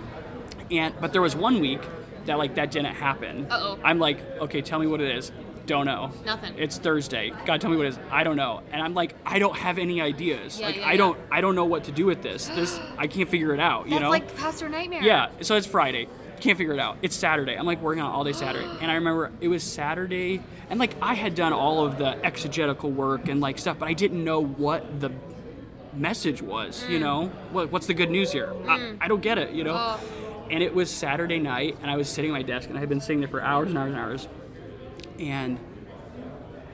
and 0.71 0.93
but 0.99 1.13
there 1.13 1.21
was 1.21 1.35
one 1.35 1.59
week 1.59 1.81
that 2.25 2.37
like 2.37 2.55
that 2.55 2.71
didn't 2.71 2.95
happen. 2.95 3.47
Uh-oh. 3.49 3.79
I'm 3.83 3.99
like, 3.99 4.19
okay, 4.41 4.61
tell 4.61 4.79
me 4.79 4.87
what 4.87 5.01
it 5.01 5.15
is. 5.15 5.31
Don't 5.65 5.85
know. 5.85 6.11
Nothing. 6.25 6.53
It's 6.57 6.77
Thursday. 6.77 7.33
God, 7.45 7.59
tell 7.59 7.69
me 7.69 7.75
what 7.75 7.87
it 7.87 7.89
is. 7.89 7.99
I 8.09 8.23
don't 8.23 8.37
know. 8.37 8.61
And 8.71 8.81
I'm 8.81 8.93
like, 8.93 9.15
I 9.25 9.37
don't 9.37 9.55
have 9.57 9.77
any 9.77 10.01
ideas. 10.01 10.59
Yeah, 10.59 10.67
like 10.67 10.77
yeah, 10.77 10.87
I 10.87 10.91
yeah. 10.91 10.97
don't 10.97 11.19
I 11.29 11.41
don't 11.41 11.55
know 11.55 11.65
what 11.65 11.83
to 11.85 11.91
do 11.91 12.05
with 12.05 12.21
this. 12.21 12.47
This 12.47 12.79
I 12.97 13.07
can't 13.07 13.29
figure 13.29 13.53
it 13.53 13.59
out. 13.59 13.85
You 13.85 13.91
That's 13.91 14.03
know. 14.03 14.09
like 14.09 14.35
Pastor 14.37 14.69
Nightmare. 14.69 15.03
Yeah, 15.03 15.29
so 15.41 15.55
it's 15.55 15.67
Friday. 15.67 16.07
Can't 16.39 16.57
figure 16.57 16.73
it 16.73 16.79
out. 16.79 16.97
It's 17.01 17.15
Saturday. 17.15 17.55
I'm 17.55 17.65
like 17.65 17.81
working 17.81 18.01
on 18.01 18.11
it 18.11 18.15
all 18.15 18.23
day 18.23 18.33
Saturday. 18.33 18.67
And 18.81 18.91
I 18.91 18.95
remember 18.95 19.31
it 19.41 19.47
was 19.47 19.63
Saturday 19.63 20.41
and 20.69 20.79
like 20.79 20.95
I 21.01 21.13
had 21.13 21.35
done 21.35 21.53
all 21.53 21.85
of 21.85 21.97
the 21.97 22.23
exegetical 22.25 22.91
work 22.91 23.27
and 23.27 23.41
like 23.41 23.57
stuff, 23.57 23.79
but 23.79 23.87
I 23.87 23.93
didn't 23.93 24.23
know 24.23 24.43
what 24.43 24.99
the 24.99 25.11
message 25.93 26.41
was, 26.41 26.83
you 26.87 26.97
mm. 26.97 27.01
know? 27.01 27.27
What, 27.51 27.71
what's 27.71 27.87
the 27.87 27.93
good 27.93 28.11
news 28.11 28.31
here? 28.31 28.53
I, 28.67 28.77
mm. 28.77 28.97
I 29.01 29.07
don't 29.07 29.21
get 29.21 29.37
it, 29.37 29.51
you 29.51 29.63
know? 29.63 29.75
Oh. 29.75 29.99
And 30.49 30.61
it 30.61 30.73
was 30.73 30.91
Saturday 30.91 31.39
night 31.39 31.77
and 31.81 31.89
I 31.89 31.97
was 31.97 32.07
sitting 32.07 32.31
at 32.31 32.33
my 32.33 32.43
desk 32.43 32.69
and 32.69 32.77
I 32.77 32.79
had 32.79 32.89
been 32.89 33.01
sitting 33.01 33.19
there 33.19 33.29
for 33.29 33.41
hours 33.41 33.69
and 33.69 33.77
hours 33.77 33.91
and 33.91 33.99
hours. 33.99 34.27
And 35.19 35.59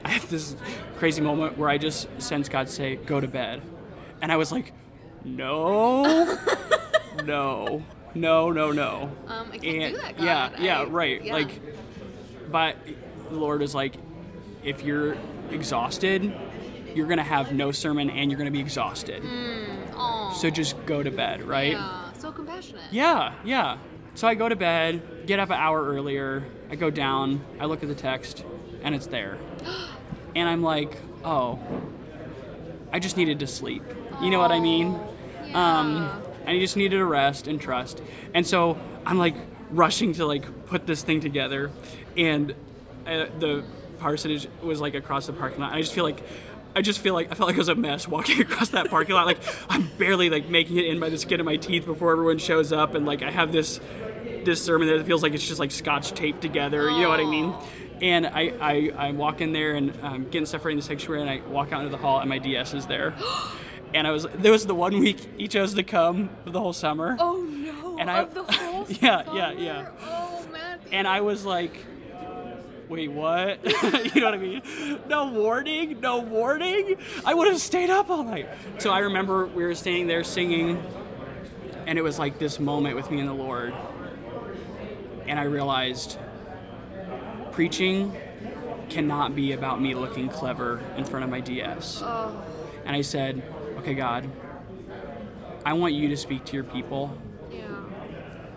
I 0.04 0.10
had 0.10 0.22
this 0.22 0.54
crazy 0.98 1.22
moment 1.22 1.56
where 1.56 1.68
I 1.68 1.78
just 1.78 2.08
sense 2.20 2.48
God 2.48 2.68
say, 2.68 2.96
"Go 2.96 3.20
to 3.20 3.26
bed," 3.26 3.62
and 4.20 4.30
I 4.30 4.36
was 4.36 4.52
like, 4.52 4.72
"No, 5.24 6.38
no, 7.24 7.82
no, 8.14 8.50
no, 8.50 8.72
no." 8.72 9.10
Um, 9.26 9.48
I 9.52 9.58
can't 9.58 9.82
and 9.82 9.94
do 9.94 10.00
that, 10.00 10.20
yeah, 10.20 10.48
God. 10.50 10.58
yeah, 10.60 10.80
I- 10.80 10.84
right. 10.84 11.24
yeah. 11.24 11.32
Like, 11.32 11.60
but 12.50 12.76
the 13.28 13.34
Lord 13.36 13.62
is 13.62 13.74
like, 13.74 13.94
if 14.62 14.82
you're 14.82 15.16
exhausted, 15.50 16.32
you're 16.94 17.06
gonna 17.06 17.22
have 17.22 17.52
no 17.52 17.72
sermon 17.72 18.10
and 18.10 18.30
you're 18.30 18.38
gonna 18.38 18.50
be 18.50 18.60
exhausted. 18.60 19.22
Aw. 19.96 20.32
So 20.32 20.50
just 20.50 20.74
go 20.86 21.02
to 21.02 21.10
bed, 21.10 21.42
right? 21.42 21.72
Yeah. 21.72 22.12
So 22.12 22.30
compassionate. 22.32 22.82
Yeah, 22.90 23.34
yeah. 23.44 23.78
So 24.14 24.28
I 24.28 24.34
go 24.34 24.48
to 24.48 24.56
bed, 24.56 25.26
get 25.26 25.38
up 25.40 25.50
an 25.50 25.56
hour 25.56 25.82
earlier, 25.84 26.44
I 26.70 26.76
go 26.76 26.88
down, 26.90 27.44
I 27.58 27.64
look 27.66 27.82
at 27.82 27.88
the 27.88 27.94
text, 27.96 28.44
and 28.82 28.94
it's 28.94 29.06
there. 29.06 29.38
And 30.36 30.48
I'm 30.48 30.64
like, 30.64 30.96
oh, 31.24 31.60
I 32.92 32.98
just 32.98 33.16
needed 33.16 33.38
to 33.38 33.46
sleep. 33.46 33.84
You 34.20 34.30
know 34.30 34.40
what 34.40 34.50
I 34.50 34.58
mean? 34.58 34.98
Um, 35.52 36.10
Yeah. 36.44 36.52
I 36.52 36.58
just 36.58 36.76
needed 36.76 36.98
to 36.98 37.04
rest 37.04 37.46
and 37.46 37.60
trust. 37.60 38.02
And 38.34 38.46
so 38.46 38.78
I'm 39.06 39.18
like 39.18 39.34
rushing 39.70 40.12
to 40.14 40.26
like 40.26 40.66
put 40.66 40.86
this 40.86 41.02
thing 41.02 41.20
together, 41.20 41.70
and 42.16 42.52
uh, 43.06 43.26
the 43.38 43.64
parsonage 43.98 44.48
was 44.62 44.80
like 44.80 44.94
across 44.94 45.26
the 45.26 45.32
parking 45.32 45.60
lot. 45.60 45.72
I 45.72 45.80
just 45.80 45.92
feel 45.92 46.04
like. 46.04 46.22
I 46.76 46.82
just 46.82 46.98
feel 46.98 47.14
like 47.14 47.30
I 47.30 47.36
felt 47.36 47.46
like 47.46 47.54
I 47.54 47.58
was 47.58 47.68
a 47.68 47.76
mess 47.76 48.08
walking 48.08 48.40
across 48.40 48.70
that 48.70 48.90
parking 48.90 49.14
lot. 49.14 49.26
Like 49.26 49.38
I'm 49.68 49.88
barely 49.96 50.28
like 50.28 50.48
making 50.48 50.76
it 50.78 50.86
in 50.86 50.98
by 50.98 51.08
the 51.08 51.16
skin 51.16 51.38
of 51.38 51.46
my 51.46 51.54
teeth 51.54 51.86
before 51.86 52.10
everyone 52.10 52.38
shows 52.38 52.72
up, 52.72 52.96
and 52.96 53.06
like 53.06 53.22
I 53.22 53.30
have 53.30 53.52
this 53.52 53.78
this 54.44 54.60
sermon 54.60 54.88
that 54.88 55.06
feels 55.06 55.22
like 55.22 55.34
it's 55.34 55.46
just 55.46 55.60
like 55.60 55.70
scotch 55.70 56.10
taped 56.14 56.42
together. 56.42 56.90
You 56.90 57.02
know 57.02 57.10
what 57.10 57.20
I 57.20 57.26
mean? 57.26 57.54
And 58.02 58.26
I, 58.26 58.52
I, 58.60 58.92
I 58.96 59.10
walk 59.12 59.40
in 59.40 59.52
there 59.52 59.76
and 59.76 59.96
um, 60.02 60.24
getting 60.24 60.46
stuff 60.46 60.64
ready 60.64 60.72
in 60.72 60.80
the 60.80 60.84
sanctuary, 60.84 61.20
and 61.20 61.30
I 61.30 61.42
walk 61.48 61.72
out 61.72 61.84
into 61.84 61.92
the 61.96 62.02
hall, 62.02 62.18
and 62.18 62.28
my 62.28 62.38
DS 62.38 62.74
is 62.74 62.86
there. 62.86 63.14
and 63.94 64.06
I 64.06 64.10
was 64.10 64.26
there 64.34 64.52
was 64.52 64.66
the 64.66 64.74
one 64.74 64.98
week 64.98 65.18
he 65.38 65.48
chose 65.48 65.72
to 65.74 65.82
come 65.82 66.28
for 66.44 66.50
the 66.50 66.60
whole 66.60 66.72
summer. 66.74 67.16
Oh 67.18 67.40
no. 67.40 67.96
And 67.98 68.10
I- 68.10 68.20
of 68.22 68.34
the 68.34 68.42
whole 68.42 68.86
Yeah, 69.00 69.22
yeah, 69.32 69.50
summer? 69.50 69.60
yeah. 69.62 69.88
Oh 70.02 70.46
man. 70.52 70.78
And 70.92 71.08
I 71.08 71.20
was 71.22 71.44
like, 71.44 71.74
wait, 72.88 73.08
what? 73.10 73.64
you 74.14 74.20
know 74.20 74.26
what 74.26 74.34
I 74.34 74.38
mean? 74.38 74.62
No 75.08 75.30
warning, 75.30 76.00
no 76.00 76.18
warning. 76.20 76.96
I 77.24 77.32
would 77.34 77.48
have 77.48 77.60
stayed 77.60 77.88
up 77.90 78.10
all 78.10 78.22
night. 78.24 78.48
So 78.78 78.90
I 78.90 78.98
remember 79.00 79.46
we 79.46 79.64
were 79.64 79.74
standing 79.74 80.06
there 80.06 80.24
singing, 80.24 80.82
and 81.86 81.98
it 81.98 82.02
was 82.02 82.18
like 82.18 82.38
this 82.38 82.60
moment 82.60 82.96
with 82.96 83.10
me 83.10 83.20
and 83.20 83.28
the 83.28 83.32
Lord. 83.34 83.72
And 85.26 85.38
I 85.40 85.44
realized 85.44 86.18
preaching 87.52 88.14
cannot 88.90 89.34
be 89.34 89.52
about 89.52 89.80
me 89.80 89.94
looking 89.94 90.28
clever 90.28 90.82
in 90.96 91.04
front 91.04 91.24
of 91.24 91.30
my 91.30 91.40
DS. 91.40 92.00
Oh. 92.04 92.42
And 92.84 92.94
I 92.94 93.00
said, 93.00 93.42
okay, 93.84 93.94
God, 93.94 94.30
I 95.64 95.74
want 95.74 95.92
you 95.92 96.08
to 96.08 96.16
speak 96.16 96.44
to 96.46 96.54
your 96.54 96.64
people. 96.64 97.16
Yeah. 97.52 97.60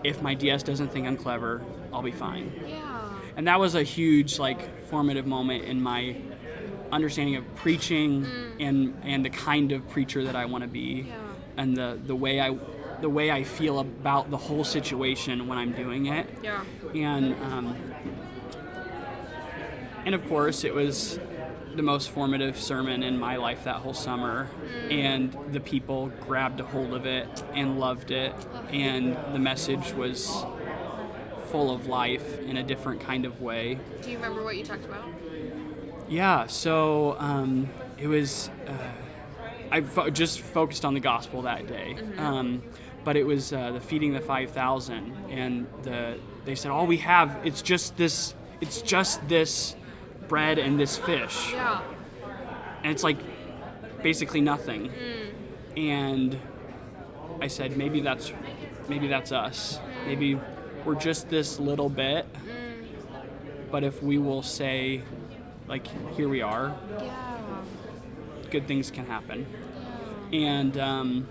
If 0.04 0.22
my 0.22 0.34
DS 0.36 0.64
doesn't 0.64 0.90
think 0.94 1.06
I'm 1.06 1.18
clever, 1.18 1.62
I'll 1.92 2.02
be 2.02 2.12
fine 2.12 2.52
Yeah. 2.68 3.10
and 3.36 3.48
that 3.48 3.60
was 3.60 3.76
a 3.76 3.84
huge 3.84 4.40
like 4.40 4.86
formative 4.88 5.26
moment 5.26 5.64
in 5.66 5.82
my 5.82 6.16
understanding 6.92 7.36
of 7.38 7.44
preaching 7.56 8.26
and 8.60 8.94
and 9.04 9.24
the 9.24 9.30
kind 9.30 9.72
of 9.72 9.88
preacher 9.90 10.24
that 10.26 10.36
I 10.36 10.46
want 10.46 10.64
to 10.64 10.68
be 10.68 11.06
Yeah. 11.08 11.16
and 11.56 11.76
the 11.76 11.98
the 12.06 12.16
way 12.16 12.40
I 12.42 12.58
the 13.02 13.10
way 13.10 13.32
I 13.32 13.44
feel 13.44 13.80
about 13.80 14.30
the 14.32 14.38
whole 14.38 14.64
situation 14.66 15.48
when 15.48 15.58
I'm 15.58 15.72
doing 15.72 16.08
it 16.08 16.28
Yeah. 16.44 16.62
and 16.94 17.34
um, 17.44 17.76
and 20.06 20.14
of 20.14 20.28
course 20.28 20.64
it 20.66 20.74
was 20.74 21.20
the 21.78 21.84
most 21.84 22.10
formative 22.10 22.60
sermon 22.60 23.04
in 23.04 23.18
my 23.18 23.38
life 23.38 23.64
that 23.64 23.78
whole 23.78 23.94
summer. 23.94 24.50
And 24.90 25.36
the 25.52 25.60
people 25.60 26.12
grabbed 26.22 26.60
a 26.60 26.66
hold 26.66 26.94
of 26.94 27.06
it 27.06 27.44
and 27.54 27.80
loved 27.80 28.12
it. 28.12 28.34
And 28.72 29.16
the 29.34 29.40
message 29.40 29.94
was 29.94 30.46
full 31.52 31.74
of 31.74 31.88
life 31.88 32.40
in 32.40 32.58
a 32.58 32.64
different 32.64 33.00
kind 33.02 33.26
of 33.26 33.42
way. 33.42 33.80
Do 34.02 34.10
you 34.12 34.18
remember 34.18 34.44
what 34.44 34.58
you 34.58 34.64
talked 34.66 34.86
about? 34.86 35.06
yeah 36.10 36.48
so 36.48 37.18
um, 37.20 37.70
it 37.98 38.08
was 38.08 38.50
uh, 38.66 38.72
i 39.72 39.82
fo- 39.82 40.10
just 40.10 40.40
focused 40.40 40.86
on 40.86 40.94
the 40.94 41.02
gospel 41.02 41.42
that 41.42 41.68
day. 41.68 41.98
Um, 42.18 42.64
but 43.04 43.16
it 43.18 43.26
was 43.26 43.52
uh, 43.54 43.72
the 43.72 43.82
feeding 43.82 44.14
the 44.14 44.22
5000 44.22 45.14
and 45.30 45.68
the 45.84 46.18
they 46.46 46.56
said 46.56 46.72
all 46.72 46.88
we 46.88 46.98
have 46.98 47.38
it's 47.44 47.62
just 47.62 47.98
this 47.98 48.36
it's 48.62 48.82
just 48.82 49.28
this 49.28 49.76
bread 50.28 50.60
and 50.60 50.80
this 50.80 50.98
fish 50.98 51.52
Yeah. 51.54 51.82
and 52.84 52.92
it's 52.92 53.04
like 53.04 53.18
basically 54.04 54.42
nothing. 54.42 54.92
And 55.76 56.38
I 57.42 57.48
said, 57.48 57.78
maybe 57.78 58.00
that's 58.02 58.32
maybe 58.90 59.08
that's 59.08 59.32
us. 59.32 59.80
Maybe 60.06 60.40
we're 60.86 60.96
just 60.96 61.30
this 61.30 61.60
little 61.60 61.90
bit. 61.90 62.26
But 63.70 63.84
if 63.84 64.02
we 64.02 64.18
will 64.18 64.42
say, 64.44 65.02
like, 65.68 65.86
here 66.16 66.30
we 66.30 66.42
are, 66.42 66.74
Yeah. 67.02 67.38
good 68.50 68.66
things 68.68 68.90
can 68.92 69.06
happen. 69.06 69.46
And 70.32 70.78
um, 70.78 71.28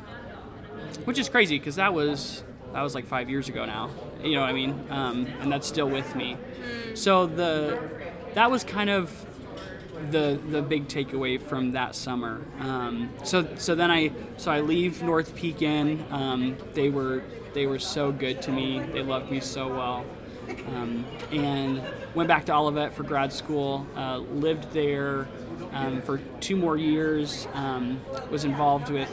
which 1.05 1.19
is 1.19 1.29
crazy 1.29 1.59
because 1.59 1.77
that 1.77 1.93
was 1.95 2.45
that 2.73 2.83
was 2.83 2.95
like 2.95 3.07
five 3.07 3.31
years 3.31 3.49
ago 3.49 3.65
now. 3.65 3.91
You 4.23 4.35
know 4.35 4.41
what 4.43 4.51
I 4.51 4.53
mean? 4.53 4.85
Um, 4.91 5.27
and 5.41 5.51
that's 5.51 5.67
still 5.67 5.89
with 5.89 6.15
me. 6.15 6.37
So 6.95 7.27
the 7.27 7.79
that 8.37 8.51
was 8.51 8.65
kind 8.65 8.91
of 8.91 9.11
the 10.11 10.39
the 10.51 10.61
big 10.61 10.89
takeaway 10.89 11.41
from 11.41 11.73
that 11.73 11.95
summer. 11.95 12.43
Um, 12.61 13.09
so 13.25 13.49
so 13.57 13.75
then 13.75 13.91
I 13.91 14.13
so 14.37 14.51
I 14.51 14.61
leave 14.61 15.03
North 15.03 15.35
Pekin. 15.35 16.05
Um, 16.11 16.57
they 16.75 16.91
were 16.91 17.25
they 17.55 17.67
were 17.67 17.79
so 17.79 18.13
good 18.13 18.43
to 18.43 18.53
me. 18.53 18.81
They 18.93 19.03
loved 19.03 19.31
me 19.31 19.41
so 19.41 19.69
well. 19.69 20.05
Um, 20.69 21.07
and 21.33 21.83
went 22.15 22.29
back 22.29 22.45
to 22.47 22.55
Olivet 22.55 22.95
for 22.95 23.05
grad 23.05 23.33
school. 23.33 23.87
Uh, 23.97 24.19
lived 24.19 24.71
there 24.73 25.27
um, 25.73 26.03
for 26.03 26.19
two 26.41 26.57
more 26.57 26.77
years. 26.77 27.49
Um, 27.55 28.03
was 28.31 28.45
involved 28.45 28.91
with 28.91 29.09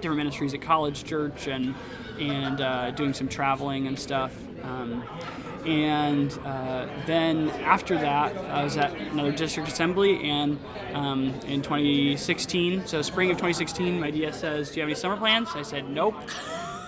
different 0.00 0.18
ministries 0.18 0.54
at 0.54 0.62
College 0.62 1.02
Church 1.02 1.48
and 1.48 1.74
and 2.20 2.60
uh, 2.60 2.92
doing 2.92 3.12
some 3.12 3.26
traveling 3.26 3.88
and 3.88 3.98
stuff. 3.98 4.32
And 5.66 6.32
uh, 6.44 6.86
then 7.06 7.50
after 7.50 7.96
that, 7.98 8.36
I 8.36 8.64
was 8.64 8.76
at 8.76 8.94
another 8.96 9.32
district 9.32 9.68
assembly, 9.68 10.22
and 10.28 10.58
um, 10.94 11.34
in 11.46 11.62
2016, 11.62 12.86
so 12.86 13.02
spring 13.02 13.30
of 13.30 13.36
2016, 13.36 14.00
my 14.00 14.10
DS 14.10 14.40
says, 14.40 14.70
"Do 14.70 14.76
you 14.76 14.82
have 14.82 14.88
any 14.88 14.94
summer 14.94 15.16
plans?" 15.16 15.50
I 15.54 15.62
said, 15.62 15.88
"Nope." 15.90 16.14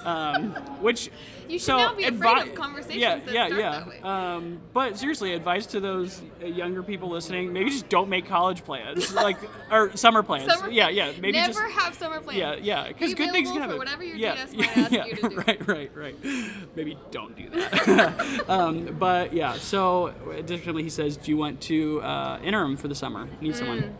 Um, 0.04 0.52
which 0.80 1.10
You 1.50 1.58
should 1.58 1.66
so 1.66 1.76
not 1.78 1.96
be 1.96 2.04
afraid 2.04 2.20
advi- 2.20 2.48
of 2.50 2.54
conversations 2.54 2.96
Yeah, 3.00 3.16
that 3.18 3.34
yeah, 3.34 3.46
start 3.46 3.60
yeah. 3.60 3.70
that 3.72 3.86
way. 3.88 4.00
Um, 4.00 4.60
but 4.72 4.96
seriously, 4.98 5.34
advice 5.34 5.66
to 5.66 5.80
those 5.80 6.22
uh, 6.42 6.46
younger 6.46 6.82
people 6.82 7.08
listening: 7.10 7.52
maybe 7.52 7.70
just 7.70 7.88
don't 7.88 8.08
make 8.08 8.26
college 8.26 8.64
plans, 8.64 9.12
like 9.26 9.36
or 9.70 9.96
summer 9.96 10.22
plans. 10.22 10.52
Summer 10.52 10.70
yeah, 10.70 10.88
yeah. 10.88 11.12
Maybe 11.20 11.32
Never 11.32 11.52
just 11.52 11.78
have 11.78 11.94
summer 11.94 12.20
plans. 12.20 12.38
yeah, 12.38 12.54
yeah, 12.54 12.88
because 12.88 13.10
Be 13.10 13.16
good 13.16 13.32
things 13.32 13.50
can 13.50 13.60
happen. 13.60 13.78
whatever 13.78 14.04
your 14.04 14.16
yeah, 14.16 14.34
DS 14.36 14.54
might 14.54 14.76
ask 14.78 14.92
yeah, 14.92 15.04
you 15.06 15.16
to 15.16 15.28
do. 15.28 15.36
Right, 15.46 15.66
right, 15.68 15.90
right. 15.96 16.16
Maybe 16.76 16.96
don't 17.10 17.36
do 17.36 17.48
that. 17.50 18.44
um, 18.48 18.96
but 18.98 19.32
yeah, 19.32 19.54
so 19.54 20.14
additionally, 20.32 20.82
he 20.82 20.90
says, 20.90 21.16
"Do 21.16 21.30
you 21.30 21.36
want 21.36 21.60
to 21.62 22.00
uh, 22.02 22.38
interim 22.42 22.76
for 22.76 22.88
the 22.88 22.94
summer? 22.94 23.28
Need 23.40 23.54
Mm. 23.54 23.56
someone?" 23.58 23.96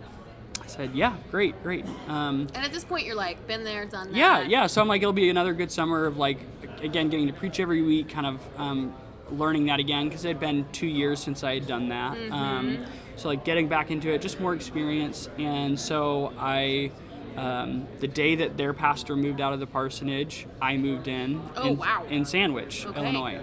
I 0.62 0.66
said, 0.66 0.90
"Yeah, 0.94 1.16
great, 1.32 1.60
great." 1.64 1.84
Um, 2.06 2.46
And 2.54 2.64
at 2.64 2.72
this 2.72 2.84
point, 2.84 3.04
you're 3.04 3.16
like, 3.16 3.44
been 3.48 3.64
there, 3.64 3.86
done 3.86 4.08
that. 4.12 4.16
yeah, 4.16 4.40
yeah. 4.42 4.66
So 4.68 4.80
I'm 4.80 4.86
like, 4.86 5.02
it'll 5.02 5.12
be 5.12 5.28
another 5.28 5.52
good 5.52 5.72
summer 5.72 6.06
of 6.06 6.16
like, 6.16 6.38
again, 6.82 7.08
getting 7.08 7.26
to 7.26 7.32
preach 7.32 7.60
every 7.60 7.82
week, 7.82 8.08
kind 8.08 8.26
of 8.26 8.40
um, 8.58 8.94
learning 9.30 9.66
that 9.66 9.80
again 9.80 10.08
because 10.08 10.24
it 10.24 10.28
had 10.28 10.40
been 10.40 10.66
two 10.72 10.86
years 10.86 11.20
since 11.20 11.44
I 11.44 11.54
had 11.54 11.66
done 11.66 11.88
that. 11.90 12.16
Um, 12.30 12.84
so 13.16 13.28
like 13.28 13.44
getting 13.44 13.68
back 13.68 13.90
into 13.90 14.10
it, 14.12 14.22
just 14.22 14.40
more 14.40 14.54
experience. 14.54 15.28
And 15.38 15.78
so 15.78 16.32
I, 16.38 16.90
um, 17.36 17.86
the 18.00 18.08
day 18.08 18.34
that 18.36 18.56
their 18.56 18.72
pastor 18.72 19.14
moved 19.16 19.40
out 19.40 19.52
of 19.52 19.60
the 19.60 19.66
parsonage, 19.66 20.46
I 20.60 20.76
moved 20.76 21.06
in. 21.08 21.42
Oh, 21.56 21.68
in, 21.68 21.76
wow. 21.76 22.04
In 22.08 22.24
Sandwich, 22.24 22.86
Okay. 22.86 23.00
Illinois. 23.00 23.40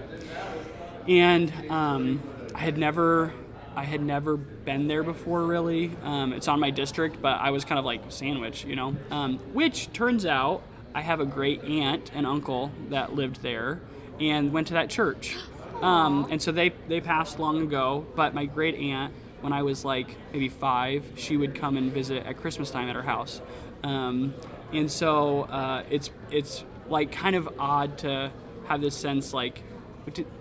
And 1.07 1.53
um, 1.69 2.21
I 2.53 2.59
had 2.59 2.77
never. 2.77 3.33
I 3.75 3.83
had 3.83 4.01
never 4.01 4.37
been 4.37 4.87
there 4.87 5.03
before, 5.03 5.43
really. 5.43 5.91
Um, 6.01 6.33
it's 6.33 6.47
on 6.47 6.59
my 6.59 6.71
district, 6.71 7.21
but 7.21 7.39
I 7.39 7.51
was 7.51 7.63
kind 7.63 7.77
of 7.77 7.85
like 7.85 8.01
sandwich, 8.09 8.65
you 8.65 8.75
know. 8.75 8.95
Um, 9.11 9.37
which 9.53 9.93
turns 9.93 10.25
out 10.25 10.63
I 10.97 11.01
have 11.01 11.19
a 11.19 11.25
great 11.25 11.63
aunt 11.63 12.09
and 12.15 12.25
uncle 12.25 12.71
that 12.89 13.13
lived 13.13 13.43
there 13.43 13.79
and 14.19 14.51
went 14.51 14.65
to 14.69 14.73
that 14.73 14.89
church. 14.89 15.35
Um, 15.79 16.27
and 16.31 16.41
so 16.41 16.51
they 16.51 16.69
they 16.87 17.01
passed 17.01 17.37
long 17.37 17.61
ago. 17.61 18.03
But 18.15 18.33
my 18.33 18.45
great 18.45 18.73
aunt, 18.73 19.13
when 19.41 19.53
I 19.53 19.61
was 19.61 19.85
like 19.85 20.15
maybe 20.33 20.49
five, 20.49 21.05
she 21.15 21.37
would 21.37 21.53
come 21.53 21.77
and 21.77 21.93
visit 21.93 22.25
at 22.25 22.37
Christmas 22.37 22.71
time 22.71 22.89
at 22.89 22.95
her 22.95 23.03
house. 23.03 23.41
Um, 23.83 24.33
and 24.73 24.91
so 24.91 25.43
uh, 25.43 25.83
it's 25.91 26.09
it's 26.31 26.63
like 26.89 27.11
kind 27.11 27.35
of 27.35 27.47
odd 27.59 27.99
to 27.99 28.31
have 28.65 28.81
this 28.81 28.95
sense 28.95 29.33
like 29.33 29.61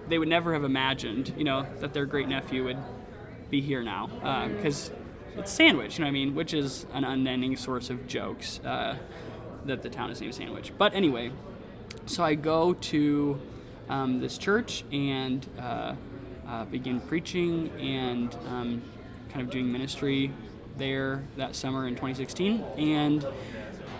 they 0.09 0.19
would 0.19 0.29
never 0.29 0.55
have 0.55 0.65
imagined, 0.65 1.35
you 1.37 1.45
know, 1.45 1.67
that 1.81 1.93
their 1.93 2.07
great 2.07 2.29
nephew 2.29 2.65
would 2.65 2.79
be 3.51 3.61
here 3.61 3.83
now 3.83 4.07
because 4.57 4.91
it's 5.37 5.53
Sandwich, 5.53 5.99
you 5.99 6.05
know 6.05 6.07
what 6.07 6.13
I 6.13 6.13
mean, 6.13 6.35
which 6.35 6.55
is 6.55 6.87
an 6.95 7.05
unending 7.05 7.57
source 7.57 7.91
of 7.91 8.07
jokes 8.07 8.59
uh, 8.61 8.97
that 9.67 9.83
the 9.83 9.91
town 9.91 10.11
is 10.11 10.21
named 10.21 10.35
Sandwich. 10.35 10.73
But 10.77 10.95
anyway, 10.95 11.31
so 12.07 12.23
I 12.25 12.35
go 12.35 12.75
to 12.75 13.41
um, 13.89 14.21
this 14.21 14.39
church 14.39 14.85
and 14.93 15.47
uh, 15.59 15.95
uh, 16.49 16.65
begin 16.67 17.01
preaching 17.01 17.71
and 17.79 18.35
um, 18.49 18.83
kind 19.31 19.43
of 19.43 19.51
doing 19.51 19.71
ministry 19.71 20.33
there 20.77 21.25
that 21.37 21.55
summer 21.57 21.87
in 21.87 21.95
2016, 21.95 22.63
and 22.79 23.27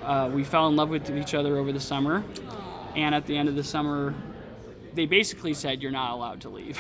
uh, 0.03 0.31
we 0.33 0.45
fell 0.45 0.69
in 0.69 0.77
love 0.77 0.91
with 0.91 1.11
each 1.11 1.35
other 1.35 1.57
over 1.57 1.73
the 1.73 1.81
summer. 1.81 2.23
And 2.95 3.15
at 3.15 3.27
the 3.27 3.37
end 3.37 3.49
of 3.49 3.57
the 3.57 3.65
summer, 3.65 4.15
they 4.95 5.07
basically 5.07 5.53
said 5.53 5.83
you're 5.83 5.93
not 5.93 6.13
allowed 6.13 6.41
to 6.43 6.49
leave. 6.49 6.79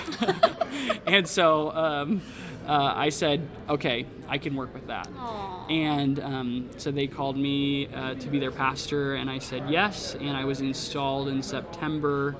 and 1.06 1.28
so 1.28 1.70
um, 1.72 2.22
uh, 2.66 2.92
I 2.96 3.08
said, 3.10 3.46
okay, 3.68 4.06
I 4.28 4.38
can 4.38 4.54
work 4.56 4.74
with 4.74 4.86
that. 4.88 5.08
Aw. 5.16 5.66
And 5.68 6.20
um, 6.20 6.70
so 6.76 6.90
they 6.90 7.06
called 7.06 7.36
me 7.36 7.86
uh, 7.88 8.14
to 8.14 8.28
be 8.28 8.38
their 8.38 8.50
pastor, 8.50 9.14
and 9.14 9.28
I 9.30 9.38
said 9.38 9.70
yes. 9.70 10.14
And 10.14 10.36
I 10.36 10.44
was 10.44 10.60
installed 10.60 11.28
in 11.28 11.42
September. 11.42 12.36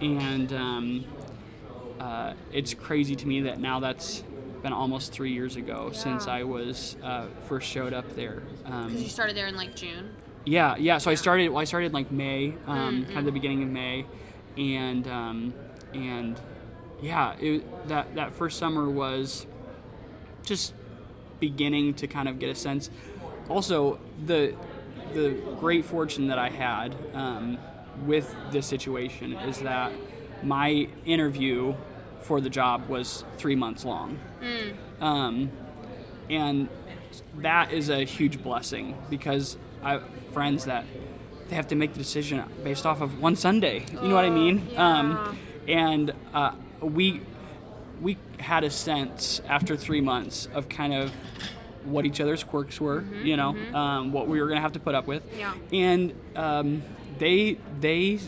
And 0.00 0.52
um, 0.52 1.04
uh, 1.98 2.34
it's 2.52 2.74
crazy 2.74 3.16
to 3.16 3.26
me 3.26 3.42
that 3.42 3.58
now 3.60 3.80
that's 3.80 4.22
been 4.62 4.72
almost 4.72 5.12
three 5.12 5.32
years 5.32 5.56
ago 5.56 5.90
since 5.92 6.26
I 6.28 6.42
was 6.42 6.96
uh, 7.02 7.26
first 7.48 7.68
showed 7.68 7.92
up 7.92 8.14
there. 8.16 8.42
Um, 8.64 8.86
Because 8.88 9.02
you 9.02 9.08
started 9.08 9.36
there 9.36 9.46
in 9.46 9.56
like 9.56 9.74
June. 9.74 10.10
yeah, 10.44 10.76
yeah. 10.76 10.98
So 10.98 11.10
I 11.10 11.14
started. 11.14 11.48
Well, 11.48 11.60
I 11.60 11.64
started 11.64 11.92
like 11.92 12.10
May, 12.12 12.54
um, 12.66 13.02
Mm-hmm. 13.02 13.04
kind 13.06 13.18
of 13.18 13.24
the 13.26 13.32
beginning 13.32 13.62
of 13.62 13.68
May, 13.68 14.06
and 14.58 15.06
um, 15.08 15.54
and 15.94 16.38
yeah, 17.00 17.34
it, 17.40 17.88
that 17.88 18.14
that 18.16 18.32
first 18.34 18.58
summer 18.58 18.88
was 18.90 19.46
just 20.46 20.72
beginning 21.40 21.92
to 21.94 22.06
kind 22.06 22.28
of 22.28 22.38
get 22.38 22.48
a 22.48 22.54
sense. 22.54 22.90
Also, 23.48 23.98
the 24.24 24.54
the 25.12 25.30
great 25.60 25.84
fortune 25.84 26.28
that 26.28 26.38
I 26.38 26.48
had 26.50 26.94
um, 27.14 27.58
with 28.06 28.34
this 28.50 28.66
situation 28.66 29.34
is 29.34 29.60
that 29.60 29.92
my 30.42 30.88
interview 31.04 31.74
for 32.20 32.40
the 32.40 32.50
job 32.50 32.88
was 32.88 33.24
three 33.38 33.54
months 33.54 33.84
long. 33.84 34.18
Um, 35.00 35.50
and 36.28 36.68
that 37.38 37.72
is 37.72 37.88
a 37.88 38.04
huge 38.04 38.42
blessing 38.42 38.96
because 39.08 39.56
I 39.82 39.92
have 39.92 40.04
friends 40.32 40.64
that 40.64 40.84
they 41.48 41.54
have 41.54 41.68
to 41.68 41.76
make 41.76 41.92
the 41.92 41.98
decision 42.00 42.42
based 42.64 42.84
off 42.84 43.00
of 43.00 43.20
one 43.20 43.36
Sunday. 43.36 43.86
You 44.02 44.08
know 44.08 44.14
what 44.16 44.24
I 44.24 44.30
mean? 44.30 44.68
Um, 44.76 45.38
and 45.68 46.12
uh, 46.34 46.52
we 46.80 47.20
had 48.38 48.64
a 48.64 48.70
sense 48.70 49.40
after 49.48 49.76
three 49.76 50.00
months 50.00 50.48
of 50.54 50.68
kind 50.68 50.92
of 50.94 51.10
what 51.84 52.04
each 52.04 52.20
other's 52.20 52.42
quirks 52.42 52.80
were, 52.80 53.04
you 53.22 53.36
know, 53.36 53.56
um, 53.74 54.12
what 54.12 54.26
we 54.28 54.40
were 54.40 54.48
gonna 54.48 54.60
have 54.60 54.72
to 54.72 54.80
put 54.80 54.94
up 54.94 55.06
with, 55.06 55.22
Yeah. 55.38 55.54
and 55.72 56.12
um, 56.34 56.82
they 57.18 57.58
they 57.80 58.18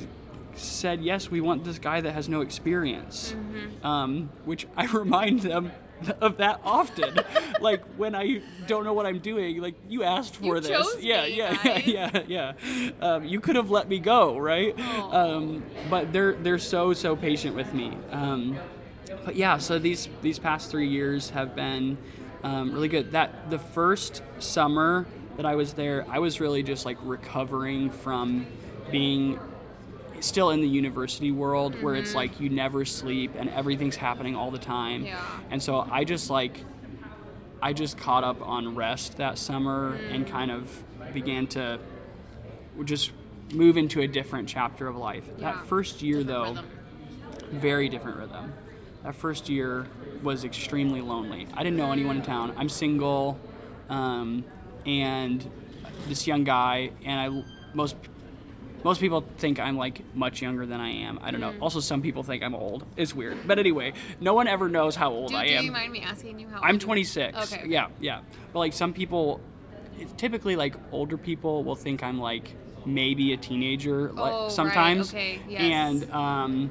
said 0.54 1.00
yes, 1.02 1.30
we 1.30 1.40
want 1.40 1.64
this 1.64 1.78
guy 1.78 2.00
that 2.00 2.12
has 2.12 2.28
no 2.28 2.40
experience, 2.40 3.34
um, 3.82 4.30
which 4.44 4.66
I 4.76 4.86
remind 4.92 5.40
them 5.40 5.72
of 6.20 6.36
that 6.36 6.60
often. 6.64 7.18
like 7.60 7.82
when 7.96 8.14
I 8.14 8.40
don't 8.68 8.84
know 8.84 8.92
what 8.92 9.06
I'm 9.06 9.18
doing, 9.18 9.60
like 9.60 9.74
you 9.88 10.04
asked 10.04 10.36
for 10.36 10.54
You 10.56 10.60
this, 10.60 10.96
yeah, 11.00 11.22
me, 11.24 11.36
yeah, 11.36 11.58
yeah, 11.84 12.22
yeah, 12.28 12.52
yeah. 12.62 12.90
Um, 13.00 13.24
you 13.24 13.40
could 13.40 13.56
have 13.56 13.70
let 13.72 13.88
me 13.88 13.98
go, 13.98 14.38
right? 14.38 14.78
Um, 15.12 15.64
but 15.90 16.12
they're 16.12 16.34
they're 16.34 16.58
so 16.60 16.92
so 16.92 17.16
patient 17.16 17.56
with 17.56 17.74
me. 17.74 17.96
But 19.24 19.36
yeah, 19.36 19.58
so 19.58 19.78
these 19.78 20.08
these 20.22 20.38
past 20.38 20.70
three 20.70 20.88
years 20.88 21.30
have 21.30 21.54
been 21.54 21.98
um, 22.42 22.72
really 22.72 22.88
good. 22.88 23.12
That 23.12 23.50
the 23.50 23.58
first 23.58 24.22
summer 24.38 25.06
that 25.36 25.46
I 25.46 25.54
was 25.54 25.74
there, 25.74 26.04
I 26.08 26.18
was 26.18 26.40
really 26.40 26.62
just 26.62 26.84
like 26.84 26.98
recovering 27.02 27.90
from 27.90 28.46
being 28.90 29.38
still 30.20 30.50
in 30.50 30.60
the 30.60 30.68
university 30.68 31.30
world 31.30 31.80
where 31.80 31.94
it's 31.94 32.14
like 32.14 32.40
you 32.40 32.48
never 32.48 32.84
sleep 32.84 33.32
and 33.36 33.48
everything's 33.50 33.94
happening 33.96 34.34
all 34.34 34.50
the 34.50 34.58
time. 34.58 35.04
Yeah. 35.04 35.22
And 35.50 35.62
so 35.62 35.86
I 35.90 36.04
just 36.04 36.28
like 36.30 36.60
I 37.62 37.72
just 37.72 37.98
caught 37.98 38.24
up 38.24 38.40
on 38.42 38.74
rest 38.74 39.16
that 39.18 39.38
summer 39.38 39.94
and 40.10 40.26
kind 40.26 40.50
of 40.50 40.82
began 41.14 41.46
to 41.48 41.78
just 42.84 43.12
move 43.52 43.76
into 43.76 44.00
a 44.00 44.06
different 44.08 44.48
chapter 44.48 44.86
of 44.88 44.96
life. 44.96 45.24
Yeah. 45.38 45.52
That 45.52 45.66
first 45.66 46.02
year 46.02 46.22
Different 46.22 46.56
though, 46.56 46.62
rhythm. 47.42 47.60
very 47.60 47.88
different 47.88 48.18
rhythm. 48.18 48.52
That 49.08 49.14
first 49.14 49.48
year 49.48 49.86
was 50.22 50.44
extremely 50.44 51.00
lonely. 51.00 51.48
I 51.54 51.62
didn't 51.64 51.78
know 51.78 51.92
anyone 51.92 52.18
in 52.18 52.22
town. 52.22 52.52
I'm 52.58 52.68
single, 52.68 53.38
um, 53.88 54.44
and 54.84 55.50
this 56.08 56.26
young 56.26 56.44
guy, 56.44 56.90
and 57.06 57.18
I 57.18 57.42
most 57.72 57.96
most 58.84 59.00
people 59.00 59.24
think 59.38 59.60
I'm 59.60 59.78
like 59.78 60.02
much 60.14 60.42
younger 60.42 60.66
than 60.66 60.78
I 60.82 60.90
am. 60.90 61.18
I 61.22 61.30
don't 61.30 61.40
know. 61.40 61.54
Also, 61.58 61.80
some 61.80 62.02
people 62.02 62.22
think 62.22 62.42
I'm 62.42 62.54
old. 62.54 62.84
It's 62.98 63.14
weird, 63.14 63.38
but 63.46 63.58
anyway, 63.58 63.94
no 64.20 64.34
one 64.34 64.46
ever 64.46 64.68
knows 64.68 64.94
how 64.94 65.10
old 65.10 65.30
Do, 65.30 65.36
I 65.36 65.46
do 65.46 65.54
am. 65.54 65.60
Do 65.60 65.64
you 65.64 65.72
mind 65.72 65.90
me 65.90 66.02
asking 66.02 66.38
you 66.38 66.46
how? 66.48 66.60
I'm 66.60 66.74
old 66.74 66.82
you- 66.82 66.86
26. 66.88 67.50
Okay. 67.54 67.66
Yeah, 67.66 67.86
yeah. 68.00 68.20
But 68.52 68.58
like 68.58 68.74
some 68.74 68.92
people, 68.92 69.40
it's 69.98 70.12
typically 70.18 70.54
like 70.54 70.74
older 70.92 71.16
people 71.16 71.64
will 71.64 71.76
think 71.76 72.02
I'm 72.02 72.20
like 72.20 72.54
maybe 72.84 73.32
a 73.32 73.38
teenager 73.38 74.12
like, 74.12 74.34
Oh, 74.34 74.42
right, 74.42 74.52
sometimes. 74.52 75.08
okay, 75.14 75.40
yes. 75.48 75.62
And 75.62 76.12
um, 76.12 76.70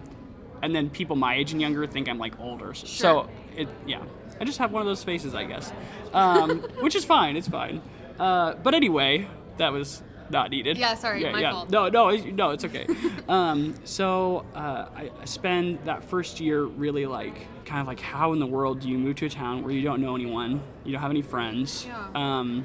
and 0.61 0.75
then 0.75 0.89
people 0.89 1.15
my 1.15 1.35
age 1.35 1.51
and 1.51 1.61
younger 1.61 1.85
think 1.87 2.07
I'm 2.09 2.17
like 2.19 2.39
older. 2.39 2.73
So 2.73 3.29
it 3.55 3.67
yeah. 3.85 4.01
I 4.39 4.45
just 4.45 4.59
have 4.59 4.71
one 4.71 4.81
of 4.81 4.85
those 4.87 5.03
faces, 5.03 5.33
I 5.33 5.45
guess, 5.45 5.73
um, 6.13 6.59
which 6.81 6.95
is 6.95 7.03
fine. 7.03 7.35
It's 7.37 7.47
fine. 7.47 7.81
Uh, 8.19 8.53
but 8.55 8.75
anyway, 8.75 9.27
that 9.57 9.71
was 9.73 10.03
not 10.29 10.51
needed. 10.51 10.77
Yeah, 10.77 10.93
sorry, 10.93 11.23
Yeah, 11.23 11.31
my 11.31 11.41
yeah. 11.41 11.51
fault. 11.53 11.69
No, 11.71 11.87
no, 11.89 12.09
it's- 12.11 12.31
no, 12.33 12.51
it's 12.51 12.63
okay. 12.65 12.85
um, 13.29 13.73
so 13.83 14.45
uh, 14.53 14.89
I 14.95 15.09
I 15.21 15.25
spend 15.25 15.79
that 15.85 16.03
first 16.03 16.39
year 16.39 16.63
really 16.65 17.05
like 17.07 17.47
kind 17.65 17.81
of 17.81 17.87
like 17.87 17.99
how 17.99 18.31
in 18.33 18.39
the 18.39 18.45
world 18.45 18.81
do 18.81 18.89
you 18.89 18.97
move 18.99 19.15
to 19.17 19.25
a 19.25 19.29
town 19.29 19.63
where 19.63 19.71
you 19.73 19.81
don't 19.81 20.01
know 20.01 20.13
anyone, 20.15 20.61
you 20.85 20.91
don't 20.91 21.01
have 21.01 21.11
any 21.11 21.21
friends. 21.23 21.85
Yeah. 21.87 22.07
Um, 22.13 22.63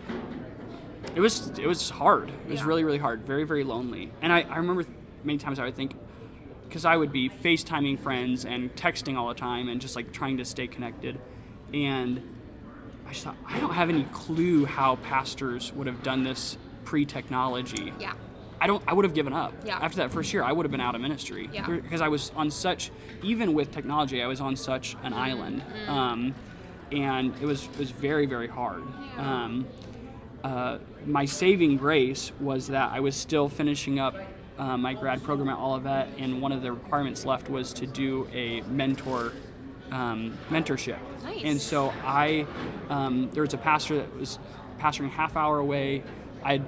it 1.14 1.20
was 1.20 1.56
it 1.58 1.66
was 1.66 1.88
hard. 1.90 2.28
It 2.30 2.48
was 2.50 2.60
Yeah. 2.60 2.66
really 2.66 2.84
really 2.84 2.98
hard. 2.98 3.24
Very 3.26 3.44
very 3.44 3.64
lonely. 3.64 4.10
And 4.22 4.32
I, 4.32 4.42
I 4.42 4.56
remember 4.58 4.84
many 5.24 5.38
times 5.38 5.58
I 5.58 5.64
would 5.64 5.74
think 5.76 5.94
because 6.72 6.86
I 6.86 6.96
would 6.96 7.12
be 7.12 7.28
FaceTiming 7.28 8.00
friends 8.00 8.46
and 8.46 8.74
texting 8.74 9.18
all 9.18 9.28
the 9.28 9.34
time 9.34 9.68
and 9.68 9.78
just 9.78 9.94
like 9.94 10.10
trying 10.10 10.38
to 10.38 10.44
stay 10.46 10.66
connected. 10.66 11.20
And 11.74 12.22
I 13.06 13.12
just 13.12 13.24
thought 13.24 13.36
I 13.46 13.60
don't 13.60 13.74
have 13.74 13.90
any 13.90 14.04
clue 14.04 14.64
how 14.64 14.96
pastors 14.96 15.70
would 15.74 15.86
have 15.86 16.02
done 16.02 16.24
this 16.24 16.56
pre-technology. 16.86 17.92
Yeah. 18.00 18.14
I 18.58 18.66
don't. 18.68 18.82
I 18.86 18.94
would 18.94 19.04
have 19.04 19.12
given 19.12 19.34
up 19.34 19.52
Yeah. 19.66 19.76
after 19.80 19.98
that 19.98 20.12
first 20.12 20.32
year. 20.32 20.42
I 20.44 20.52
would 20.52 20.64
have 20.64 20.70
been 20.70 20.80
out 20.80 20.94
of 20.94 21.02
ministry 21.02 21.50
Yeah. 21.52 21.66
because 21.66 22.00
I 22.00 22.08
was 22.08 22.32
on 22.36 22.50
such. 22.50 22.90
Even 23.22 23.52
with 23.52 23.70
technology, 23.70 24.22
I 24.22 24.26
was 24.26 24.40
on 24.40 24.56
such 24.56 24.96
an 25.02 25.12
island, 25.12 25.62
um, 25.88 26.32
and 26.90 27.34
it 27.42 27.44
was 27.44 27.64
it 27.64 27.78
was 27.78 27.90
very 27.90 28.24
very 28.24 28.46
hard. 28.48 28.82
Yeah. 29.16 29.42
Um, 29.44 29.66
uh, 30.42 30.78
my 31.04 31.24
saving 31.26 31.76
grace 31.76 32.32
was 32.40 32.68
that 32.68 32.92
I 32.92 33.00
was 33.00 33.14
still 33.16 33.48
finishing 33.48 33.98
up 33.98 34.14
uh, 34.62 34.76
my 34.76 34.94
grad 34.94 35.20
program 35.24 35.48
at 35.48 35.58
Olivet, 35.58 36.08
and 36.18 36.40
one 36.40 36.52
of 36.52 36.62
the 36.62 36.70
requirements 36.70 37.26
left 37.26 37.50
was 37.50 37.72
to 37.72 37.86
do 37.86 38.28
a 38.32 38.60
mentor 38.62 39.32
um, 39.90 40.38
mentorship. 40.50 40.98
Nice. 41.24 41.42
And 41.44 41.60
so 41.60 41.92
I, 42.04 42.46
um, 42.88 43.28
there 43.32 43.42
was 43.42 43.52
a 43.54 43.58
pastor 43.58 43.96
that 43.96 44.16
was 44.16 44.38
pastoring 44.78 45.10
half 45.10 45.36
hour 45.36 45.58
away. 45.58 46.04
I 46.44 46.62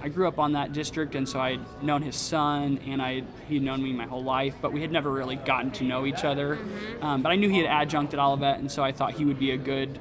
I 0.00 0.08
grew 0.08 0.28
up 0.28 0.38
on 0.38 0.52
that 0.52 0.72
district, 0.72 1.16
and 1.16 1.28
so 1.28 1.40
I'd 1.40 1.60
known 1.82 2.02
his 2.02 2.14
son, 2.14 2.78
and 2.86 3.02
I 3.02 3.24
he'd 3.48 3.62
known 3.62 3.82
me 3.82 3.92
my 3.92 4.06
whole 4.06 4.22
life, 4.22 4.54
but 4.62 4.72
we 4.72 4.80
had 4.80 4.92
never 4.92 5.10
really 5.10 5.36
gotten 5.36 5.72
to 5.72 5.84
know 5.84 6.06
each 6.06 6.24
other. 6.24 6.56
Um, 7.02 7.20
but 7.22 7.32
I 7.32 7.36
knew 7.36 7.48
he 7.48 7.58
had 7.58 7.66
adjunct 7.66 8.14
at 8.14 8.20
Olivet, 8.20 8.60
and 8.60 8.70
so 8.70 8.84
I 8.84 8.92
thought 8.92 9.14
he 9.14 9.24
would 9.24 9.40
be 9.40 9.50
a 9.50 9.56
good 9.56 9.98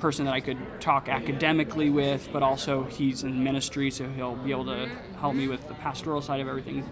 person 0.00 0.24
that 0.24 0.34
I 0.34 0.40
could 0.40 0.58
talk 0.80 1.08
academically 1.08 1.90
with, 1.90 2.28
but 2.32 2.42
also 2.42 2.84
he's 2.84 3.22
in 3.22 3.44
ministry, 3.44 3.90
so 3.90 4.08
he'll 4.08 4.34
be 4.34 4.50
able 4.50 4.64
to 4.66 4.88
help 5.18 5.34
me 5.34 5.46
with 5.46 5.66
the 5.68 5.74
pastoral 5.74 6.22
side 6.22 6.40
of 6.40 6.48
everything. 6.48 6.88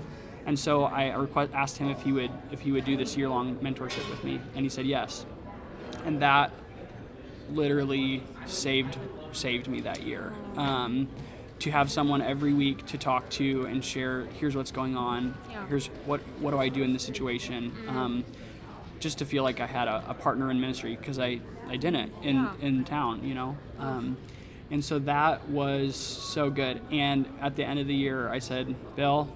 And 0.46 0.58
so 0.58 0.84
I 0.84 1.14
request, 1.14 1.52
asked 1.54 1.78
him 1.78 1.90
if 1.90 2.02
he 2.02 2.12
would 2.12 2.30
if 2.52 2.60
he 2.60 2.72
would 2.72 2.84
do 2.84 2.96
this 2.96 3.16
year 3.16 3.28
long 3.28 3.56
mentorship 3.56 4.08
with 4.08 4.22
me, 4.24 4.40
and 4.54 4.64
he 4.64 4.68
said 4.68 4.86
yes. 4.86 5.26
And 6.04 6.22
that 6.22 6.52
literally 7.50 8.22
saved 8.46 8.96
saved 9.32 9.68
me 9.68 9.80
that 9.82 10.02
year. 10.02 10.32
Um, 10.56 11.08
to 11.60 11.70
have 11.70 11.90
someone 11.90 12.22
every 12.22 12.52
week 12.52 12.86
to 12.86 12.98
talk 12.98 13.28
to 13.30 13.66
and 13.66 13.84
share, 13.84 14.26
here's 14.38 14.54
what's 14.54 14.70
going 14.70 14.96
on. 14.96 15.34
Yeah. 15.50 15.66
Here's 15.66 15.88
what 16.06 16.20
what 16.40 16.52
do 16.52 16.58
I 16.58 16.68
do 16.68 16.82
in 16.82 16.92
this 16.92 17.02
situation. 17.02 17.72
Um, 17.88 18.24
just 18.98 19.18
to 19.18 19.24
feel 19.24 19.42
like 19.44 19.60
I 19.60 19.66
had 19.66 19.88
a, 19.88 20.02
a 20.08 20.14
partner 20.14 20.50
in 20.50 20.60
ministry 20.60 20.96
because 20.96 21.18
I, 21.18 21.40
I 21.68 21.76
didn't 21.76 22.12
in, 22.22 22.36
Yeah. 22.36 22.52
in 22.60 22.84
town, 22.84 23.24
you 23.24 23.34
know. 23.34 23.56
Um, 23.78 24.16
and 24.70 24.84
so 24.84 24.98
that 25.00 25.48
was 25.48 25.96
so 25.96 26.50
good. 26.50 26.80
And 26.90 27.26
at 27.40 27.56
the 27.56 27.64
end 27.64 27.78
of 27.78 27.86
the 27.86 27.94
year, 27.94 28.28
I 28.28 28.38
said, 28.40 28.74
Bill, 28.96 29.28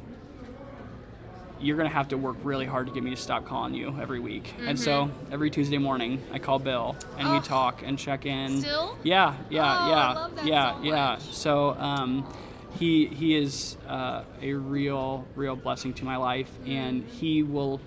you're 1.61 1.77
going 1.77 1.89
to 1.89 1.95
have 1.95 2.09
to 2.09 2.19
work 2.19 2.37
really 2.43 2.67
hard 2.67 2.89
to 2.89 2.93
get 2.93 3.05
me 3.05 3.11
to 3.11 3.17
stop 3.17 3.45
calling 3.47 3.73
you 3.73 3.97
every 4.01 4.19
week. 4.19 4.53
And 4.67 4.79
so 4.79 5.11
every 5.31 5.49
Tuesday 5.49 5.79
morning, 5.79 6.21
I 6.33 6.39
call 6.41 6.59
Bill 6.59 6.97
and 7.17 7.29
we 7.31 7.37
Mm-hmm. 7.37 7.45
Oh. 7.45 7.49
talk 7.49 7.83
and 7.85 7.97
check 7.99 8.27
in. 8.27 8.61
Still? 8.61 8.99
Yeah, 9.05 9.37
yeah, 9.49 9.63
Oh, 9.63 9.67
I 9.67 9.89
yeah, 9.89 10.13
love 10.13 10.35
that 10.37 10.47
yeah, 10.47 10.75
so 10.75 10.83
yeah. 10.83 11.19
So 11.19 11.71
um, 11.75 12.33
he 12.79 13.07
he 13.07 13.37
is 13.37 13.77
uh, 13.89 14.25
a 14.41 14.55
real 14.55 15.25
real 15.37 15.55
blessing 15.55 15.95
to 15.95 16.05
my 16.05 16.17
life, 16.17 16.51
and 16.67 17.05
he 17.05 17.43
will 17.45 17.81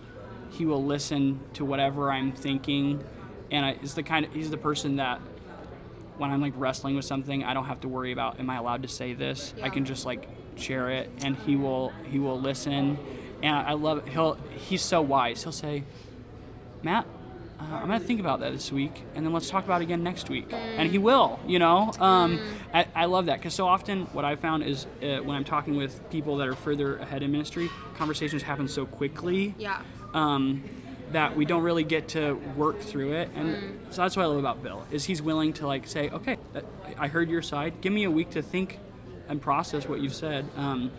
he 0.57 0.65
will 0.65 0.83
listen 0.83 1.39
to 1.53 1.65
whatever 1.65 2.11
I'm 2.11 2.31
thinking, 2.31 3.03
and 3.51 3.65
I, 3.65 3.71
is 3.83 3.93
the 3.93 4.03
kind 4.03 4.25
of 4.25 4.33
he's 4.33 4.49
the 4.49 4.57
person 4.57 4.95
that 4.97 5.19
when 6.17 6.31
I'm 6.31 6.41
like 6.41 6.53
wrestling 6.55 6.95
with 6.95 7.05
something, 7.05 7.43
I 7.43 7.53
don't 7.53 7.65
have 7.65 7.81
to 7.81 7.87
worry 7.87 8.11
about 8.11 8.39
am 8.39 8.49
I 8.49 8.55
allowed 8.57 8.83
to 8.83 8.87
say 8.87 9.13
this. 9.13 9.53
I 9.61 9.69
can 9.69 9.85
just 9.85 10.05
like 10.05 10.27
share 10.55 10.89
it, 10.89 11.09
and 11.21 11.35
he 11.35 11.55
will 11.55 11.91
he 12.09 12.19
will 12.19 12.39
listen, 12.39 12.97
and 13.43 13.55
I 13.55 13.73
love 13.73 13.99
it. 13.99 14.07
He'll 14.09 14.35
he's 14.57 14.81
so 14.81 15.01
wise. 15.01 15.43
He'll 15.43 15.51
say, 15.51 15.83
Matt, 16.83 17.05
uh, 17.59 17.63
I'm 17.63 17.87
gonna 17.87 17.99
think 17.99 18.19
about 18.19 18.39
that 18.39 18.53
this 18.53 18.71
week, 18.71 19.03
and 19.13 19.25
then 19.25 19.33
let's 19.33 19.49
talk 19.49 19.65
about 19.65 19.81
it 19.81 19.85
again 19.85 20.03
next 20.03 20.29
week. 20.29 20.51
And 20.53 20.89
he 20.89 20.97
will, 20.97 21.39
you 21.45 21.59
know. 21.59 21.91
Um, 21.99 22.39
I, 22.73 22.85
I 22.95 23.05
love 23.05 23.25
that 23.27 23.39
because 23.39 23.53
so 23.53 23.67
often 23.67 24.05
what 24.07 24.23
I 24.25 24.35
found 24.35 24.63
is 24.63 24.85
uh, 25.01 25.17
when 25.17 25.35
I'm 25.35 25.43
talking 25.43 25.75
with 25.75 26.09
people 26.09 26.37
that 26.37 26.47
are 26.47 26.55
further 26.55 26.97
ahead 26.97 27.23
in 27.23 27.31
ministry, 27.31 27.69
conversations 27.97 28.41
happen 28.43 28.67
so 28.67 28.85
quickly 28.85 29.53
Yeah. 29.57 29.81
Um, 30.15 30.63
that 31.11 31.35
we 31.35 31.45
don't 31.45 31.61
really 31.61 31.83
get 31.83 32.07
to 32.09 32.33
work 32.55 32.79
through 32.79 33.13
it. 33.13 33.29
And 33.35 33.79
so 33.91 34.01
that's 34.01 34.17
what 34.17 34.23
I 34.23 34.25
love 34.25 34.39
about 34.39 34.63
Bill 34.63 34.83
is 34.91 35.05
he's 35.05 35.21
willing 35.21 35.53
to 35.53 35.67
like 35.67 35.85
say, 35.85 36.09
okay, 36.09 36.37
I 36.97 37.07
heard 37.07 37.29
your 37.29 37.43
side. 37.43 37.81
Give 37.81 37.93
me 37.93 38.05
a 38.05 38.11
week 38.11 38.31
to 38.31 38.41
think 38.41 38.79
and 39.27 39.41
process 39.41 39.87
what 39.87 39.99
you've 40.01 40.15
said. 40.15 40.49
Um, 40.55 40.91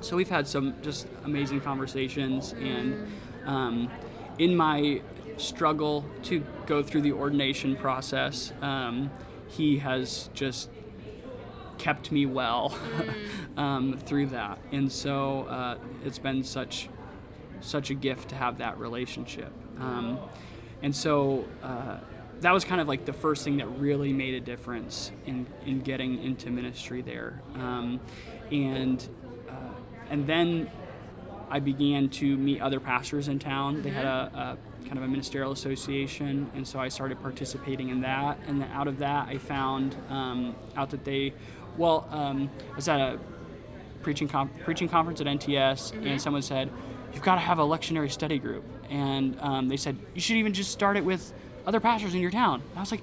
so 0.00 0.16
we've 0.16 0.28
had 0.28 0.46
some 0.46 0.74
just 0.82 1.08
amazing 1.24 1.60
conversations, 1.60 2.52
and 2.52 3.10
um, 3.46 3.90
in 4.38 4.54
my 4.54 5.00
struggle 5.38 6.04
to 6.24 6.44
go 6.66 6.82
through 6.82 7.02
the 7.02 7.12
ordination 7.12 7.74
process, 7.74 8.52
um, 8.60 9.10
he 9.48 9.78
has 9.78 10.28
just 10.34 10.70
kept 11.78 12.12
me 12.12 12.26
well 12.26 12.76
um, 13.56 13.98
through 14.04 14.26
that, 14.26 14.58
and 14.72 14.92
so 14.92 15.42
uh, 15.44 15.78
it's 16.04 16.18
been 16.18 16.44
such 16.44 16.88
such 17.60 17.90
a 17.90 17.94
gift 17.94 18.30
to 18.30 18.34
have 18.34 18.58
that 18.58 18.78
relationship. 18.78 19.52
Um, 19.78 20.18
and 20.82 20.94
so 20.94 21.44
uh, 21.62 21.98
that 22.40 22.52
was 22.52 22.64
kind 22.64 22.80
of 22.80 22.88
like 22.88 23.04
the 23.04 23.12
first 23.12 23.44
thing 23.44 23.56
that 23.58 23.66
really 23.78 24.12
made 24.12 24.34
a 24.34 24.40
difference 24.40 25.10
in, 25.26 25.46
in 25.66 25.80
getting 25.80 26.22
into 26.22 26.50
ministry 26.50 27.02
there. 27.02 27.42
Um, 27.54 28.00
and 28.50 29.06
uh, 29.48 29.52
and 30.10 30.26
then 30.26 30.70
I 31.50 31.60
began 31.60 32.08
to 32.10 32.36
meet 32.36 32.60
other 32.60 32.80
pastors 32.80 33.28
in 33.28 33.38
town. 33.38 33.82
They 33.82 33.90
had 33.90 34.04
a, 34.04 34.58
a 34.84 34.86
kind 34.86 34.98
of 34.98 35.04
a 35.04 35.08
ministerial 35.08 35.52
association, 35.52 36.50
and 36.54 36.66
so 36.66 36.78
I 36.78 36.88
started 36.88 37.20
participating 37.22 37.88
in 37.88 38.00
that. 38.02 38.38
And 38.46 38.60
then 38.60 38.70
out 38.72 38.86
of 38.86 38.98
that, 38.98 39.28
I 39.28 39.38
found 39.38 39.96
um, 40.10 40.54
out 40.76 40.90
that 40.90 41.04
they, 41.04 41.34
well, 41.76 42.06
um, 42.10 42.50
I 42.72 42.76
was 42.76 42.88
at 42.88 43.00
a 43.00 43.18
preaching 44.02 44.28
com- 44.28 44.50
preaching 44.64 44.88
conference 44.88 45.20
at 45.20 45.26
NTS, 45.26 45.92
and 46.06 46.20
someone 46.20 46.42
said, 46.42 46.70
"You've 47.12 47.22
got 47.22 47.34
to 47.34 47.40
have 47.40 47.58
a 47.58 47.62
lectionary 47.62 48.10
study 48.10 48.38
group." 48.38 48.64
And 48.90 49.38
um, 49.40 49.68
they 49.68 49.76
said 49.76 49.96
you 50.14 50.20
should 50.20 50.36
even 50.36 50.52
just 50.52 50.70
start 50.70 50.96
it 50.96 51.04
with 51.04 51.32
other 51.66 51.80
pastors 51.80 52.14
in 52.14 52.20
your 52.20 52.30
town. 52.30 52.62
And 52.70 52.78
I 52.78 52.80
was 52.80 52.90
like, 52.90 53.02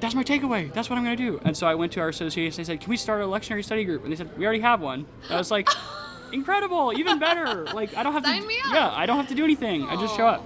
"That's 0.00 0.14
my 0.14 0.24
takeaway. 0.24 0.72
That's 0.72 0.90
what 0.90 0.96
I'm 0.96 1.04
going 1.04 1.16
to 1.16 1.22
do." 1.22 1.40
And 1.44 1.56
so 1.56 1.66
I 1.66 1.74
went 1.74 1.92
to 1.92 2.00
our 2.00 2.08
association. 2.08 2.56
They 2.56 2.64
said, 2.64 2.80
"Can 2.80 2.90
we 2.90 2.96
start 2.96 3.20
a 3.22 3.24
lectionary 3.24 3.64
study 3.64 3.84
group?" 3.84 4.02
And 4.02 4.12
they 4.12 4.16
said, 4.16 4.36
"We 4.38 4.44
already 4.44 4.60
have 4.60 4.80
one." 4.80 5.06
I 5.30 5.36
was 5.36 5.50
like, 5.50 5.68
"Incredible! 6.32 6.92
Even 6.96 7.18
better! 7.18 7.64
Like 7.66 7.96
I 7.96 8.02
don't 8.02 8.12
have 8.12 8.24
Sign 8.24 8.42
to. 8.42 8.48
me 8.48 8.56
up. 8.64 8.72
Yeah, 8.74 8.90
I 8.92 9.06
don't 9.06 9.16
have 9.16 9.28
to 9.28 9.34
do 9.34 9.44
anything. 9.44 9.84
I 9.84 9.96
just 9.96 10.16
show 10.16 10.26
up." 10.26 10.44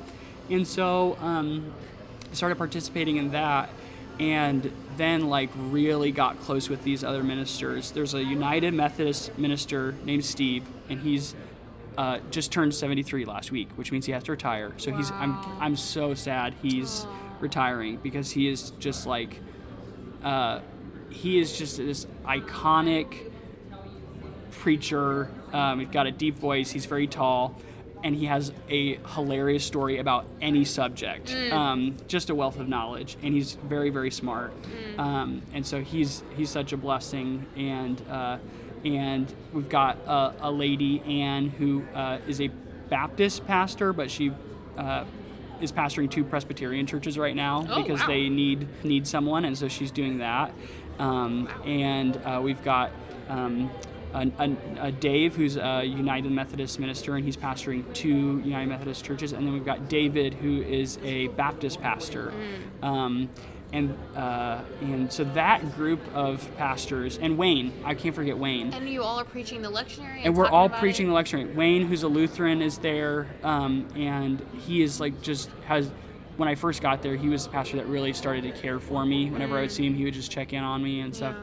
And 0.51 0.66
so 0.66 1.16
um, 1.20 1.72
I 2.30 2.34
started 2.34 2.57
participating 2.57 3.16
in 3.16 3.32
that 3.32 3.70
and 4.20 4.72
then 4.97 5.28
like 5.28 5.51
really 5.55 6.11
got 6.11 6.41
close 6.41 6.68
with 6.68 6.82
these 6.82 7.05
other 7.05 7.22
ministers 7.22 7.93
there's 7.93 8.14
a 8.14 8.22
united 8.24 8.74
methodist 8.74 9.36
minister 9.39 9.95
named 10.05 10.24
steve 10.24 10.64
and 10.89 11.01
he's 11.01 11.34
uh, 11.99 12.18
just 12.30 12.51
turned 12.53 12.74
73 12.74 13.24
last 13.26 13.51
week 13.53 13.68
which 13.76 13.92
means 13.92 14.07
he 14.07 14.12
has 14.12 14.22
to 14.22 14.32
retire 14.32 14.72
so 14.78 14.90
he's 14.92 15.11
i'm 15.12 15.36
i'm 15.61 15.76
so 15.76 16.14
sad 16.14 16.55
he's 16.62 17.07
retiring 17.40 17.99
because 18.03 18.30
he 18.30 18.49
is 18.49 18.70
just 18.78 19.07
like 19.07 19.40
uh, 20.22 20.61
he 21.11 21.38
is 21.38 21.57
just 21.59 21.76
this 21.76 22.07
iconic 22.24 23.30
preacher. 24.51 25.30
Um, 25.53 25.80
he's 25.80 25.88
got 25.88 26.07
a 26.07 26.11
deep 26.11 26.36
voice. 26.36 26.70
He's 26.70 26.86
very 26.86 27.07
tall. 27.07 27.57
and 28.05 28.14
he 28.14 28.26
has 28.26 28.53
a 28.68 28.94
hilarious 29.14 29.64
story 29.64 29.99
about 29.99 30.24
any 30.40 30.64
subject. 30.64 31.34
Um, 31.53 31.96
just 32.07 32.30
a 32.30 32.34
wealth 32.34 32.59
of 32.61 32.68
knowledge, 32.68 33.16
and 33.22 33.34
he's 33.34 33.55
very, 33.55 33.90
very 33.90 34.11
smart. 34.12 34.53
Um, 34.99 35.42
and 35.53 35.66
so 35.66 35.80
he's 35.82 36.22
he's 36.36 36.51
such 36.51 36.72
a 36.72 36.76
blessing. 36.76 37.46
And 37.57 38.01
uh, 38.09 38.38
and 38.85 39.33
we've 39.53 39.68
got 39.68 39.99
a, 40.07 40.35
a 40.43 40.51
lady 40.51 41.01
Anne 41.22 41.49
who 41.51 41.85
uh, 41.95 42.18
is 42.26 42.41
a 42.41 42.49
Baptist 42.89 43.47
pastor, 43.47 43.93
but 43.93 44.11
she. 44.11 44.33
Uh, 44.76 45.05
is 45.61 45.72
pastoring 45.72 46.09
two 46.09 46.22
Presbyterian 46.22 46.87
churches 46.87 47.18
right 47.18 47.35
now 47.35 47.66
Oh, 47.68 47.83
because 47.83 47.99
wow. 48.03 48.07
they 48.07 48.29
need 48.29 48.68
need 48.85 49.09
someone, 49.09 49.45
and 49.45 49.59
so 49.59 49.66
she's 49.66 49.91
doing 49.91 50.18
that. 50.18 50.53
Um, 51.01 51.49
and 51.64 52.16
uh, 52.18 52.41
we've 52.41 52.62
got 52.62 52.93
um, 53.29 53.68
a, 54.14 54.31
a, 54.39 54.57
a 54.87 54.93
Dave 54.93 55.35
who's 55.35 55.57
a 55.57 55.83
United 55.85 56.31
Methodist 56.31 56.79
minister, 56.79 57.16
and 57.16 57.24
he's 57.24 57.37
pastoring 57.37 57.93
two 57.93 58.41
United 58.45 58.68
Methodist 58.68 59.05
churches. 59.05 59.33
And 59.33 59.45
then 59.45 59.53
we've 59.53 59.64
got 59.64 59.89
David 59.89 60.35
who 60.35 60.62
is 60.62 60.99
a 61.03 61.26
Baptist 61.29 61.81
pastor. 61.81 62.33
Um, 62.81 63.29
and 63.72 63.96
uh, 64.16 64.60
and 64.80 65.12
so 65.12 65.24
that 65.24 65.74
group 65.74 66.00
of 66.14 66.48
pastors 66.56 67.18
and 67.18 67.36
Wayne, 67.36 67.72
I 67.84 67.94
can't 67.94 68.14
forget 68.14 68.38
Wayne 68.38 68.72
And 68.72 68.88
you 68.88 69.02
all 69.02 69.20
are 69.20 69.24
preaching 69.24 69.60
the 69.62 69.70
lectionary. 69.70 70.20
and 70.24 70.36
we're 70.36 70.48
all 70.48 70.68
preaching 70.68 71.06
it? 71.06 71.10
the 71.10 71.16
lectionary. 71.16 71.54
Wayne, 71.54 71.86
who's 71.86 72.02
a 72.02 72.08
Lutheran, 72.08 72.62
is 72.62 72.78
there, 72.78 73.26
um, 73.42 73.86
and 73.94 74.44
he 74.66 74.82
is 74.82 75.00
like 75.00 75.20
just 75.22 75.50
has. 75.66 75.90
When 76.36 76.48
I 76.48 76.54
first 76.54 76.80
got 76.80 77.02
there, 77.02 77.16
he 77.16 77.28
was 77.28 77.44
the 77.44 77.50
pastor 77.50 77.78
that 77.78 77.86
really 77.88 78.12
started 78.12 78.44
to 78.44 78.52
care 78.52 78.78
for 78.78 79.04
me. 79.04 79.28
Whenever 79.28 79.58
I 79.58 79.62
would 79.62 79.72
see 79.72 79.84
him, 79.84 79.94
he 79.94 80.04
would 80.04 80.14
just 80.14 80.30
check 80.30 80.52
in 80.52 80.62
on 80.62 80.80
me 80.84 81.00
and 81.00 81.14
stuff. 81.14 81.34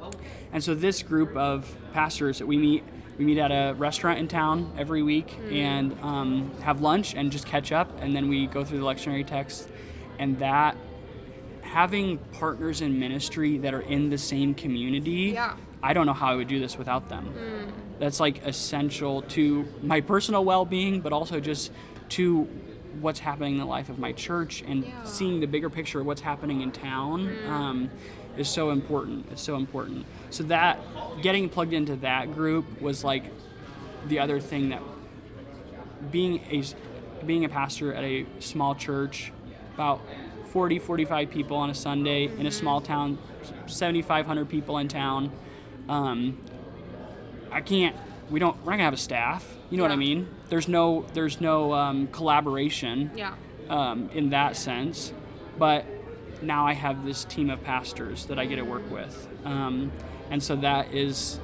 Yeah. 0.00 0.10
And 0.54 0.64
so 0.64 0.74
this 0.74 1.02
group 1.02 1.36
of 1.36 1.70
pastors 1.92 2.38
that 2.38 2.46
we 2.46 2.56
meet, 2.56 2.82
we 3.18 3.26
meet 3.26 3.36
at 3.36 3.50
a 3.50 3.74
restaurant 3.74 4.18
in 4.18 4.26
town 4.26 4.72
every 4.78 5.02
week 5.02 5.36
and 5.50 5.94
um, 6.00 6.50
have 6.62 6.80
lunch 6.80 7.14
and 7.14 7.30
just 7.30 7.44
catch 7.44 7.72
up, 7.72 7.90
and 8.00 8.16
then 8.16 8.26
we 8.30 8.46
go 8.46 8.64
through 8.64 8.78
the 8.78 8.86
lectionary 8.86 9.26
text, 9.26 9.68
and 10.18 10.38
that 10.38 10.78
having 11.72 12.18
partners 12.32 12.80
in 12.80 12.98
ministry 12.98 13.58
that 13.58 13.74
are 13.74 13.80
in 13.82 14.08
the 14.10 14.18
same 14.18 14.54
community, 14.54 15.32
Yeah. 15.34 15.54
I 15.82 15.92
don't 15.92 16.06
know 16.06 16.12
how 16.12 16.28
I 16.32 16.34
would 16.34 16.48
do 16.48 16.58
this 16.58 16.76
without 16.76 17.08
them. 17.08 17.32
That's 17.98 18.20
like 18.20 18.44
essential 18.44 19.22
to 19.22 19.66
my 19.82 20.00
personal 20.00 20.44
well-being, 20.44 21.00
but 21.00 21.12
also 21.12 21.40
just 21.40 21.70
to 22.10 22.48
what's 23.00 23.20
happening 23.20 23.52
in 23.54 23.58
the 23.58 23.64
life 23.66 23.88
of 23.90 23.98
my 23.98 24.12
church 24.12 24.62
and 24.66 24.84
Yeah. 24.84 25.04
seeing 25.04 25.40
the 25.40 25.46
bigger 25.46 25.70
picture 25.70 26.00
of 26.00 26.06
what's 26.06 26.20
happening 26.22 26.62
in 26.62 26.72
town 26.72 27.30
um, 27.48 27.90
is 28.36 28.48
so 28.48 28.70
important. 28.70 29.26
It's 29.30 29.42
so 29.42 29.56
important. 29.56 30.04
So 30.30 30.42
that 30.44 30.78
getting 31.22 31.48
plugged 31.48 31.72
into 31.74 31.96
that 31.96 32.34
group 32.34 32.64
was 32.80 33.04
like 33.04 33.24
the 34.08 34.18
other 34.20 34.40
thing 34.40 34.70
that 34.70 34.82
being 36.10 36.40
a 36.50 36.62
being 37.26 37.44
a 37.44 37.48
pastor 37.48 37.92
at 37.92 38.04
a 38.04 38.24
small 38.38 38.74
church 38.74 39.32
about 39.74 40.00
40 40.58 40.80
45 40.80 41.30
people 41.30 41.56
on 41.56 41.70
a 41.70 41.74
sunday 41.74 42.24
in 42.24 42.44
a 42.44 42.50
small 42.50 42.80
town 42.80 43.16
7500 43.68 44.48
people 44.48 44.78
in 44.78 44.88
town 44.88 45.30
um, 45.88 46.36
i 47.52 47.60
can't 47.60 47.94
we 48.28 48.40
don't 48.40 48.56
we're 48.64 48.72
not 48.72 48.78
gonna 48.78 48.82
have 48.82 48.92
a 48.92 48.96
staff 48.96 49.46
you 49.70 49.76
know 49.76 49.84
what 49.84 49.92
i 49.92 49.96
mean 49.96 50.26
there's 50.48 50.66
no 50.66 51.06
there's 51.14 51.40
no 51.40 51.72
um, 51.74 52.08
collaboration 52.08 53.12
Yeah. 53.14 53.34
um, 53.68 54.10
in 54.12 54.30
that 54.30 54.56
sense. 54.56 55.12
But 55.58 55.84
now 56.42 56.66
I 56.66 56.72
have 56.72 57.04
this 57.04 57.24
team 57.24 57.50
of 57.50 57.62
pastors 57.62 58.24
that 58.26 58.38
I 58.38 58.46
get 58.46 58.56
to 58.56 58.62
work 58.62 58.88
with, 58.90 59.28
um, 59.44 59.92
and 60.30 60.42
so 60.42 60.56
that 60.56 60.94
is 60.94 61.38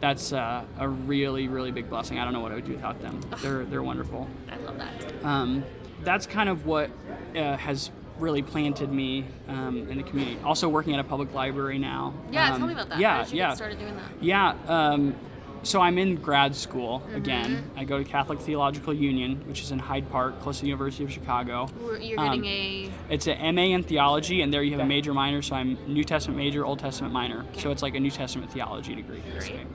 that's 0.00 0.32
uh, 0.32 0.64
a 0.78 0.88
really 0.88 1.48
really 1.48 1.72
big 1.72 1.90
blessing. 1.90 2.18
I 2.20 2.24
don't 2.24 2.32
know 2.34 2.40
what 2.40 2.52
I 2.52 2.54
would 2.56 2.66
do 2.66 2.72
without 2.72 3.00
them. 3.02 3.20
They're 3.42 3.64
they're 3.64 3.82
wonderful. 3.82 4.28
I 4.50 4.56
love 4.58 4.78
that. 4.78 5.24
Um, 5.24 5.64
that's 6.04 6.26
kind 6.26 6.48
of 6.50 6.66
what 6.66 6.90
uh, 7.34 7.56
has 7.56 7.90
really 8.18 8.42
planted 8.42 8.92
me 8.92 9.24
um, 9.48 9.86
in 9.90 9.96
the 9.98 10.02
community. 10.04 10.38
Also 10.44 10.68
working 10.68 10.94
at 10.94 11.00
a 11.00 11.04
public 11.04 11.32
library 11.34 11.78
now. 11.78 12.14
Yeah, 12.30 12.52
Um, 12.52 12.58
tell 12.58 12.66
me 12.68 12.74
about 12.74 12.88
that. 12.90 12.98
Yeah, 13.00 13.16
How 13.18 13.22
did 13.24 13.32
you 13.32 13.38
yeah. 13.38 13.54
started 13.54 13.78
doing 13.78 13.96
that? 13.96 14.04
Yeah. 14.20 14.54
Um, 14.68 15.14
so 15.62 15.80
I'm 15.80 15.96
in 15.98 16.16
grad 16.16 16.54
school 16.54 17.00
Mm-hmm. 17.00 17.16
again. 17.16 17.70
I 17.76 17.84
go 17.84 17.96
to 17.98 18.04
Catholic 18.04 18.38
Theological 18.38 18.92
Union, 18.92 19.42
which 19.48 19.62
is 19.62 19.70
in 19.72 19.78
Hyde 19.78 20.08
Park, 20.10 20.40
close 20.42 20.56
to 20.58 20.62
the 20.62 20.68
University 20.68 21.04
of 21.04 21.10
Chicago. 21.12 21.68
You're 22.00 22.20
Um, 22.20 22.26
getting 22.42 22.44
a. 22.44 22.90
It's 23.08 23.26
an 23.26 23.54
MA 23.54 23.62
in 23.74 23.82
theology, 23.82 24.42
and 24.42 24.52
there 24.52 24.62
you 24.62 24.72
have 24.72 24.80
a 24.80 24.84
major 24.86 25.14
minor. 25.14 25.40
So 25.42 25.56
I'm 25.56 25.78
New 25.86 26.04
Testament 26.04 26.36
major, 26.38 26.64
Old 26.66 26.78
Testament 26.80 27.12
minor. 27.14 27.44
So 27.58 27.70
it's 27.70 27.82
like 27.82 27.94
a 27.94 28.00
New 28.00 28.10
Testament 28.10 28.52
theology 28.52 28.94
degree. 28.94 29.22
basically. 29.32 29.66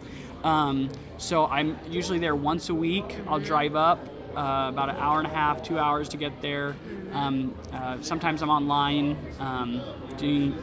Um, 0.43 0.89
so 1.17 1.47
I'm 1.47 1.77
usually 1.89 2.19
there 2.19 2.35
once 2.35 2.69
a 2.69 2.75
week. 2.75 3.17
I'll 3.27 3.39
drive 3.39 3.75
up 3.75 3.99
uh, 4.35 4.69
about 4.69 4.89
an 4.89 4.95
hour 4.97 5.17
and 5.19 5.27
a 5.27 5.33
half, 5.33 5.63
two 5.63 5.77
hours 5.79 6.09
to 6.09 6.17
get 6.17 6.41
there. 6.41 6.75
Um, 7.11 7.55
uh, 7.73 7.97
sometimes 8.01 8.41
I'm 8.41 8.49
online 8.49 9.17
um, 9.39 9.81
doing 10.17 10.53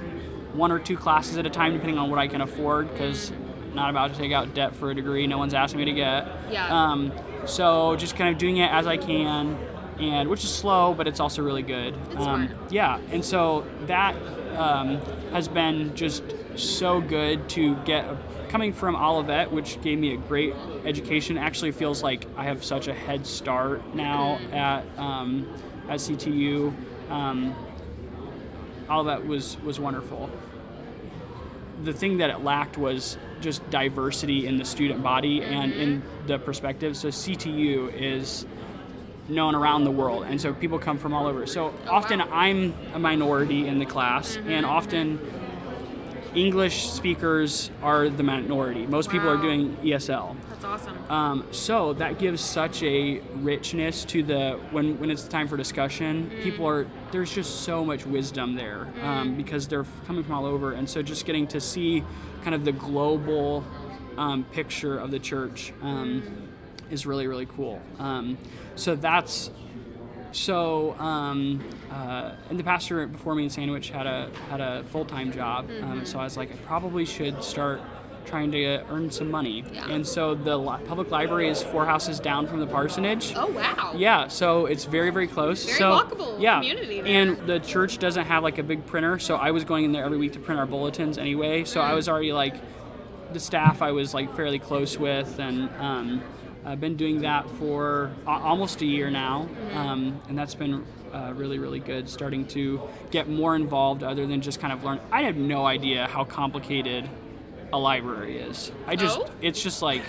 one 0.52 0.72
or 0.72 0.78
two 0.78 0.96
classes 0.96 1.36
at 1.36 1.46
a 1.46 1.50
time, 1.50 1.72
depending 1.72 1.98
on 1.98 2.10
what 2.10 2.18
I 2.18 2.28
can 2.28 2.40
afford, 2.40 2.90
because 2.90 3.32
not 3.74 3.90
about 3.90 4.12
to 4.12 4.18
take 4.18 4.32
out 4.32 4.54
debt 4.54 4.74
for 4.74 4.90
a 4.90 4.94
degree. 4.94 5.26
No 5.26 5.38
one's 5.38 5.54
asking 5.54 5.80
me 5.80 5.84
to 5.86 5.92
get. 5.92 6.26
Yeah. 6.50 6.68
Um, 6.68 7.12
so 7.44 7.94
just 7.96 8.16
kind 8.16 8.32
of 8.32 8.38
doing 8.38 8.56
it 8.56 8.70
as 8.70 8.86
I 8.86 8.96
can, 8.96 9.58
and 10.00 10.28
which 10.28 10.44
is 10.44 10.54
slow, 10.54 10.94
but 10.94 11.06
it's 11.06 11.20
also 11.20 11.42
really 11.42 11.62
good. 11.62 11.94
It's 12.10 12.16
um, 12.16 12.48
smart. 12.48 12.72
yeah, 12.72 12.98
and 13.10 13.24
so 13.24 13.66
that 13.86 14.14
um, 14.56 14.96
has 15.30 15.48
been 15.48 15.94
just 15.94 16.22
so 16.56 17.00
good 17.00 17.48
to 17.50 17.76
get. 17.84 18.04
Coming 18.56 18.72
from 18.72 18.96
Olivet, 18.96 19.52
which 19.52 19.78
gave 19.82 19.98
me 19.98 20.14
a 20.14 20.16
great 20.16 20.54
education, 20.86 21.36
actually 21.36 21.72
feels 21.72 22.02
like 22.02 22.24
I 22.38 22.44
have 22.44 22.64
such 22.64 22.88
a 22.88 22.94
head 22.94 23.26
start 23.26 23.94
now 23.94 24.38
Mm-hmm. 24.40 24.54
at 24.54 24.98
um, 24.98 25.46
at 25.90 25.98
CTU. 26.00 26.72
Um, 27.10 27.54
Olivet 28.88 29.26
was 29.26 29.58
was 29.62 29.78
wonderful. 29.78 30.30
The 31.84 31.92
thing 31.92 32.16
that 32.16 32.30
it 32.30 32.44
lacked 32.44 32.78
was 32.78 33.18
just 33.42 33.60
diversity 33.68 34.46
in 34.46 34.56
the 34.56 34.64
student 34.64 35.02
body 35.02 35.42
and 35.42 35.74
in 35.74 36.02
the 36.26 36.38
perspective. 36.38 36.96
So 36.96 37.08
CTU 37.08 37.92
is 37.92 38.46
known 39.28 39.54
around 39.54 39.84
the 39.84 39.90
world, 39.90 40.24
and 40.26 40.40
so 40.40 40.54
people 40.54 40.78
come 40.78 40.96
from 40.96 41.12
all 41.12 41.26
over. 41.26 41.44
So 41.46 41.74
often. 41.86 42.22
I'm 42.22 42.72
a 42.94 42.98
minority 42.98 43.68
in 43.68 43.78
the 43.78 43.84
class, 43.84 44.38
and 44.46 44.64
often 44.64 45.18
English 46.36 46.90
speakers 46.90 47.70
are 47.82 48.10
the 48.10 48.22
minority. 48.22 48.86
Most 48.86 49.08
people 49.08 49.28
are 49.28 49.38
doing 49.38 49.74
ESL. 49.78 50.36
That's 50.50 50.64
awesome. 50.64 51.10
Um, 51.10 51.46
so 51.50 51.94
that 51.94 52.18
gives 52.18 52.42
such 52.42 52.82
a 52.82 53.20
richness 53.36 54.04
to 54.06 54.22
the 54.22 54.60
when 54.70 54.98
when 55.00 55.10
it's 55.10 55.26
time 55.26 55.48
for 55.48 55.56
discussion. 55.56 56.30
People 56.42 56.66
are 56.66 56.86
there's 57.10 57.34
just 57.34 57.62
so 57.62 57.84
much 57.84 58.04
wisdom 58.04 58.54
there 58.54 58.86
um, 59.02 59.34
because 59.34 59.66
they're 59.66 59.86
coming 60.06 60.22
from 60.22 60.34
all 60.34 60.44
over, 60.44 60.72
and 60.72 60.88
so 60.88 61.02
just 61.02 61.24
getting 61.24 61.46
to 61.48 61.60
see 61.60 62.04
kind 62.44 62.54
of 62.54 62.66
the 62.66 62.72
global 62.72 63.64
um, 64.18 64.44
picture 64.52 64.98
of 64.98 65.10
the 65.10 65.18
church 65.18 65.72
um, 65.80 66.22
is 66.90 67.06
really 67.06 67.26
really 67.26 67.46
cool. 67.46 67.80
Um, 67.98 68.36
so 68.74 68.94
that's 68.94 69.50
so 70.36 70.94
um, 70.98 71.64
uh, 71.90 72.32
and 72.50 72.58
the 72.58 72.64
pastor 72.64 73.06
before 73.06 73.34
me 73.34 73.44
in 73.44 73.50
Sandwich 73.50 73.90
had 73.90 74.06
a 74.06 74.30
had 74.50 74.60
a 74.60 74.84
full 74.84 75.04
time 75.04 75.32
job, 75.32 75.68
um, 75.82 76.04
so 76.04 76.18
I 76.18 76.24
was 76.24 76.36
like 76.36 76.52
I 76.52 76.56
probably 76.66 77.04
should 77.04 77.42
start 77.42 77.80
trying 78.26 78.50
to 78.50 78.84
earn 78.90 79.08
some 79.08 79.30
money. 79.30 79.64
Yeah. 79.72 79.88
And 79.88 80.04
so 80.04 80.34
the 80.34 80.56
li- 80.56 80.80
public 80.88 81.12
library 81.12 81.48
is 81.48 81.62
four 81.62 81.86
houses 81.86 82.18
down 82.18 82.48
from 82.48 82.58
the 82.58 82.66
parsonage. 82.66 83.32
Oh 83.36 83.46
wow. 83.52 83.92
Yeah, 83.96 84.26
so 84.28 84.66
it's 84.66 84.84
very 84.84 85.10
very 85.10 85.28
close. 85.28 85.64
Very 85.64 85.78
so, 85.78 85.90
walkable 85.92 86.40
yeah, 86.40 86.56
community 86.56 87.00
there. 87.00 87.12
and 87.12 87.36
the 87.46 87.60
church 87.60 87.98
doesn't 87.98 88.24
have 88.26 88.42
like 88.42 88.58
a 88.58 88.62
big 88.64 88.84
printer, 88.86 89.18
so 89.18 89.36
I 89.36 89.52
was 89.52 89.64
going 89.64 89.84
in 89.84 89.92
there 89.92 90.04
every 90.04 90.18
week 90.18 90.32
to 90.32 90.40
print 90.40 90.58
our 90.60 90.66
bulletins 90.66 91.18
anyway. 91.18 91.64
So 91.64 91.80
Mm. 91.80 91.84
I 91.84 91.94
was 91.94 92.08
already 92.08 92.32
like 92.32 92.56
the 93.32 93.40
staff 93.40 93.80
I 93.80 93.92
was 93.92 94.12
like 94.12 94.34
fairly 94.36 94.58
close 94.58 94.98
with, 94.98 95.38
and 95.38 95.68
um, 95.80 96.22
I've 96.66 96.80
been 96.80 96.96
doing 96.96 97.20
that 97.20 97.48
for 97.58 98.10
almost 98.26 98.82
a 98.82 98.86
year 98.86 99.08
now, 99.08 99.46
Mm-hmm. 99.48 99.78
um, 99.78 100.20
and 100.28 100.36
that's 100.36 100.54
been 100.56 100.84
uh, 101.14 101.32
really 101.34 101.58
really 101.58 101.78
good. 101.78 102.08
Starting 102.08 102.44
to 102.48 102.80
get 103.12 103.28
more 103.28 103.54
involved, 103.54 104.02
other 104.02 104.26
than 104.26 104.40
just 104.40 104.60
kind 104.60 104.72
of 104.72 104.82
learn. 104.82 104.98
I 105.12 105.22
have 105.22 105.36
no 105.36 105.64
idea 105.64 106.06
how 106.08 106.24
complicated 106.24 107.08
a 107.72 107.78
library 107.78 108.38
is. 108.38 108.72
I 108.86 108.96
just 108.96 109.18
Oh? 109.20 109.30
it's 109.40 109.62
just 109.62 109.80
like 109.80 110.02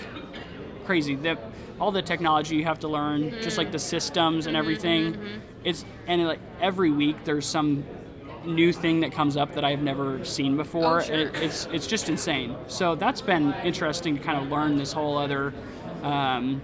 crazy. 0.84 1.14
The, 1.14 1.38
all 1.80 1.92
the 1.92 2.02
technology 2.02 2.56
you 2.56 2.64
have 2.64 2.80
to 2.80 2.88
learn, 2.88 3.30
just 3.40 3.56
like 3.56 3.70
the 3.70 3.78
systems 3.78 4.46
and 4.46 4.56
everything. 4.56 5.16
It's 5.64 5.84
and 6.08 6.26
like 6.26 6.40
every 6.60 6.90
week 6.90 7.22
there's 7.24 7.46
some 7.46 7.84
new 8.44 8.72
thing 8.72 9.00
that 9.00 9.12
comes 9.12 9.36
up 9.36 9.54
that 9.54 9.64
I've 9.64 9.82
never 9.82 10.24
seen 10.24 10.56
before. 10.56 11.00
Oh, 11.00 11.04
sure. 11.04 11.14
it, 11.14 11.36
it's 11.36 11.66
it's 11.72 11.86
just 11.86 12.08
insane. 12.08 12.56
So 12.66 12.96
that's 12.96 13.20
been 13.20 13.54
interesting 13.64 14.16
to 14.18 14.22
kind 14.22 14.38
of 14.44 14.50
learn 14.50 14.76
this 14.76 14.92
whole 14.92 15.16
other 15.16 15.52
um, 16.02 16.62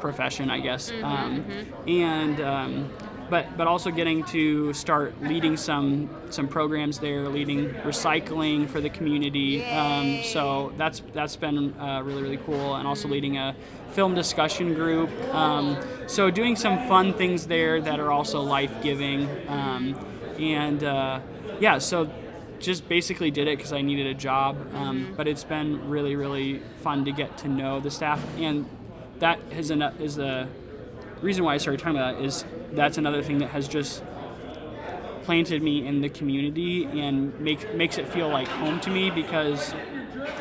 profession, 0.00 0.50
I 0.50 0.60
guess. 0.60 0.90
Mm-hmm, 0.90 1.04
um, 1.04 1.44
And 1.86 2.40
um, 2.40 2.90
but 3.30 3.56
but 3.56 3.66
also 3.66 3.90
getting 3.90 4.24
to 4.24 4.72
start 4.74 5.14
leading 5.22 5.56
some 5.56 6.10
some 6.28 6.46
programs 6.48 6.98
there, 6.98 7.28
leading 7.28 7.70
recycling 7.82 8.68
for 8.68 8.80
the 8.80 8.90
community. 8.90 9.64
Um, 9.64 10.22
so 10.22 10.72
that's 10.76 11.02
that's 11.14 11.36
been 11.36 11.72
uh, 11.80 12.02
really 12.04 12.22
really 12.22 12.36
cool, 12.38 12.74
and 12.74 12.86
also 12.86 13.08
leading 13.08 13.38
a 13.38 13.54
film 13.90 14.14
discussion 14.14 14.74
group. 14.74 15.10
Um, 15.34 15.78
so 16.06 16.30
doing 16.30 16.56
some 16.56 16.76
fun 16.88 17.14
things 17.14 17.46
there 17.46 17.80
that 17.80 18.00
are 18.00 18.10
also 18.10 18.42
life 18.42 18.72
giving, 18.82 19.28
um, 19.48 19.94
and 20.38 20.84
uh, 20.84 21.20
yeah, 21.60 21.78
so 21.78 22.10
just 22.62 22.88
basically 22.88 23.30
did 23.30 23.48
it 23.48 23.58
because 23.58 23.72
I 23.72 23.82
needed 23.82 24.06
a 24.06 24.14
job. 24.14 24.56
Um, 24.74 25.14
but 25.16 25.28
it's 25.28 25.44
been 25.44 25.88
really 25.88 26.16
really 26.16 26.62
fun 26.82 27.04
to 27.04 27.12
get 27.12 27.38
to 27.38 27.48
know 27.48 27.80
the 27.80 27.90
staff, 27.90 28.24
and 28.38 28.66
that 29.18 29.38
is 29.52 29.70
an 29.70 29.82
is 30.00 30.16
the 30.16 30.48
reason 31.20 31.44
why 31.44 31.54
I 31.54 31.58
started 31.58 31.80
talking 31.80 31.96
about 31.96 32.18
that 32.18 32.24
is 32.24 32.44
that's 32.72 32.98
another 32.98 33.22
thing 33.22 33.38
that 33.38 33.48
has 33.48 33.68
just 33.68 34.02
planted 35.22 35.62
me 35.62 35.86
in 35.86 36.00
the 36.00 36.08
community 36.08 36.84
and 36.84 37.38
make, 37.40 37.74
makes 37.74 37.98
it 37.98 38.08
feel 38.08 38.28
like 38.28 38.48
home 38.48 38.80
to 38.80 38.90
me 38.90 39.10
because 39.10 39.74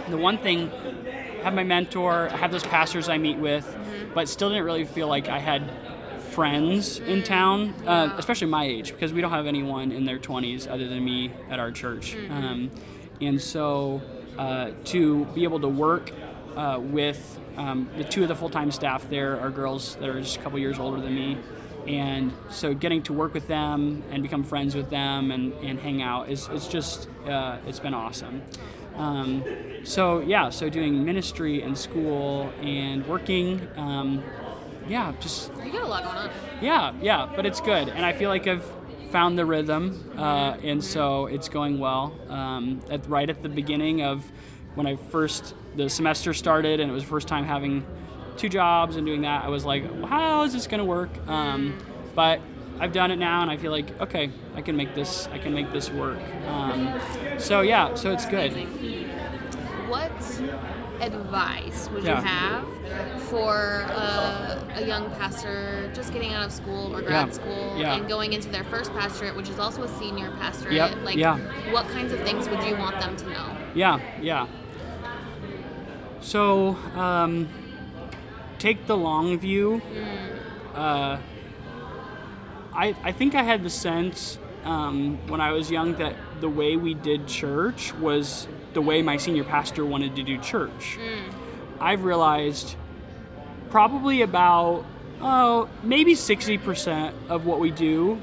the 0.09 0.17
one 0.17 0.37
thing 0.37 0.71
I 1.39 1.43
have 1.43 1.53
my 1.53 1.63
mentor, 1.63 2.29
I 2.29 2.37
have 2.37 2.51
those 2.51 2.63
pastors 2.63 3.09
I 3.09 3.17
meet 3.17 3.37
with, 3.37 3.77
but 4.13 4.27
still 4.27 4.49
didn't 4.49 4.65
really 4.65 4.85
feel 4.85 5.07
like 5.07 5.27
I 5.29 5.39
had 5.39 5.69
friends 6.31 6.99
in 6.99 7.23
town, 7.23 7.73
uh, 7.85 8.13
especially 8.17 8.47
my 8.47 8.65
age, 8.65 8.91
because 8.91 9.13
we 9.13 9.21
don't 9.21 9.31
have 9.31 9.47
anyone 9.47 9.91
in 9.91 10.05
their 10.05 10.19
20s 10.19 10.69
other 10.69 10.87
than 10.87 11.03
me 11.03 11.31
at 11.49 11.59
our 11.59 11.71
church. 11.71 12.15
Um, 12.29 12.71
and 13.19 13.39
so 13.41 14.01
uh, 14.37 14.71
to 14.85 15.25
be 15.25 15.43
able 15.43 15.59
to 15.59 15.67
work 15.67 16.11
uh, 16.55 16.79
with 16.81 17.39
um, 17.57 17.89
the 17.97 18.03
two 18.03 18.23
of 18.23 18.29
the 18.29 18.35
full-time 18.35 18.71
staff 18.71 19.09
there 19.09 19.39
are 19.39 19.49
girls 19.49 19.95
that 19.95 20.09
are 20.09 20.19
just 20.21 20.37
a 20.37 20.39
couple 20.39 20.57
years 20.57 20.79
older 20.79 21.01
than 21.01 21.13
me 21.13 21.37
and 21.87 22.31
so 22.49 22.73
getting 22.73 23.01
to 23.03 23.13
work 23.13 23.33
with 23.33 23.47
them 23.47 24.03
and 24.11 24.21
become 24.21 24.43
friends 24.43 24.75
with 24.75 24.89
them 24.89 25.31
and, 25.31 25.53
and 25.63 25.79
hang 25.79 26.01
out 26.01 26.29
is 26.29 26.47
it's 26.51 26.67
just 26.67 27.09
uh, 27.27 27.57
it's 27.65 27.79
been 27.79 27.93
awesome 27.93 28.41
um, 28.95 29.43
so 29.83 30.19
yeah 30.19 30.49
so 30.49 30.69
doing 30.69 31.03
ministry 31.03 31.61
and 31.61 31.77
school 31.77 32.51
and 32.61 33.05
working 33.07 33.67
um, 33.77 34.23
yeah 34.87 35.13
just 35.19 35.51
You 35.63 35.71
got 35.71 35.83
a 35.83 35.87
lot 35.87 36.03
going 36.03 36.15
on. 36.17 36.29
yeah 36.61 36.93
yeah 37.01 37.29
but 37.35 37.45
it's 37.45 37.61
good 37.61 37.89
and 37.89 38.05
i 38.05 38.13
feel 38.13 38.29
like 38.29 38.47
i've 38.47 38.65
found 39.11 39.37
the 39.37 39.45
rhythm 39.45 40.11
uh, 40.17 40.55
and 40.63 40.81
so 40.83 41.25
it's 41.25 41.49
going 41.49 41.79
well 41.79 42.17
um, 42.29 42.79
at, 42.89 43.05
right 43.09 43.29
at 43.29 43.43
the 43.43 43.49
beginning 43.49 44.01
of 44.03 44.23
when 44.75 44.87
i 44.87 44.95
first 44.95 45.53
the 45.75 45.89
semester 45.89 46.33
started 46.33 46.79
and 46.79 46.89
it 46.89 46.93
was 46.93 47.03
the 47.03 47.09
first 47.09 47.27
time 47.27 47.43
having 47.45 47.85
two 48.37 48.47
jobs 48.49 48.95
and 48.95 49.05
doing 49.05 49.21
that 49.21 49.43
i 49.43 49.49
was 49.49 49.65
like 49.65 49.83
well, 49.95 50.05
how 50.07 50.43
is 50.43 50.53
this 50.53 50.65
going 50.67 50.79
to 50.79 50.85
work 50.85 51.09
um, 51.27 51.77
but 52.15 52.39
i've 52.79 52.93
done 52.93 53.11
it 53.11 53.17
now 53.17 53.41
and 53.41 53.51
i 53.51 53.57
feel 53.57 53.71
like 53.71 53.99
okay 54.01 54.31
i 54.55 54.61
can 54.61 54.75
make 54.77 54.95
this 54.95 55.27
i 55.33 55.37
can 55.37 55.53
make 55.53 55.71
this 55.73 55.89
work 55.91 56.19
um, 56.47 56.97
so 57.37 57.61
yeah 57.61 57.93
so 57.95 58.11
it's 58.11 58.25
good 58.25 58.51
Amazing. 58.53 59.09
What 59.89 60.11
advice 61.01 61.89
would 61.89 62.03
Yeah. 62.03 62.19
you 62.21 62.25
have 62.25 62.65
for 63.29 63.85
uh, 63.89 64.59
a 64.75 64.85
young 64.85 65.09
pastor 65.11 65.89
just 65.93 66.11
getting 66.13 66.33
out 66.33 66.45
of 66.45 66.51
school 66.51 66.95
or 66.95 67.01
grad 67.01 67.27
Yeah. 67.27 67.33
school 67.33 67.77
Yeah. 67.77 67.95
and 67.95 68.07
going 68.07 68.33
into 68.33 68.49
their 68.49 68.63
first 68.65 68.91
pastorate, 68.93 69.35
which 69.35 69.49
is 69.49 69.59
also 69.59 69.83
a 69.83 69.87
senior 69.87 70.31
pastorate? 70.39 70.73
Yep. 70.73 70.97
Like, 71.03 71.15
Yeah. 71.17 71.37
what 71.71 71.87
kinds 71.89 72.11
of 72.13 72.19
things 72.21 72.49
would 72.49 72.63
you 72.63 72.75
want 72.75 72.99
them 72.99 73.15
to 73.17 73.29
know? 73.29 73.57
Yeah, 73.73 73.99
yeah. 74.21 74.47
So, 76.21 76.75
um, 76.95 77.47
take 78.59 78.85
the 78.85 78.95
long 78.97 79.37
view. 79.39 79.81
Uh, 80.75 81.17
I, 82.73 82.95
I 83.03 83.11
think 83.11 83.35
I 83.35 83.43
had 83.43 83.63
the 83.63 83.69
sense 83.69 84.37
um, 84.63 85.17
when 85.27 85.41
I 85.41 85.51
was 85.51 85.71
young 85.71 85.95
that 85.95 86.15
the 86.39 86.49
way 86.49 86.77
we 86.77 86.93
did 86.93 87.27
church 87.27 87.93
was 87.95 88.47
the 88.73 88.81
way 88.81 89.01
my 89.01 89.17
senior 89.17 89.43
pastor 89.43 89.83
wanted 89.85 90.15
to 90.15 90.23
do 90.23 90.37
church. 90.37 90.97
I've 91.79 92.03
realized 92.03 92.75
probably 93.71 94.21
about 94.21 94.85
oh 95.21 95.67
maybe 95.83 96.13
60% 96.13 97.13
of 97.29 97.45
what 97.45 97.59
we 97.59 97.71
do 97.71 98.19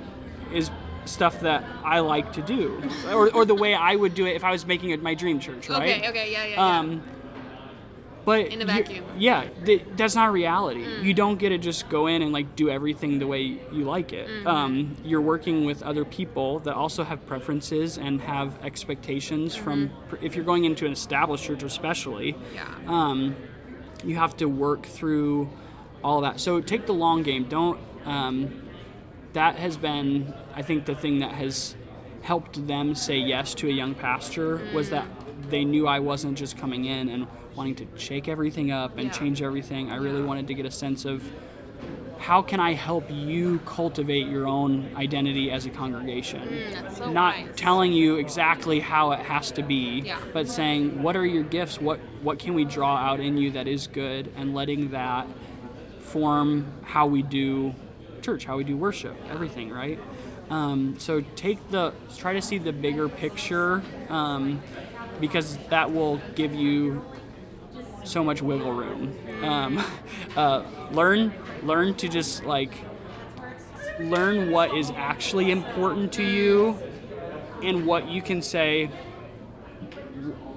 is 0.53 0.70
stuff 1.05 1.40
that 1.40 1.64
I 1.84 2.01
like 2.01 2.32
to 2.34 2.42
do 2.42 2.82
or, 3.11 3.32
or 3.34 3.44
the 3.44 3.55
way 3.55 3.74
I 3.74 3.96
would 3.96 4.14
do 4.14 4.26
it 4.26 4.36
if 4.36 4.44
I 4.44 4.51
was 4.53 4.66
making 4.66 4.90
it 4.90 5.03
my 5.03 5.14
dream 5.14 5.40
church 5.40 5.68
right 5.68 5.82
Okay, 5.99 6.09
okay, 6.09 6.32
yeah, 6.32 6.44
yeah. 6.44 6.55
yeah. 6.55 6.78
um, 6.78 7.03
but 8.24 8.49
In 8.49 8.61
a 8.61 8.66
vacuum. 8.66 9.07
yeah, 9.16 9.49
th- 9.64 9.84
that's 9.96 10.14
not 10.14 10.32
reality. 10.34 10.84
Mm. 10.84 11.03
You 11.03 11.14
don't 11.14 11.38
get 11.38 11.49
to 11.49 11.57
just 11.57 11.88
go 11.88 12.09
in 12.09 12.20
and 12.20 12.30
like 12.30 12.57
do 12.57 12.68
everything 12.68 13.18
the 13.18 13.26
way 13.26 13.40
you 13.72 13.84
like 13.84 14.12
it. 14.12 14.28
Mm-hmm. 14.28 14.46
Um, 14.46 14.96
you're 15.03 15.22
working 15.22 15.64
with 15.64 15.82
other 15.82 16.05
people 16.05 16.59
that 16.61 16.74
also 16.74 17.05
have 17.05 17.24
preferences 17.26 17.96
and 17.96 18.20
have 18.20 18.62
expectations 18.62 19.57
from. 19.57 19.90
If 20.20 20.34
you're 20.36 20.44
going 20.44 20.64
into 20.66 20.84
an 20.84 20.92
established 20.92 21.44
church, 21.44 21.62
especially, 21.62 22.34
Mm-hmm. 22.34 22.55
yeah. 22.55 22.74
um, 22.86 23.34
you 24.05 24.16
have 24.16 24.36
to 24.38 24.46
work 24.46 24.84
through 24.86 25.49
all 26.05 26.20
that. 26.22 26.40
So 26.40 26.61
take 26.61 26.86
the 26.86 26.94
long 26.94 27.22
game. 27.22 27.44
Don't. 27.49 27.78
Um, 28.05 28.62
that 29.32 29.57
has 29.57 29.76
been, 29.76 30.32
I 30.55 30.62
think, 30.62 30.86
the 30.86 30.94
thing 30.94 31.18
that 31.18 31.32
has 31.32 31.74
helped 32.22 32.66
them 32.66 32.94
say 32.94 33.16
yes 33.18 33.55
to 33.55 33.68
a 33.68 33.72
young 33.72 33.94
pastor 33.94 34.61
was 34.74 34.90
that 34.90 35.07
they 35.51 35.64
knew 35.64 35.86
I 35.86 35.99
wasn't 36.01 36.36
just 36.38 36.57
coming 36.57 36.84
in 36.86 37.09
and 37.09 37.26
wanting 37.55 37.74
to 37.76 37.86
shake 37.96 38.28
everything 38.28 38.70
up 38.70 38.96
and 38.96 39.07
Yeah. 39.07 39.12
change 39.12 39.42
everything. 39.42 39.90
I 39.90 39.96
really 39.96 40.20
Yeah. 40.20 40.26
wanted 40.26 40.46
to 40.49 40.55
get 40.55 40.66
a 40.66 40.70
sense 40.70 41.05
of 41.05 41.22
how 42.19 42.43
can 42.43 42.61
I 42.61 42.73
help 42.75 43.05
you 43.11 43.61
cultivate 43.61 44.27
your 44.27 44.47
own 44.47 44.91
identity 44.97 45.51
as 45.51 45.66
a 45.66 45.71
congregation? 45.71 46.41
Mm, 46.43 46.95
so 46.97 47.11
Not 47.12 47.37
wise. 47.37 47.49
telling 47.57 47.93
you 47.93 48.16
exactly 48.16 48.81
how 48.81 49.12
it 49.12 49.21
has 49.21 49.51
to 49.53 49.62
be, 49.62 50.01
Yeah. 50.05 50.19
but 50.33 50.49
saying 50.49 51.03
what 51.03 51.16
are 51.16 51.25
your 51.27 51.45
gifts? 51.45 51.81
What 51.81 52.01
what 52.23 52.39
can 52.39 52.55
we 52.55 52.64
draw 52.64 52.97
out 52.97 53.21
in 53.21 53.37
you 53.39 53.53
that 53.53 53.69
is 53.69 53.87
good, 53.87 54.31
and 54.37 54.55
letting 54.55 54.91
that 54.91 55.27
form 56.01 56.66
how 56.83 57.07
we 57.07 57.23
do 57.23 57.75
church, 58.23 58.45
how 58.45 58.57
we 58.57 58.64
do 58.64 58.77
worship, 58.77 59.14
everything, 59.31 59.71
right? 59.71 59.99
Um, 60.51 60.97
so 60.99 61.21
take 61.37 61.59
the 61.71 61.93
try 62.16 62.33
to 62.33 62.43
see 62.43 62.59
the 62.59 62.73
bigger 62.73 63.09
picture, 63.09 63.83
um, 64.09 64.61
because 65.21 65.59
that 65.71 65.93
will 65.93 66.21
give 66.35 66.55
you 66.55 67.05
so 68.05 68.24
much 68.24 68.42
wiggle 68.42 68.72
room. 68.72 69.16
Um, 69.42 69.84
uh, 70.36 70.64
learn 70.92 71.32
learn 71.62 71.94
to 71.94 72.09
just 72.09 72.44
like 72.44 72.72
learn 74.01 74.51
what 74.51 74.76
is 74.76 74.90
actually 74.96 75.51
important 75.51 76.12
to 76.12 76.22
you 76.22 76.78
and 77.62 77.86
what 77.86 78.09
you 78.09 78.22
can 78.22 78.40
say 78.42 78.90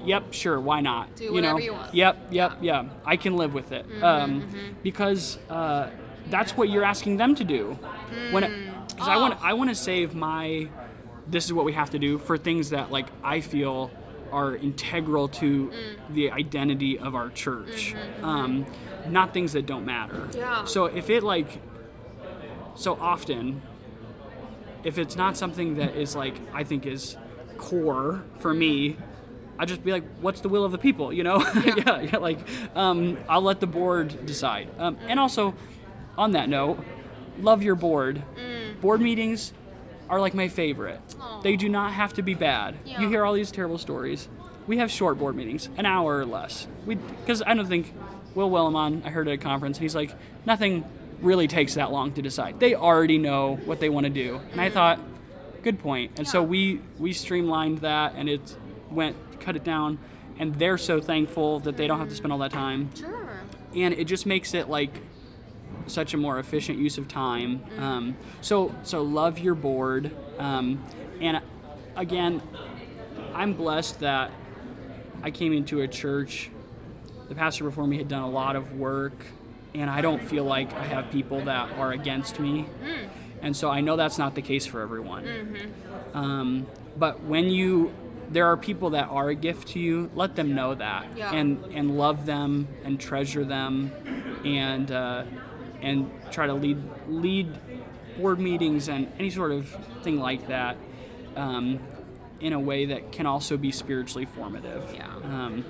yep 0.04 0.34
sure 0.34 0.60
why 0.60 0.82
not? 0.82 1.16
Do 1.16 1.26
you 1.26 1.34
whatever 1.34 1.60
know? 1.60 1.66
you 1.66 1.74
want. 1.74 1.94
yep 1.94 2.18
yep 2.30 2.58
yeah. 2.62 2.86
i 3.06 3.16
can 3.16 3.36
live 3.36 3.54
with 3.54 3.72
it. 3.72 3.86
Um, 4.04 4.76
because 4.84 5.38
uh, 5.50 5.90
that's 6.28 6.56
what 6.56 6.70
you're 6.70 6.84
asking 6.84 7.18
them 7.18 7.36
to 7.36 7.44
do. 7.44 7.78
When 8.32 8.44
because 8.88 9.08
i 9.08 9.18
want 9.18 9.42
i 9.44 9.54
want 9.54 9.70
to 9.70 9.76
save 9.76 10.14
my 10.14 10.70
this 11.28 11.46
is 11.46 11.54
what 11.54 11.66
we 11.66 11.74
have 11.74 11.90
to 11.92 12.00
do 12.00 12.18
for 12.18 12.38
things 12.38 12.72
that 12.72 12.92
like 12.92 13.08
i 13.24 13.42
feel 13.42 13.90
are 14.32 14.56
integral 14.56 15.28
to 15.28 15.72
the 16.10 16.32
identity 16.32 16.98
of 16.98 17.16
our 17.16 17.30
church 17.30 17.96
um, 18.24 18.66
not 19.08 19.34
things 19.34 19.54
that 19.54 19.66
don't 19.66 19.86
matter 19.86 20.30
Yeah. 20.36 20.66
so 20.66 20.86
if 20.86 21.10
it 21.10 21.24
like 21.24 21.60
so 22.76 22.96
often 23.00 23.62
if 24.84 24.98
it's 24.98 25.16
not 25.16 25.38
something 25.38 25.76
that 25.76 25.96
is 25.96 26.16
like 26.16 26.36
I 26.54 26.64
think 26.64 26.86
is 26.88 27.16
core 27.58 28.24
for 28.40 28.52
me, 28.52 28.98
I 29.60 29.66
just 29.66 29.84
be 29.84 29.92
like, 29.92 30.04
what's 30.22 30.42
the 30.42 30.50
will 30.50 30.64
of 30.66 30.72
the 30.72 30.80
people? 30.80 31.14
You 31.14 31.24
know? 31.24 31.38
Yeah. 31.64 32.02
yeah, 32.02 32.18
Like, 32.18 32.40
um, 32.76 33.20
I'll 33.30 33.44
let 33.44 33.60
the 33.60 33.68
board 33.68 34.26
decide. 34.26 34.70
Um, 34.80 34.98
and 35.08 35.20
also, 35.20 35.54
on 36.18 36.32
that 36.32 36.50
note, 36.50 36.84
love 37.40 37.62
your 37.62 37.76
board. 37.76 38.24
Board 38.82 39.02
meetings 39.02 39.54
are 40.12 40.20
like 40.20 40.34
my 40.34 40.50
favorite. 40.50 41.00
Aw. 41.20 41.42
They 41.42 41.56
do 41.56 41.70
not 41.70 41.94
have 41.94 42.14
to 42.16 42.22
be 42.22 42.36
bad. 42.36 42.76
Yeah. 42.86 43.00
You 43.00 43.10
hear 43.10 43.26
all 43.26 43.34
these 43.34 43.50
terrible 43.50 43.78
stories. 43.78 44.28
We 44.68 44.78
have 44.78 44.92
short 44.92 45.18
board 45.18 45.36
meetings, 45.36 45.70
an 45.78 45.86
hour 45.86 46.18
or 46.20 46.26
less. 46.26 46.68
We 46.86 46.96
because 46.96 47.42
I 47.42 47.54
don't 47.54 47.66
think 47.68 47.94
Will 48.36 48.52
Willimon. 48.52 49.06
I 49.06 49.10
heard 49.10 49.28
at 49.28 49.34
a 49.34 49.38
conference, 49.38 49.78
and 49.78 49.84
he's 49.84 49.96
like, 49.96 50.14
nothing 50.46 50.84
really 51.22 51.48
takes 51.48 51.76
that 51.76 51.92
long 51.92 52.12
to 52.14 52.22
decide. 52.22 52.60
They 52.60 52.76
already 52.76 53.18
know 53.18 53.56
what 53.66 53.80
they 53.80 53.90
want 53.90 54.06
to 54.06 54.10
do, 54.12 54.42
and 54.52 54.60
I 54.60 54.66
mm-hmm. 54.66 54.74
thought, 54.74 55.00
good 55.64 55.80
point. 55.80 56.12
And 56.18 56.28
so 56.28 56.44
we 56.44 56.82
we 57.00 57.14
streamlined 57.14 57.80
that, 57.80 58.14
and 58.16 58.30
it 58.30 58.56
went 58.92 59.16
cut 59.40 59.56
it 59.56 59.64
down, 59.64 59.98
and 60.38 60.56
they're 60.56 60.78
so 60.78 61.00
thankful 61.00 61.60
that 61.62 61.78
they 61.78 61.88
don't 61.88 62.00
have 62.00 62.10
to 62.10 62.16
spend 62.16 62.34
all 62.34 62.40
that 62.40 62.52
time 62.52 62.90
Sure. 62.96 63.40
and 63.76 63.94
it 63.94 64.06
just 64.06 64.26
makes 64.26 64.54
it 64.54 64.70
like 64.70 64.92
such 65.88 66.14
a 66.14 66.18
more 66.18 66.40
efficient 66.40 66.78
use 66.80 66.98
of 66.98 67.08
time. 67.08 67.62
Um, 67.80 68.16
so 68.42 68.74
so 68.84 69.02
love 69.02 69.40
your 69.40 69.56
board, 69.56 70.12
um, 70.40 70.84
and 71.20 71.42
again, 71.96 72.42
I'm 73.34 73.54
blessed 73.54 74.00
that 74.02 74.32
I 75.24 75.32
came 75.32 75.54
into 75.54 75.82
a 75.82 75.88
church. 75.88 76.50
The 77.30 77.36
pastor 77.36 77.64
before 77.64 77.88
me 77.88 77.98
had 77.98 78.08
done 78.08 78.24
a 78.24 78.30
lot 78.30 78.56
of 78.56 78.74
work, 78.78 79.26
and 79.74 79.90
I 79.90 80.02
don't 80.02 80.22
feel 80.22 80.44
like 80.44 80.74
I 80.74 80.84
have 80.86 81.12
people 81.12 81.46
that 81.46 81.72
are 81.78 81.92
against 81.92 82.40
me. 82.40 82.66
and 83.42 83.56
so 83.56 83.70
I 83.70 83.82
know 83.82 83.96
that's 83.96 84.18
not 84.18 84.36
the 84.36 84.42
case 84.42 84.66
for 84.66 84.82
everyone. 84.82 85.26
Um, 86.14 86.68
but 86.98 87.24
when 87.24 87.50
you 87.50 87.92
there 88.30 88.46
are 88.48 88.56
people 88.56 88.92
that 88.92 89.10
are 89.10 89.28
a 89.30 89.36
gift 89.36 89.68
to 89.70 89.80
you, 89.80 90.10
let 90.16 90.36
them 90.38 90.56
know 90.56 90.74
that 90.76 91.06
Yeah. 91.18 91.32
and 91.34 91.64
and 91.74 91.98
love 91.98 92.26
them 92.26 92.68
and 92.86 93.00
treasure 93.00 93.44
them 93.44 93.92
and 94.46 94.90
uh, 94.92 95.24
and 95.82 96.10
try 96.32 96.48
to 96.48 96.54
lead 96.54 96.82
lead 97.08 97.48
board 98.18 98.40
meetings 98.40 98.90
and 98.90 99.12
any 99.18 99.30
sort 99.30 99.52
of 99.52 99.68
thing 100.04 100.20
like 100.20 100.48
that 100.48 100.78
um, 101.36 101.80
in 102.40 102.54
a 102.54 102.60
way 102.60 102.86
that 102.86 103.12
can 103.12 103.26
also 103.26 103.58
be 103.58 103.72
spiritually 103.72 104.26
formative. 104.26 104.84
Yeah. 104.94 105.08
Um, 105.24 105.66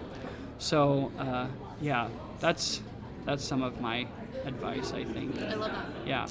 so 0.57 1.11
uh, 1.17 1.47
yeah, 1.81 2.09
that's 2.39 2.81
that's 3.25 3.43
some 3.43 3.61
of 3.61 3.79
my 3.81 4.07
advice. 4.45 4.91
I 4.93 5.03
think. 5.03 5.39
I 5.41 5.53
love 5.55 5.71
that. 5.71 5.85
Yeah. 6.05 6.27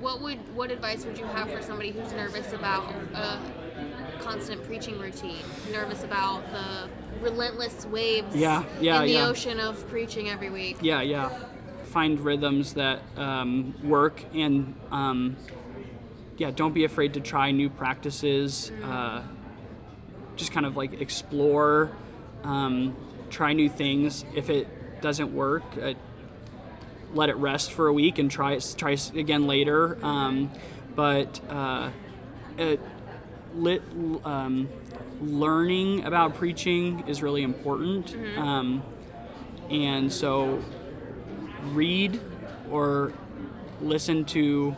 What 0.00 0.20
would 0.20 0.38
what 0.56 0.70
advice 0.70 1.04
would 1.04 1.18
you 1.18 1.26
have 1.26 1.50
for 1.50 1.62
somebody 1.62 1.90
who's 1.92 2.12
nervous 2.12 2.52
about 2.52 2.92
a 3.14 3.38
constant 4.20 4.64
preaching 4.64 4.98
routine? 4.98 5.44
Nervous 5.70 6.02
about 6.02 6.42
the 6.50 6.88
relentless 7.20 7.86
waves 7.86 8.34
Yeah, 8.34 8.64
yeah, 8.80 9.00
in 9.02 9.06
the 9.06 9.12
yeah. 9.14 9.28
ocean 9.28 9.60
of 9.60 9.86
preaching 9.88 10.28
every 10.28 10.50
week. 10.50 10.78
Yeah, 10.80 11.02
yeah. 11.02 11.30
Find 11.92 12.18
rhythms 12.18 12.72
that 12.72 13.02
um, 13.18 13.74
work 13.86 14.24
and 14.34 14.74
um, 14.90 15.36
yeah, 16.38 16.50
don't 16.50 16.72
be 16.72 16.84
afraid 16.84 17.12
to 17.14 17.20
try 17.20 17.50
new 17.50 17.68
practices. 17.68 18.72
Uh, 18.82 19.22
just 20.34 20.52
kind 20.52 20.64
of 20.64 20.74
like 20.74 21.02
explore, 21.02 21.90
um, 22.44 22.96
try 23.28 23.52
new 23.52 23.68
things. 23.68 24.24
If 24.34 24.48
it 24.48 24.66
doesn't 25.02 25.34
work, 25.34 25.64
uh, 25.80 25.92
let 27.12 27.28
it 27.28 27.36
rest 27.36 27.72
for 27.72 27.88
a 27.88 27.92
week 27.92 28.18
and 28.18 28.30
try 28.30 28.52
it 28.52 28.74
try 28.78 28.96
again 29.14 29.46
later. 29.46 29.98
Um, 30.02 30.50
but 30.96 31.40
uh, 31.50 31.90
it, 32.56 32.80
lit, 33.54 33.82
um, 34.24 34.70
learning 35.20 36.04
about 36.04 36.36
preaching 36.36 37.04
is 37.06 37.22
really 37.22 37.42
important. 37.42 38.16
Um, 38.38 38.82
and 39.68 40.10
so 40.10 40.62
read 41.72 42.20
or 42.70 43.12
listen 43.80 44.24
to 44.24 44.74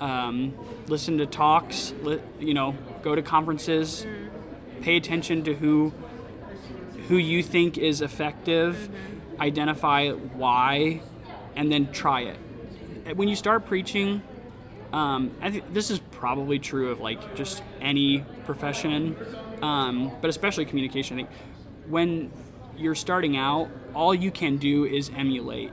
um, 0.00 0.54
listen 0.88 1.18
to 1.18 1.26
talks 1.26 1.94
li- 2.02 2.20
you 2.38 2.54
know 2.54 2.76
go 3.02 3.14
to 3.14 3.22
conferences 3.22 4.06
pay 4.82 4.96
attention 4.96 5.44
to 5.44 5.54
who 5.54 5.92
who 7.08 7.16
you 7.16 7.42
think 7.42 7.78
is 7.78 8.00
effective 8.02 8.90
identify 9.40 10.10
why 10.10 11.00
and 11.54 11.72
then 11.72 11.90
try 11.92 12.22
it 12.22 13.16
when 13.16 13.28
you 13.28 13.36
start 13.36 13.66
preaching 13.66 14.22
um, 14.92 15.32
I 15.40 15.50
think 15.50 15.72
this 15.74 15.90
is 15.90 15.98
probably 16.10 16.58
true 16.58 16.90
of 16.90 17.00
like 17.00 17.34
just 17.34 17.62
any 17.80 18.24
profession, 18.44 19.16
um, 19.62 20.12
but 20.20 20.30
especially 20.30 20.64
communication. 20.64 21.18
I 21.18 21.24
think 21.24 21.30
when 21.88 22.30
you're 22.78 22.94
starting 22.94 23.36
out, 23.36 23.68
all 23.94 24.14
you 24.14 24.30
can 24.30 24.56
do 24.56 24.84
is 24.84 25.10
emulate. 25.16 25.72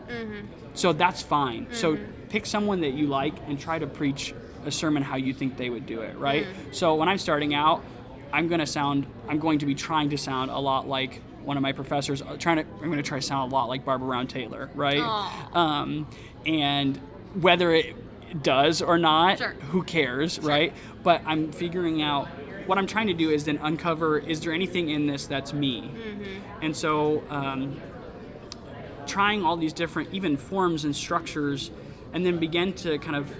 So 0.74 0.94
that's 0.94 1.22
fine. 1.22 1.68
So 1.72 1.98
pick 2.30 2.46
someone 2.46 2.82
that 2.82 2.94
you 2.94 3.08
like 3.08 3.34
and 3.48 3.60
try 3.60 3.78
to 3.80 3.88
preach 3.88 4.34
a 4.66 4.72
sermon 4.72 5.04
how 5.04 5.18
you 5.18 5.34
think 5.34 5.58
they 5.58 5.70
would 5.70 5.86
do 5.86 6.02
it, 6.02 6.18
right? 6.18 6.48
So 6.72 6.96
when 6.96 7.10
I'm 7.10 7.18
starting 7.18 7.54
out, 7.54 7.84
I'm 8.32 8.48
gonna 8.48 8.66
sound, 8.66 9.06
I'm 9.28 9.38
going 9.40 9.60
to 9.60 9.66
be 9.66 9.76
trying 9.76 10.10
to 10.12 10.18
sound 10.18 10.50
a 10.50 10.58
lot 10.58 10.88
like 10.88 11.22
one 11.44 11.58
of 11.58 11.62
my 11.64 11.74
professors. 11.74 12.22
uh, 12.22 12.38
Trying 12.38 12.58
to, 12.58 12.66
I'm 12.82 12.90
gonna 12.90 13.04
try 13.04 13.20
to 13.20 13.26
sound 13.26 13.52
a 13.52 13.56
lot 13.56 13.66
like 13.68 13.86
Barbara 13.86 14.08
Brown 14.08 14.28
Taylor, 14.28 14.70
right? 14.74 15.00
Um, 15.54 16.08
and 16.46 16.98
whether 17.40 17.72
it 17.74 17.96
does 18.42 18.82
or 18.82 18.98
not, 18.98 19.38
Sure. 19.38 19.50
who 19.70 19.84
cares, 19.84 20.40
right? 20.40 20.74
But 21.04 21.22
I'm 21.26 21.52
figuring 21.52 22.02
out 22.02 22.28
what 22.66 22.78
I'm 22.78 22.88
trying 22.88 23.08
to 23.08 23.14
do 23.14 23.30
is 23.30 23.46
then 23.46 23.58
uncover 23.62 24.18
is 24.18 24.42
there 24.42 24.54
anything 24.54 24.90
in 24.90 25.08
this 25.08 25.28
that's 25.28 25.54
me? 25.54 25.92
And 26.62 26.76
so 26.76 27.24
um, 27.30 27.82
trying 29.06 29.44
all 29.44 29.58
these 29.58 29.74
different, 29.74 30.14
even 30.14 30.38
forms 30.38 30.86
and 30.86 30.96
structures, 30.96 31.72
and 32.14 32.26
then 32.26 32.38
begin 32.38 32.74
to 32.74 32.98
kind 33.00 33.16
of 33.16 33.34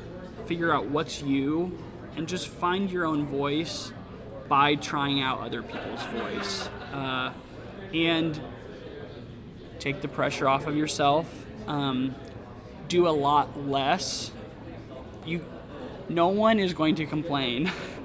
figure 0.46 0.74
out 0.74 0.88
what's 0.88 1.22
you 1.22 1.78
and 2.16 2.28
just 2.28 2.48
find 2.48 2.92
your 2.92 3.06
own 3.06 3.26
voice 3.26 3.92
by 4.48 4.76
trying 4.76 5.22
out 5.22 5.40
other 5.40 5.64
people's 5.64 6.04
voice. 6.04 6.70
Uh, 6.92 7.32
and 7.94 8.40
take 9.80 10.02
the 10.02 10.08
pressure 10.08 10.48
off 10.48 10.68
of 10.68 10.76
yourself. 10.76 11.28
Um, 11.68 12.16
do 12.88 13.08
a 13.08 13.12
lot 13.12 13.68
less. 13.68 14.32
You, 15.26 15.46
no 16.10 16.28
one 16.28 16.60
is 16.60 16.74
going 16.74 16.96
to 16.96 17.06
complain 17.06 17.72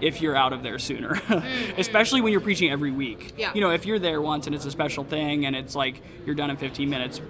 if 0.00 0.20
you're 0.20 0.36
out 0.36 0.52
of 0.52 0.62
there 0.62 0.78
sooner, 0.78 1.20
especially 1.78 2.20
when 2.20 2.32
you're 2.32 2.40
preaching 2.40 2.70
every 2.70 2.90
week. 2.90 3.32
Yeah. 3.36 3.52
You 3.54 3.60
know, 3.60 3.70
if 3.70 3.86
you're 3.86 3.98
there 3.98 4.20
once 4.20 4.46
and 4.46 4.54
it's 4.54 4.64
a 4.64 4.70
special 4.70 5.04
thing 5.04 5.46
and 5.46 5.54
it's 5.56 5.74
like 5.74 6.02
you're 6.26 6.34
done 6.34 6.50
in 6.50 6.56
15 6.56 6.88
minutes. 6.88 7.20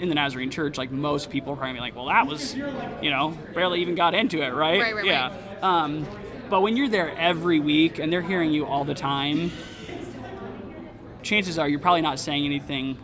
In 0.00 0.08
the 0.08 0.16
Nazarene 0.16 0.50
Church, 0.50 0.76
like 0.76 0.90
most 0.90 1.30
people 1.30 1.52
are 1.52 1.56
probably 1.56 1.78
like, 1.78 1.94
well, 1.94 2.06
that 2.06 2.26
was, 2.26 2.56
you 2.56 3.10
know, 3.10 3.38
barely 3.54 3.80
even 3.80 3.94
got 3.94 4.12
into 4.12 4.42
it, 4.42 4.48
right? 4.52 4.80
Right, 4.80 4.96
right, 4.96 5.04
yeah. 5.04 5.32
Um, 5.62 6.04
but 6.50 6.62
when 6.62 6.76
you're 6.76 6.88
there 6.88 7.16
every 7.16 7.60
week 7.60 8.00
and 8.00 8.12
they're 8.12 8.20
hearing 8.20 8.52
you 8.52 8.66
all 8.66 8.84
the 8.84 8.94
time, 8.94 9.52
chances 11.22 11.58
are 11.58 11.68
you're 11.68 11.78
probably 11.78 12.02
not 12.02 12.18
saying 12.18 12.44
anything 12.44 12.98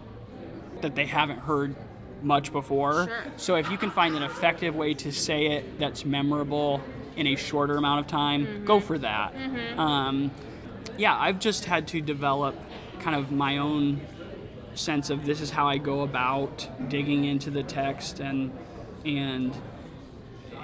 that 0.80 0.97
they 0.97 1.07
haven't 1.07 1.38
heard 1.38 1.76
much 2.22 2.53
before. 2.53 3.07
Sure. 3.07 3.24
So 3.36 3.57
if 3.57 3.70
you 3.70 3.78
can 3.78 3.91
find 3.91 4.16
an 4.16 4.22
effective 4.22 4.76
way 4.76 4.95
to 4.95 5.12
say 5.12 5.47
it 5.47 5.78
that's 5.78 6.05
memorable 6.05 6.80
in 7.17 7.27
a 7.27 7.37
shorter 7.37 7.77
amount 7.77 8.01
of 8.01 8.07
time, 8.07 8.65
go 8.65 8.79
mm-hmm. 8.79 8.87
for 8.87 8.99
that. 8.99 9.35
Mm-hmm. 9.35 9.81
Um, 9.81 10.31
yeah, 10.97 11.17
I've 11.19 11.39
just 11.39 11.65
had 11.65 11.89
to 11.89 12.01
develop 12.01 12.57
kind 13.01 13.17
of 13.17 13.33
my 13.33 13.59
own 13.59 14.01
sense 14.75 15.11
of 15.11 15.27
this 15.27 15.41
is 15.41 15.51
how 15.51 15.69
I 15.69 15.79
go 15.79 16.03
about 16.03 16.69
digging 16.89 17.25
into 17.25 17.51
the 17.51 17.63
text 17.63 18.21
and 18.21 18.57
and 19.05 19.57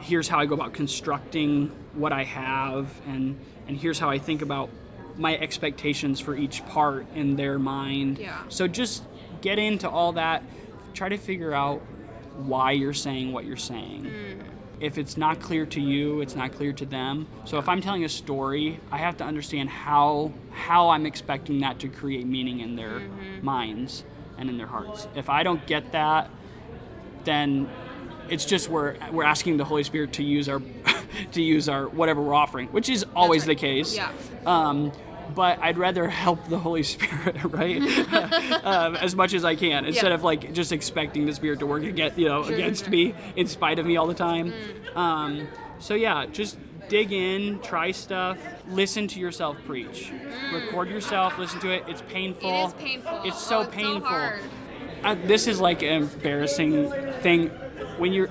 here's 0.01 0.29
how 0.29 0.39
I 0.39 0.47
go 0.47 0.55
about 0.55 0.73
constructing 0.75 1.69
what 1.95 2.13
I 2.13 2.25
have 2.25 2.89
and 3.07 3.39
and 3.67 3.77
here's 3.77 3.99
how 3.99 4.09
I 4.09 4.19
think 4.19 4.43
about 4.43 4.71
my 5.17 5.37
expectations 5.39 6.21
for 6.21 6.37
each 6.37 6.65
part 6.67 7.07
in 7.15 7.37
their 7.37 7.59
mind. 7.59 8.19
Yeah. 8.19 8.43
So 8.49 8.69
just 8.69 9.03
get 9.41 9.59
into 9.59 9.89
all 9.89 10.13
that, 10.13 10.43
try 10.95 11.09
to 11.09 11.17
figure 11.17 11.53
out 11.53 11.81
why 12.37 12.73
you're 12.73 12.93
saying 12.93 13.33
what 13.33 13.45
you're 13.45 13.57
saying. 13.57 14.05
Mm. 14.05 14.56
If 14.79 14.99
it's 14.99 15.17
not 15.17 15.41
clear 15.41 15.65
to 15.67 15.81
you, 15.81 16.21
it's 16.21 16.37
not 16.37 16.53
clear 16.53 16.73
to 16.75 16.85
them. 16.85 17.27
So 17.45 17.59
if 17.59 17.69
I'm 17.69 17.81
telling 17.81 18.05
a 18.05 18.09
story, 18.09 18.79
I 18.91 18.99
have 18.99 19.17
to 19.19 19.25
understand 19.25 19.71
how 19.71 20.33
how 20.53 20.91
I'm 20.91 21.07
expecting 21.07 21.61
that 21.61 21.79
to 21.81 21.89
create 21.89 22.27
meaning 22.27 22.61
in 22.61 22.77
their 22.77 23.01
minds 23.43 24.05
and 24.39 24.51
in 24.51 24.59
their 24.59 24.67
hearts. 24.67 25.09
If 25.15 25.31
I 25.31 25.43
don't 25.43 25.67
get 25.67 25.93
that, 25.93 26.31
then 27.25 27.69
it's 28.29 28.45
just 28.45 28.69
we're 28.69 28.97
we're 29.13 29.25
asking 29.25 29.57
the 29.57 29.65
Holy 29.65 29.83
Spirit 29.83 30.13
to 30.15 30.23
use 30.23 30.49
our 30.49 30.61
to 31.33 31.43
use 31.43 31.69
our 31.69 31.89
whatever 31.89 32.21
we're 32.21 32.35
offering, 32.35 32.69
which 32.69 32.89
is 32.89 33.05
always 33.15 33.43
right. 33.43 33.49
the 33.49 33.55
case. 33.55 33.97
Yeah. 33.97 34.13
Um, 34.45 34.93
but 35.35 35.59
I'd 35.61 35.79
rather 35.79 36.09
help 36.09 36.49
the 36.49 36.59
Holy 36.59 36.83
Spirit, 36.83 37.37
right, 37.45 37.81
um, 38.65 38.97
as 38.97 39.15
much 39.17 39.35
as 39.35 39.45
I 39.45 39.55
can, 39.57 39.85
instead 39.85 40.09
Yeah. 40.09 40.15
of 40.15 40.23
like 40.25 40.53
just 40.53 40.73
expecting 40.73 41.27
the 41.27 41.33
Spirit 41.35 41.59
to 41.61 41.67
work 41.67 41.83
against 41.85 42.19
you 42.19 42.29
know 42.29 42.45
Sure, 42.45 42.55
against 42.55 42.85
sure. 42.85 42.91
me 42.91 43.15
in 43.37 43.47
spite 43.47 43.79
of 43.79 43.87
me 43.87 43.97
all 43.97 44.07
the 44.07 44.15
time. 44.15 44.53
Mm. 44.53 44.97
Um, 44.97 45.49
so 45.79 45.95
yeah, 45.95 46.27
just 46.27 46.59
dig 46.89 47.13
in, 47.13 47.59
try 47.61 47.91
stuff, 47.91 48.39
listen 48.69 49.09
to 49.09 49.19
yourself 49.21 49.57
preach, 49.67 50.13
record 50.53 50.89
yourself, 50.89 51.37
listen 51.39 51.59
to 51.61 51.71
it. 51.71 51.85
It's 51.89 52.03
painful. 52.03 52.49
Mm. 52.51 52.63
It 52.63 52.67
is 52.69 52.73
painful. 52.75 53.21
It's 53.25 53.39
so 53.43 53.59
Oh, 53.59 53.61
it's 53.63 53.71
so 53.73 53.77
painful. 53.77 54.09
hard. 54.09 54.41
Uh, 55.05 55.15
this 55.27 55.47
is 55.47 55.61
like 55.61 55.83
an 55.83 56.03
embarrassing 56.05 56.91
thing 57.21 57.49
when 57.99 58.13
you're. 58.13 58.31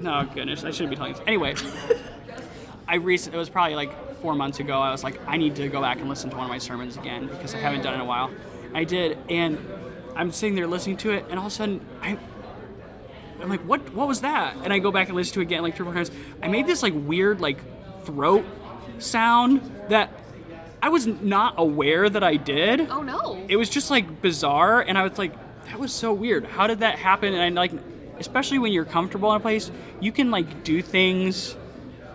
No 0.00 0.26
goodness, 0.34 0.64
I 0.64 0.70
shouldn't 0.70 0.90
be 0.90 0.96
telling 0.96 1.12
this. 1.12 1.22
Anyway, 1.26 1.54
I 2.88 2.96
recently 2.96 3.36
it 3.36 3.38
was 3.38 3.48
probably 3.50 3.74
like 3.76 3.92
four 4.20 4.34
months 4.34 4.60
ago. 4.60 4.78
I 4.80 4.90
was 4.92 5.02
like, 5.04 5.20
I 5.26 5.36
need 5.36 5.56
to 5.56 5.68
go 5.68 5.80
back 5.80 5.98
and 5.98 6.08
listen 6.08 6.30
to 6.30 6.36
one 6.36 6.44
of 6.44 6.50
my 6.50 6.58
sermons 6.58 6.96
again 6.96 7.26
because 7.26 7.54
I 7.54 7.58
haven't 7.58 7.82
done 7.82 7.92
it 7.94 7.96
in 7.96 8.00
a 8.02 8.06
while. 8.06 8.30
I 8.74 8.84
did, 8.84 9.18
and 9.28 9.58
I'm 10.14 10.30
sitting 10.32 10.54
there 10.54 10.66
listening 10.66 10.96
to 10.98 11.10
it, 11.10 11.24
and 11.30 11.38
all 11.38 11.46
of 11.46 11.52
a 11.52 11.54
sudden 11.54 11.80
I. 12.02 12.18
I'm 13.40 13.48
like, 13.48 13.62
what? 13.62 13.94
What 13.94 14.06
was 14.06 14.20
that? 14.20 14.54
And 14.64 14.72
I 14.72 14.78
go 14.78 14.90
back 14.92 15.08
and 15.08 15.16
listen 15.16 15.34
to 15.34 15.40
it 15.40 15.44
again, 15.44 15.62
like 15.62 15.74
three 15.74 15.84
four 15.86 15.94
times. 15.94 16.10
I 16.42 16.48
made 16.48 16.66
this 16.66 16.82
like 16.82 16.92
weird, 16.94 17.40
like 17.40 17.58
throat 18.04 18.44
sound 18.98 19.60
that 19.88 20.10
I 20.82 20.90
was 20.90 21.06
not 21.06 21.54
aware 21.56 22.08
that 22.08 22.22
I 22.22 22.36
did 22.36 22.88
Oh 22.90 23.02
no. 23.02 23.42
it 23.48 23.56
was 23.56 23.68
just 23.70 23.90
like 23.90 24.20
bizarre 24.22 24.80
and 24.80 24.96
i 24.96 25.02
was 25.02 25.16
like 25.18 25.32
that 25.66 25.78
was 25.78 25.92
so 25.92 26.12
weird 26.12 26.44
how 26.44 26.66
did 26.66 26.80
that 26.80 26.98
happen 26.98 27.32
and 27.34 27.58
i 27.58 27.62
like 27.62 27.72
especially 28.18 28.58
when 28.58 28.72
you're 28.72 28.84
comfortable 28.86 29.30
in 29.30 29.36
a 29.36 29.40
place 29.40 29.70
you 30.00 30.10
can 30.12 30.30
like 30.30 30.64
do 30.64 30.80
things 30.82 31.54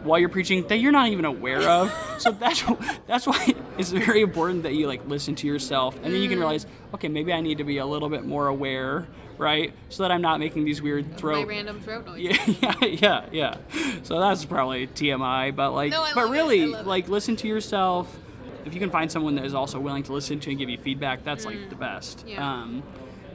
while 0.06 0.20
you're 0.20 0.30
preaching 0.30 0.66
that 0.68 0.78
you're 0.78 0.92
not 0.92 1.10
even 1.10 1.26
aware 1.26 1.62
of. 1.68 1.92
so 2.20 2.32
that's 2.32 2.64
that's 3.08 3.28
why 3.28 3.54
it's 3.78 3.92
very 3.92 4.22
important 4.22 4.64
that 4.64 4.74
you 4.74 4.88
like 4.88 5.06
listen 5.08 5.36
to 5.36 5.48
yourself, 5.48 5.96
and 6.04 6.14
then 6.14 6.22
you 6.22 6.30
can 6.30 6.38
realize, 6.40 6.66
okay, 6.94 7.08
maybe 7.08 7.34
I 7.34 7.42
need 7.42 7.58
to 7.58 7.64
be 7.64 7.78
a 7.80 7.86
little 7.86 8.10
bit 8.10 8.24
more 8.26 8.48
aware, 8.48 9.08
right? 9.38 9.74
So 9.90 10.04
that 10.04 10.12
I'm 10.12 10.22
not 10.22 10.40
making 10.40 10.64
these 10.66 10.82
weird 10.82 11.18
throat. 11.18 11.42
My 11.42 11.44
random 11.44 11.82
throat 11.82 12.06
noise. 12.06 12.22
Yeah, 12.22 12.46
yeah, 12.82 12.86
yeah, 12.86 13.26
yeah. 13.32 13.58
So 14.04 14.20
that's 14.20 14.46
probably 14.46 14.88
TMI, 14.88 15.56
but 15.56 15.72
like, 15.72 15.92
No, 15.92 16.04
I 16.04 16.14
but 16.14 16.26
love 16.26 16.26
it. 16.28 16.30
I 16.30 16.32
really, 16.32 16.66
love 16.68 16.86
it. 16.86 16.88
like, 16.88 17.10
listen 17.10 17.36
to 17.38 17.48
yourself. 17.48 18.16
If 18.66 18.74
you 18.74 18.80
can 18.80 18.90
find 18.90 19.12
someone 19.12 19.36
that 19.36 19.46
is 19.46 19.54
also 19.54 19.80
willing 19.80 20.04
to 20.04 20.14
listen 20.14 20.40
to 20.40 20.50
and 20.50 20.58
give 20.58 20.70
you 20.70 20.78
feedback, 20.78 21.24
that's 21.24 21.46
like 21.46 21.70
the 21.70 21.76
best. 21.76 22.26
Mm. 22.26 22.30
Yeah. 22.30 22.52
Um, 22.54 22.84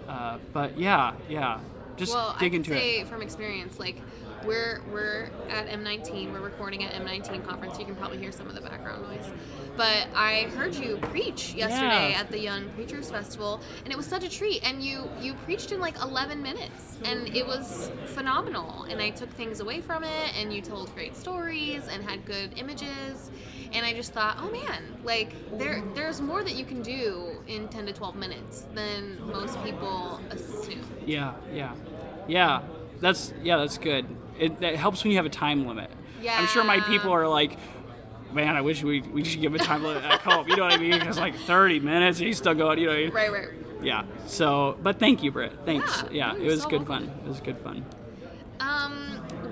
uh, 0.08 0.38
but 0.52 0.76
yeah, 0.78 1.12
yeah, 1.28 1.60
just 1.96 2.12
well, 2.14 2.34
dig 2.40 2.46
I 2.46 2.48
can 2.48 2.54
into 2.56 2.70
say 2.70 3.00
it. 3.00 3.06
from 3.06 3.22
experience, 3.22 3.78
like 3.78 3.96
we're 4.44 4.80
we're 4.92 5.28
at 5.48 5.68
M19. 5.68 6.32
We're 6.32 6.40
recording 6.40 6.84
at 6.84 6.92
M19 6.94 7.46
conference. 7.46 7.78
You 7.78 7.84
can 7.84 7.94
probably 7.94 8.18
hear 8.18 8.32
some 8.32 8.48
of 8.48 8.54
the 8.54 8.60
background 8.60 9.02
noise. 9.02 9.30
But 9.76 10.08
I 10.14 10.42
heard 10.56 10.74
you 10.74 10.96
preach 11.10 11.54
yesterday 11.54 12.10
Yeah. 12.10 12.20
at 12.20 12.30
the 12.30 12.38
Young 12.38 12.68
Preachers 12.70 13.10
Festival, 13.10 13.60
and 13.84 13.92
it 13.92 13.96
was 13.96 14.06
such 14.06 14.24
a 14.24 14.28
treat. 14.28 14.62
And 14.66 14.82
you 14.82 15.08
you 15.20 15.34
preached 15.34 15.72
in 15.72 15.80
like 15.80 16.00
11 16.02 16.42
minutes, 16.42 16.98
and 17.04 17.34
it 17.34 17.46
was 17.46 17.90
phenomenal. 18.06 18.84
And 18.84 19.00
I 19.00 19.10
took 19.10 19.30
things 19.30 19.60
away 19.60 19.80
from 19.80 20.04
it, 20.04 20.38
and 20.38 20.52
you 20.52 20.60
told 20.60 20.92
great 20.94 21.16
stories 21.16 21.86
and 21.88 22.02
had 22.02 22.24
good 22.26 22.58
images. 22.58 23.30
And 23.72 23.86
I 23.86 23.92
just 23.92 24.12
thought, 24.12 24.36
oh 24.40 24.50
man, 24.50 24.82
like 25.04 25.32
there 25.58 25.82
there's 25.94 26.20
more 26.20 26.42
that 26.42 26.54
you 26.56 26.64
can 26.64 26.82
do 26.82 27.40
in 27.46 27.68
10 27.68 27.86
to 27.86 27.92
12 27.92 28.16
minutes 28.16 28.66
than 28.74 29.18
most 29.30 29.62
people 29.62 30.20
assume. 30.30 30.84
Yeah, 31.06 31.34
yeah, 31.54 31.72
yeah. 32.26 32.62
That's 33.00 33.32
yeah, 33.42 33.56
that's 33.56 33.78
good. 33.78 34.04
It 34.40 34.60
that 34.60 34.74
helps 34.74 35.04
when 35.04 35.12
you 35.12 35.16
have 35.18 35.26
a 35.26 35.30
time 35.30 35.66
limit. 35.66 35.90
I'm 36.28 36.46
sure 36.48 36.64
my 36.64 36.80
people 36.80 37.12
are 37.12 37.28
like, 37.28 37.56
man, 38.32 38.56
I 38.56 38.62
wish 38.62 38.82
we 38.82 39.00
we 39.02 39.22
should 39.24 39.40
give 39.40 39.54
a 39.54 39.58
time 39.58 39.82
limit 39.84 40.02
at 40.04 40.20
home. 40.20 40.48
You 40.48 40.56
know 40.56 40.64
what 40.64 40.72
I 40.72 40.78
mean? 40.78 40.98
Because 40.98 41.18
like 41.18 41.36
30 41.36 41.80
minutes, 41.80 42.18
and 42.18 42.26
he's 42.26 42.38
still 42.38 42.54
going. 42.54 42.78
You 42.78 42.86
know. 42.86 43.04
What 43.04 43.14
Right, 43.14 43.32
right. 43.32 43.48
Yeah. 43.82 44.04
So, 44.26 44.76
but 44.82 44.98
thank 44.98 45.22
you, 45.22 45.30
Britt. 45.30 45.52
Thanks. 45.64 46.04
Yeah, 46.10 46.34
Yeah, 46.34 46.42
it 46.42 46.44
was 46.50 46.62
so 46.62 46.68
good 46.68 46.88
welcome. 46.88 47.08
fun. 47.08 47.18
It 47.24 47.28
was 47.28 47.40
good 47.40 47.58
fun. 47.58 47.84
Um, 48.60 48.92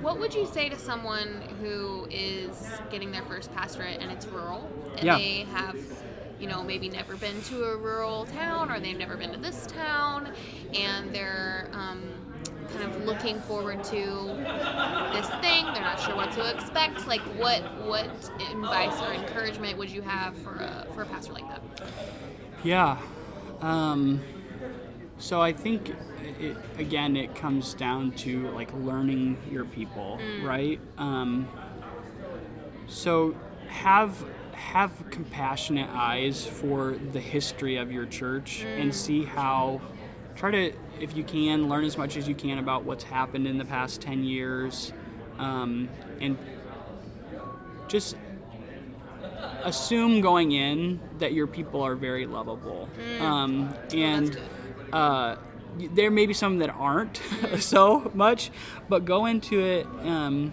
what 0.02 0.18
would 0.18 0.34
you 0.34 0.44
say 0.46 0.68
to 0.68 0.78
someone 0.78 1.40
who 1.62 2.06
is 2.10 2.68
getting 2.90 3.10
their 3.10 3.22
first 3.22 3.54
pastorate 3.54 4.00
and 4.00 4.10
it's 4.12 4.26
rural 4.26 4.68
and 4.96 5.02
Yeah. 5.04 5.16
they 5.16 5.44
have, 5.54 5.76
you 6.38 6.46
know, 6.46 6.62
maybe 6.62 6.90
never 6.90 7.16
been 7.16 7.40
to 7.44 7.64
a 7.64 7.76
rural 7.78 8.26
town 8.26 8.70
or 8.70 8.78
they've 8.80 8.98
never 8.98 9.16
been 9.16 9.32
to 9.32 9.38
this 9.38 9.66
town 9.66 10.30
and 10.74 11.14
they're 11.14 11.70
um, 11.72 12.02
kind 12.70 12.84
of 12.84 13.04
looking 13.04 13.40
forward 13.40 13.82
to 13.84 13.96
this 15.12 15.28
thing. 15.40 15.64
They're 15.72 15.82
not 15.82 16.00
sure 16.00 16.16
what 16.16 16.32
to 16.32 16.50
expect. 16.54 17.06
Like, 17.06 17.22
what 17.38 17.62
what 17.84 18.06
advice 18.50 19.00
or 19.02 19.12
encouragement 19.12 19.78
would 19.78 19.90
you 19.90 20.02
have 20.02 20.36
for 20.38 20.54
a 20.54 20.86
for 20.94 21.02
a 21.02 21.06
pastor 21.06 21.32
like 21.32 21.48
that? 21.48 21.62
Yeah. 22.64 22.98
Um, 23.60 24.20
so 25.18 25.40
I 25.40 25.52
think 25.52 25.94
it, 26.38 26.56
again, 26.78 27.16
it 27.16 27.34
comes 27.34 27.74
down 27.74 28.12
to 28.12 28.50
like 28.50 28.72
learning 28.74 29.36
your 29.50 29.64
people, 29.64 30.20
right? 30.42 30.80
Um, 30.96 31.48
so 32.86 33.34
have 33.68 34.24
have 34.52 34.92
compassionate 35.10 35.88
eyes 35.90 36.44
for 36.46 36.96
the 37.12 37.20
history 37.20 37.76
of 37.76 37.92
your 37.92 38.06
church 38.06 38.64
and 38.64 38.94
see 38.94 39.24
how 39.24 39.80
try 40.38 40.50
to 40.52 40.72
if 41.00 41.16
you 41.16 41.24
can 41.24 41.68
learn 41.68 41.84
as 41.84 41.98
much 41.98 42.16
as 42.16 42.28
you 42.28 42.34
can 42.34 42.58
about 42.58 42.84
what's 42.84 43.04
happened 43.04 43.46
in 43.46 43.58
the 43.58 43.64
past 43.64 44.00
10 44.00 44.22
years 44.24 44.92
um, 45.38 45.88
and 46.20 46.38
just 47.88 48.16
assume 49.64 50.20
going 50.20 50.52
in 50.52 51.00
that 51.18 51.32
your 51.32 51.46
people 51.46 51.82
are 51.82 51.94
very 51.94 52.26
lovable. 52.26 52.88
Um, 53.20 53.74
and 53.92 54.38
uh, 54.92 55.36
there 55.94 56.10
may 56.10 56.26
be 56.26 56.34
some 56.34 56.58
that 56.58 56.70
aren't 56.70 57.16
so 57.58 58.10
much 58.14 58.50
but 58.88 59.04
go 59.04 59.26
into 59.26 59.60
it 59.60 59.86
um, 60.02 60.52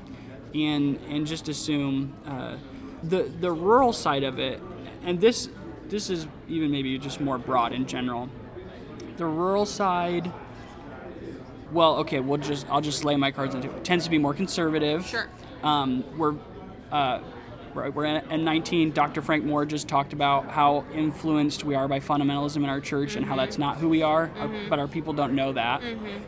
and 0.53 0.99
and 1.09 1.25
just 1.25 1.47
assume 1.47 2.15
uh, 2.25 2.57
the 3.03 3.23
the 3.39 3.51
rural 3.51 3.93
side 3.93 4.23
of 4.23 4.39
it 4.39 4.61
and 5.03 5.19
this 5.21 5.49
this 5.88 6.09
is 6.09 6.27
even 6.47 6.69
maybe 6.69 6.97
just 6.99 7.21
more 7.21 7.38
broad 7.38 7.71
in 7.71 7.88
general 7.88 8.29
the 9.18 9.26
rural 9.26 9.66
side 9.66 10.32
well 11.72 11.97
okay 11.97 12.20
we'll 12.20 12.38
just 12.38 12.68
i'll 12.70 12.82
just 12.82 13.03
lay 13.03 13.16
my 13.16 13.32
cards 13.32 13.55
into 13.55 13.70
it 13.76 13.84
tends 13.84 14.05
to 14.05 14.11
be 14.11 14.18
more 14.18 14.34
conservative. 14.34 15.05
Sure. 15.05 15.28
um, 15.63 16.03
we're 16.18 16.36
uh, 16.91 17.20
we're 17.74 17.89
we're 17.91 18.05
in 18.05 18.22
M19 18.26 18.93
dr 18.93 19.22
frank 19.22 19.43
moore 19.43 19.66
just 19.66 19.88
talked 19.88 20.13
about 20.13 20.49
how 20.49 20.86
influenced 20.93 21.63
we 21.63 21.76
are 21.76 21.88
by 21.88 21.99
fundamentalism 21.99 22.57
in 22.57 22.66
our 22.66 22.80
church 22.80 23.16
and 23.16 23.26
how 23.26 23.36
that's 23.36 23.57
not 23.57 23.78
who 23.78 23.89
we 23.89 24.01
are 24.03 24.32
our- 24.39 24.49
but 24.70 24.80
our 24.80 24.88
people 24.88 25.13
don't 25.13 25.34
know 25.34 25.51
that. 25.53 25.82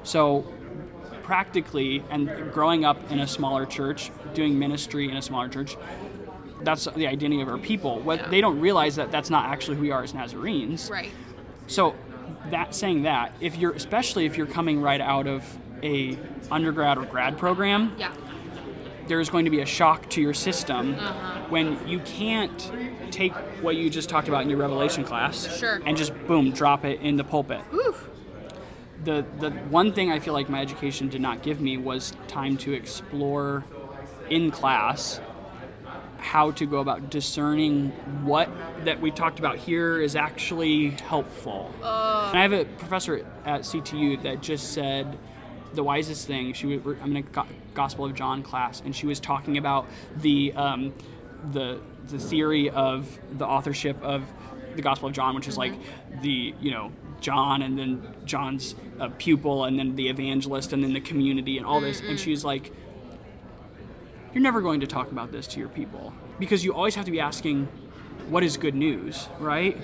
So 0.04 0.46
practically 1.24 2.04
and 2.10 2.52
growing 2.54 2.86
up 2.86 3.12
in 3.12 3.20
a 3.20 3.28
smaller 3.28 3.66
church 3.66 4.12
doing 4.34 4.58
ministry 4.58 5.10
in 5.10 5.18
a 5.18 5.22
smaller 5.22 5.50
church 5.50 5.76
that's 6.62 6.86
the 6.96 7.06
identity 7.06 7.42
of 7.42 7.48
our 7.50 7.58
people. 7.60 8.00
What 8.00 8.20
Yeah. 8.20 8.30
they 8.30 8.42
don't 8.42 8.60
realize 8.60 8.96
that 8.96 9.12
that's 9.12 9.30
not 9.30 9.46
actually 9.46 9.76
who 9.78 9.84
we 9.84 9.92
are 9.92 10.02
as 10.04 10.14
nazarenes. 10.16 10.90
Right. 10.90 11.12
so 11.68 11.94
that 12.52 12.74
saying 12.76 13.04
that, 13.04 13.34
if 13.40 13.58
you're 13.58 13.74
especially 13.74 14.26
if 14.26 14.38
you're 14.38 14.48
coming 14.48 14.82
right 14.82 15.02
out 15.02 15.28
of 15.28 15.44
a 15.84 16.18
undergrad 16.52 16.98
or 16.98 17.06
grad 17.06 17.38
program, 17.38 17.94
Yeah. 17.98 18.12
there's 19.08 19.30
going 19.30 19.46
to 19.46 19.52
be 19.52 19.62
a 19.62 19.66
shock 19.66 20.10
to 20.12 20.22
your 20.22 20.34
system 20.34 20.96
Uh-huh. 20.96 21.40
when 21.50 21.78
you 21.88 22.00
can't 22.00 22.72
take 23.12 23.34
what 23.62 23.76
you 23.76 23.90
just 23.90 24.10
talked 24.10 24.28
about 24.28 24.42
in 24.44 24.50
your 24.50 24.60
revelation 24.60 25.04
class 25.04 25.58
Sure. 25.60 25.80
and 25.86 25.96
just 25.98 26.14
boom 26.28 26.52
drop 26.52 26.84
it 26.86 27.00
in 27.02 27.16
the 27.18 27.24
pulpit. 27.24 27.62
Whew. 27.72 27.96
The 29.04 29.26
the 29.40 29.52
one 29.70 29.92
thing 29.94 30.12
I 30.12 30.20
feel 30.20 30.34
like 30.34 30.50
my 30.50 30.60
education 30.62 31.08
did 31.10 31.22
not 31.22 31.42
give 31.44 31.62
me 31.62 31.78
was 31.78 32.14
time 32.28 32.58
to 32.58 32.74
explore 32.74 33.64
in 34.30 34.52
class 34.52 35.22
how 36.28 36.52
to 36.52 36.66
go 36.66 36.80
about 36.80 37.10
discerning 37.10 37.90
what 38.26 38.50
that 38.84 39.00
we 39.00 39.10
talked 39.12 39.40
about 39.40 39.56
here 39.56 40.02
is 40.02 40.14
actually 40.16 40.90
helpful. 40.90 41.74
and 42.30 42.38
I 42.38 42.42
have 42.42 42.52
a 42.52 42.66
professor 42.66 43.26
at 43.46 43.62
CTU 43.62 44.22
that 44.24 44.42
just 44.42 44.74
said 44.74 45.18
the 45.74 45.84
wisest 45.84 46.28
thing. 46.28 46.52
She 46.52 46.68
was, 46.78 46.98
I'm 47.02 47.16
in 47.16 47.24
a 47.24 47.46
Gospel 47.74 48.04
of 48.04 48.14
John 48.14 48.44
class, 48.44 48.82
and 48.84 48.94
she 48.94 49.08
was 49.08 49.22
talking 49.22 49.58
about 49.58 49.88
the 50.18 50.52
um, 50.54 50.94
the 51.54 51.80
the 52.08 52.20
theory 52.20 52.70
of 52.72 53.20
the 53.38 53.46
authorship 53.46 54.02
of 54.04 54.24
the 54.76 54.82
Gospel 54.82 55.08
of 55.08 55.16
John, 55.16 55.34
which 55.34 55.48
is 55.48 55.58
like 55.58 55.74
the 56.22 56.54
you 56.60 56.72
know 56.72 56.92
John 57.22 57.62
and 57.62 57.80
then 57.80 58.16
John's 58.26 58.76
uh, 59.00 59.10
pupil 59.18 59.64
and 59.64 59.80
then 59.80 59.96
the 59.96 60.10
evangelist 60.10 60.74
and 60.74 60.84
then 60.84 60.94
the 60.94 61.02
community 61.02 61.58
and 61.58 61.66
all 61.66 61.80
this. 61.80 62.02
And 62.02 62.20
she's 62.20 62.44
like, 62.44 62.72
you're 64.34 64.44
never 64.44 64.62
going 64.62 64.80
to 64.82 64.88
talk 64.88 65.12
about 65.12 65.32
this 65.32 65.48
to 65.48 65.60
your 65.60 65.70
people 65.70 66.14
because 66.40 66.64
you 66.64 66.74
always 66.74 66.96
have 66.96 67.06
to 67.06 67.12
be 67.12 67.20
asking 67.20 67.68
what 68.30 68.44
is 68.44 68.58
good 68.58 68.76
news 68.76 69.28
right? 69.40 69.78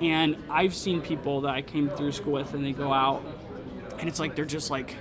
And 0.00 0.36
i've 0.50 0.74
seen 0.74 1.00
people 1.00 1.42
that 1.42 1.50
i 1.54 1.62
came 1.62 1.88
through 1.88 2.12
school 2.12 2.34
with 2.34 2.52
and 2.54 2.64
they 2.64 2.72
go 2.72 2.92
out 2.92 3.22
and 3.98 4.08
it's 4.08 4.18
like 4.18 4.34
they're 4.34 4.44
just 4.44 4.70
like 4.70 4.96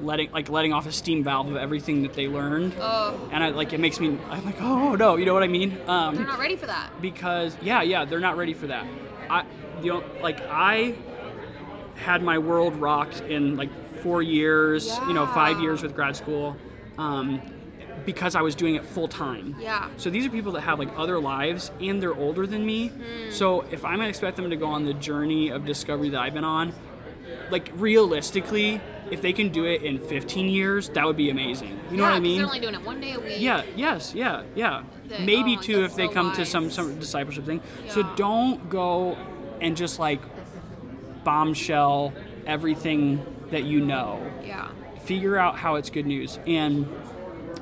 letting 0.00 0.30
like 0.32 0.48
letting 0.48 0.72
off 0.72 0.86
a 0.86 0.92
steam 0.92 1.22
valve 1.24 1.48
of 1.50 1.56
everything 1.56 2.02
that 2.02 2.12
they 2.12 2.28
learned. 2.28 2.74
Oh, 2.78 3.30
and 3.32 3.42
I 3.42 3.48
like 3.48 3.72
it 3.72 3.80
makes 3.80 3.98
me 3.98 4.18
I'm 4.28 4.44
like 4.44 4.60
oh 4.60 4.94
no 4.94 5.16
you 5.16 5.24
know 5.24 5.32
what 5.34 5.42
I 5.42 5.48
mean? 5.48 5.78
Um, 5.86 6.14
they're 6.16 6.26
not 6.26 6.38
ready 6.38 6.56
for 6.56 6.66
that. 6.66 6.90
because 7.00 7.56
yeah 7.62 7.80
yeah 7.82 8.04
they're 8.04 8.20
not 8.20 8.36
ready 8.36 8.52
for 8.52 8.66
that. 8.66 8.86
I 9.30 9.44
you 9.82 9.92
know 9.92 10.04
like 10.22 10.40
i 10.50 10.94
had 11.96 12.22
my 12.22 12.36
world 12.38 12.76
rocked 12.76 13.20
in 13.22 13.56
like 13.56 13.70
four 14.02 14.20
years 14.22 14.98
you 15.08 15.14
know 15.14 15.26
five 15.28 15.60
years 15.60 15.82
with 15.82 15.94
grad 15.94 16.14
school. 16.16 16.56
Um, 16.98 17.40
because 18.06 18.34
i 18.34 18.40
was 18.40 18.54
doing 18.54 18.74
it 18.76 18.84
full 18.84 19.08
time 19.08 19.54
Yeah. 19.60 19.88
so 19.96 20.08
these 20.08 20.24
are 20.24 20.30
people 20.30 20.52
that 20.52 20.62
have 20.62 20.78
like 20.78 20.88
other 20.96 21.18
lives 21.20 21.70
and 21.80 22.02
they're 22.02 22.14
older 22.14 22.46
than 22.46 22.64
me 22.64 22.88
hmm. 22.88 23.30
so 23.30 23.62
if 23.70 23.84
i'm 23.84 23.98
gonna 23.98 24.08
expect 24.08 24.36
them 24.36 24.48
to 24.48 24.56
go 24.56 24.66
on 24.66 24.84
the 24.86 24.94
journey 24.94 25.50
of 25.50 25.66
discovery 25.66 26.08
that 26.10 26.20
i've 26.20 26.34
been 26.34 26.44
on 26.44 26.72
like 27.50 27.70
realistically 27.74 28.80
if 29.10 29.22
they 29.22 29.32
can 29.32 29.50
do 29.50 29.64
it 29.64 29.82
in 29.82 29.98
15 29.98 30.48
years 30.48 30.88
that 30.90 31.04
would 31.04 31.16
be 31.16 31.30
amazing 31.30 31.78
you 31.90 31.96
know 31.96 32.04
yeah, 32.04 32.10
what 32.10 32.16
I 32.16 32.20
mean 32.20 32.38
They're 32.38 32.46
only 32.46 32.60
doing 32.60 32.74
it 32.74 32.84
one 32.84 33.00
day 33.00 33.12
a 33.12 33.20
week. 33.20 33.36
yeah, 33.38 33.62
yes, 33.76 34.14
yeah, 34.14 34.42
yeah. 34.54 34.82
That- 35.08 35.20
oh, 35.20 35.24
Maybe 35.24 35.52
oh, 35.52 35.56
that's 35.56 35.68
if 35.68 35.94
they 35.94 36.06
so 36.06 36.12
come 36.12 36.32
to 36.32 36.44
some 36.44 36.70
some 36.70 36.98
discipleship 36.98 37.44
thing. 37.44 37.60
So 37.88 38.02
don't 38.16 38.68
go 38.68 39.16
and 39.60 39.76
just 39.76 39.98
like 40.00 40.20
bombshell 41.24 42.12
everything 42.46 43.24
that 43.50 43.64
you 43.64 43.80
know. 43.80 44.20
Yeah. 44.44 44.68
Figure 45.04 45.36
out 45.36 45.56
how 45.56 45.76
it's 45.76 45.90
good 45.90 46.06
news. 46.06 46.38
And 46.46 46.86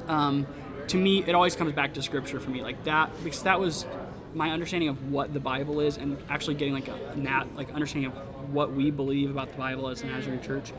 um, 0.08 0.46
to 0.88 0.96
me, 0.96 1.24
it 1.26 1.34
always 1.34 1.56
comes 1.56 1.72
back 1.72 1.94
to 1.94 2.02
scripture 2.02 2.40
for 2.40 2.50
me, 2.50 2.62
like 2.62 2.84
that, 2.84 3.10
because 3.24 3.42
that 3.44 3.58
was 3.58 3.86
my 4.34 4.50
understanding 4.50 4.88
of 4.88 5.12
what 5.12 5.32
the 5.32 5.40
Bible 5.40 5.80
is, 5.80 5.96
and 5.96 6.18
actually 6.28 6.54
getting 6.54 6.74
like 6.74 6.88
a 6.88 7.16
nat 7.16 7.44
like 7.56 7.72
understanding 7.72 8.10
of 8.10 8.52
what 8.52 8.72
we 8.72 8.90
believe 8.90 9.30
about 9.30 9.50
the 9.50 9.58
Bible 9.58 9.88
as 9.88 10.02
a 10.02 10.06
Nazarene 10.06 10.42
church. 10.42 10.72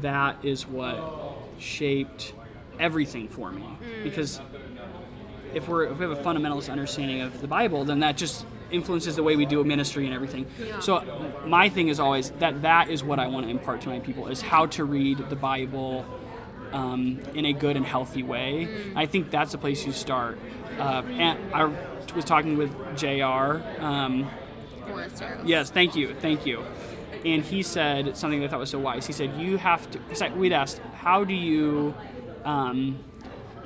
That 0.00 0.44
is 0.44 0.66
what 0.66 0.98
shaped 1.58 2.32
everything 2.78 3.28
for 3.28 3.52
me, 3.52 3.64
because 4.02 4.40
if 5.54 5.68
we're 5.68 5.84
if 5.84 5.98
we 5.98 6.06
have 6.06 6.18
a 6.18 6.22
fundamentalist 6.22 6.70
understanding 6.70 7.20
of 7.20 7.40
the 7.40 7.46
Bible, 7.46 7.84
then 7.84 8.00
that 8.00 8.16
just 8.16 8.44
influences 8.70 9.14
the 9.14 9.22
way 9.22 9.36
we 9.36 9.46
do 9.46 9.62
ministry 9.62 10.06
and 10.06 10.14
everything. 10.14 10.46
Yeah. 10.58 10.80
So 10.80 11.04
my 11.46 11.68
thing 11.68 11.88
is 11.88 12.00
always 12.00 12.30
that 12.32 12.62
that 12.62 12.90
is 12.90 13.04
what 13.04 13.18
I 13.18 13.28
want 13.28 13.46
to 13.46 13.50
impart 13.50 13.82
to 13.82 13.88
my 13.88 14.00
people 14.00 14.26
is 14.26 14.42
how 14.42 14.66
to 14.66 14.84
read 14.84 15.30
the 15.30 15.36
Bible 15.36 16.04
um, 16.76 17.20
in 17.34 17.46
a 17.46 17.52
good 17.52 17.76
and 17.76 17.86
healthy 17.86 18.22
way. 18.22 18.68
I 18.94 19.06
think 19.06 19.30
that's 19.30 19.52
the 19.52 19.58
place 19.58 19.86
you 19.86 19.92
start. 19.92 20.38
Uh, 20.78 21.02
and 21.18 21.38
I 21.54 21.64
was 22.14 22.24
talking 22.24 22.56
with 22.56 22.70
Jr. 22.96 23.62
Um, 23.82 24.30
Yes, 25.44 25.70
thank 25.70 25.96
you, 25.96 26.14
thank 26.20 26.46
you. 26.46 26.64
And 27.24 27.42
he 27.42 27.62
said 27.62 28.16
something 28.16 28.40
that 28.40 28.46
I 28.46 28.50
thought 28.50 28.60
was 28.60 28.70
so 28.70 28.78
wise. 28.78 29.06
He 29.06 29.12
said, 29.12 29.34
"You 29.40 29.56
have 29.56 29.90
to." 29.90 29.98
Cause 29.98 30.22
I, 30.22 30.28
we'd 30.28 30.52
asked, 30.52 30.78
"How 30.94 31.24
do 31.24 31.34
you, 31.34 31.94
um, 32.44 32.98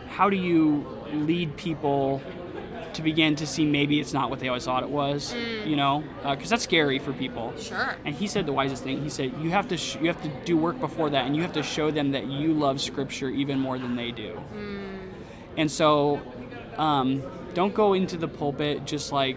how 0.08 0.30
do 0.30 0.36
you 0.36 0.86
lead 1.12 1.56
people 1.56 2.22
to 2.94 3.02
begin 3.02 3.36
to 3.36 3.46
see 3.46 3.64
maybe 3.64 4.00
it's 4.00 4.12
not 4.12 4.30
what 4.30 4.40
they 4.40 4.48
always 4.48 4.64
thought 4.64 4.82
it 4.82 4.90
was? 4.90 5.34
Mm. 5.34 5.66
You 5.68 5.76
know, 5.76 6.04
uh, 6.24 6.34
because 6.34 6.50
that's 6.50 6.64
scary 6.64 6.98
for 6.98 7.12
people." 7.12 7.52
Sure. 7.58 7.96
And 8.04 8.14
he 8.14 8.26
said 8.26 8.46
the 8.46 8.52
wisest 8.52 8.82
thing. 8.82 9.02
He 9.02 9.10
said, 9.10 9.32
"You 9.40 9.50
have 9.50 9.68
to, 9.68 9.76
sh- 9.76 9.96
you 10.00 10.06
have 10.08 10.22
to 10.22 10.30
do 10.44 10.56
work 10.56 10.80
before 10.80 11.10
that, 11.10 11.26
and 11.26 11.36
you 11.36 11.42
have 11.42 11.52
to 11.54 11.62
show 11.62 11.90
them 11.90 12.12
that 12.12 12.26
you 12.26 12.52
love 12.52 12.80
Scripture 12.80 13.28
even 13.28 13.58
more 13.58 13.78
than 13.78 13.96
they 13.96 14.10
do." 14.10 14.40
Mm. 14.54 14.98
And 15.56 15.70
so, 15.70 16.20
um, 16.78 17.22
don't 17.54 17.74
go 17.74 17.94
into 17.94 18.16
the 18.16 18.28
pulpit 18.28 18.84
just 18.84 19.12
like 19.12 19.36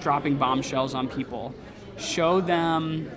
dropping 0.00 0.36
bombshells 0.36 0.94
on 0.94 1.08
people. 1.08 1.52
Show 1.98 2.40
them 2.40 3.10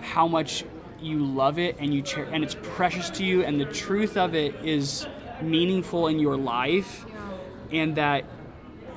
how 0.00 0.28
much 0.28 0.64
you 1.00 1.18
love 1.18 1.58
it 1.58 1.76
and 1.78 1.92
you 1.92 2.04
cher- 2.04 2.28
and 2.32 2.44
it's 2.44 2.56
precious 2.62 3.10
to 3.10 3.24
you, 3.24 3.42
and 3.42 3.60
the 3.60 3.64
truth 3.64 4.16
of 4.16 4.34
it 4.34 4.54
is 4.64 5.06
meaningful 5.42 6.06
in 6.06 6.18
your 6.18 6.36
life, 6.36 7.04
and 7.70 7.96
that 7.96 8.24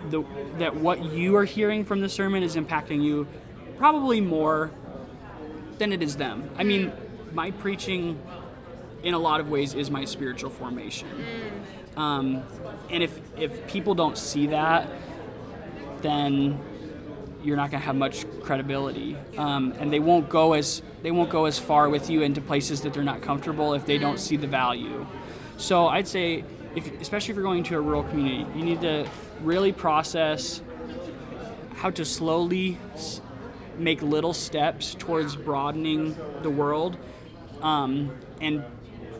the 0.09 0.23
that 0.57 0.75
what 0.75 1.03
you 1.03 1.35
are 1.35 1.45
hearing 1.45 1.85
from 1.85 2.01
the 2.01 2.09
sermon 2.09 2.43
is 2.43 2.55
impacting 2.55 3.03
you 3.03 3.27
probably 3.77 4.21
more 4.21 4.71
than 5.77 5.93
it 5.93 6.03
is 6.03 6.17
them. 6.17 6.49
I 6.57 6.63
mean, 6.63 6.91
my 7.33 7.51
preaching 7.51 8.19
in 9.03 9.13
a 9.13 9.19
lot 9.19 9.39
of 9.39 9.49
ways 9.49 9.73
is 9.73 9.89
my 9.89 10.05
spiritual 10.05 10.49
formation. 10.49 11.07
Um, 11.95 12.43
and 12.89 13.03
if 13.03 13.19
if 13.37 13.67
people 13.67 13.95
don't 13.95 14.17
see 14.17 14.47
that, 14.47 14.89
then 16.01 16.59
you're 17.43 17.57
not 17.57 17.71
going 17.71 17.79
to 17.79 17.85
have 17.85 17.95
much 17.95 18.25
credibility, 18.41 19.15
um, 19.37 19.73
and 19.79 19.91
they 19.93 19.99
won't 19.99 20.27
go 20.27 20.53
as 20.53 20.81
they 21.03 21.11
won't 21.11 21.29
go 21.29 21.45
as 21.45 21.57
far 21.57 21.89
with 21.89 22.09
you 22.09 22.21
into 22.21 22.41
places 22.41 22.81
that 22.81 22.93
they're 22.93 23.03
not 23.03 23.21
comfortable 23.21 23.73
if 23.73 23.85
they 23.85 23.97
don't 23.97 24.19
see 24.19 24.35
the 24.35 24.47
value. 24.47 25.05
So 25.57 25.87
I'd 25.87 26.07
say, 26.07 26.43
if, 26.75 27.01
especially 27.01 27.31
if 27.31 27.35
you're 27.35 27.43
going 27.43 27.63
to 27.63 27.77
a 27.77 27.81
rural 27.81 28.03
community, 28.03 28.45
you 28.57 28.65
need 28.65 28.81
to 28.81 29.07
really 29.41 29.71
process 29.71 30.61
how 31.75 31.89
to 31.91 32.03
slowly 32.03 32.77
make 33.77 34.01
little 34.01 34.33
steps 34.33 34.95
towards 34.99 35.35
broadening 35.35 36.15
the 36.41 36.49
world 36.49 36.97
um, 37.61 38.11
and 38.41 38.63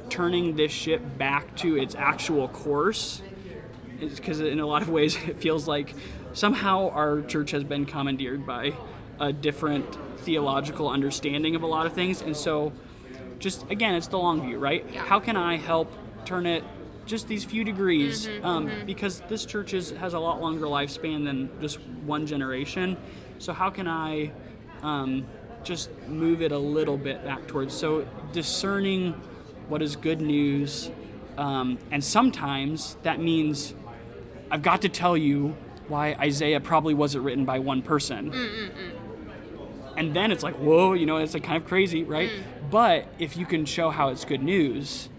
turning 0.09 0.55
this 0.55 0.72
ship 0.72 1.01
back 1.17 1.55
to 1.55 1.78
its 1.78 1.95
actual 1.95 2.47
course. 2.49 3.22
Because 3.99 4.39
in 4.39 4.59
a 4.59 4.65
lot 4.65 4.82
of 4.82 4.89
ways 4.89 5.15
it 5.28 5.38
feels 5.38 5.67
like 5.67 5.95
somehow 6.34 6.89
our 6.89 7.22
church 7.22 7.51
has 7.51 7.63
been 7.63 7.86
commandeered 7.86 8.45
by 8.45 8.74
a 9.20 9.32
different 9.34 9.97
theological 10.20 10.89
understanding 10.89 11.55
of 11.55 11.63
a 11.63 11.67
lot 11.67 11.86
of 11.86 11.93
things. 11.93 12.22
And 12.22 12.36
so 12.36 12.74
just 13.39 13.70
again 13.72 13.95
it's 13.95 14.07
the 14.07 14.17
long 14.17 14.41
view 14.41 14.59
right? 14.59 14.86
Yeah. 14.91 15.03
how 15.05 15.20
can 15.20 15.36
i 15.36 15.55
help 15.57 15.91
turn 16.26 16.45
it 16.45 16.63
just 17.10 17.28
these 17.28 17.43
few 17.43 17.64
degrees 17.64 18.30
um, 18.43 18.70
because 18.86 19.22
this 19.28 19.45
church 19.45 19.74
is, 19.74 19.89
has 19.91 20.14
a 20.14 20.20
lot 20.20 20.39
longer 20.39 20.66
lifespan 20.66 21.26
than 21.26 21.49
just 21.60 21.80
one 22.05 22.26
generation 22.26 22.95
so 23.39 23.51
how 23.51 23.70
can 23.70 23.88
i 23.88 24.32
um, 24.84 25.26
just 25.64 25.89
move 26.07 26.41
it 26.41 26.51
a 26.51 26.57
little 26.57 26.97
bit 26.97 27.24
back 27.26 27.45
towards 27.47 27.74
so 27.74 28.07
discerning 28.32 29.14
what 29.68 29.82
is 29.82 29.95
good 29.95 30.22
news 30.22 30.91
um, 31.38 31.80
and 31.91 32.03
sometimes 32.03 32.95
that 33.03 33.20
means 33.20 33.74
I've 34.51 34.62
got 34.62 34.82
to 34.82 34.89
tell 34.89 35.16
you 35.16 35.55
why 35.88 36.14
Isaiah 36.20 36.60
probably 36.60 36.93
wasn't 36.93 37.24
written 37.24 37.45
by 37.45 37.60
one 37.60 37.82
person. 37.82 38.32
And 39.95 40.14
then 40.16 40.32
it's 40.32 40.43
like, 40.43 40.55
whoa, 40.55 40.93
you 40.93 41.05
know, 41.05 41.18
it's 41.18 41.34
like 41.34 41.43
kind 41.43 41.57
of 41.62 41.68
crazy, 41.68 42.03
right? 42.03 42.30
But 42.70 43.07
if 43.20 43.38
you 43.38 43.45
can 43.45 43.66
show 43.66 43.89
how 43.89 44.10
it's 44.10 44.26
good 44.26 44.43
news. 44.43 45.10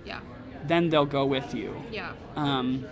Then 0.67 0.89
they'll 0.89 1.07
go 1.07 1.25
with 1.25 1.55
you. 1.55 1.75
Yeah. 1.91 2.13
Um, 2.37 2.87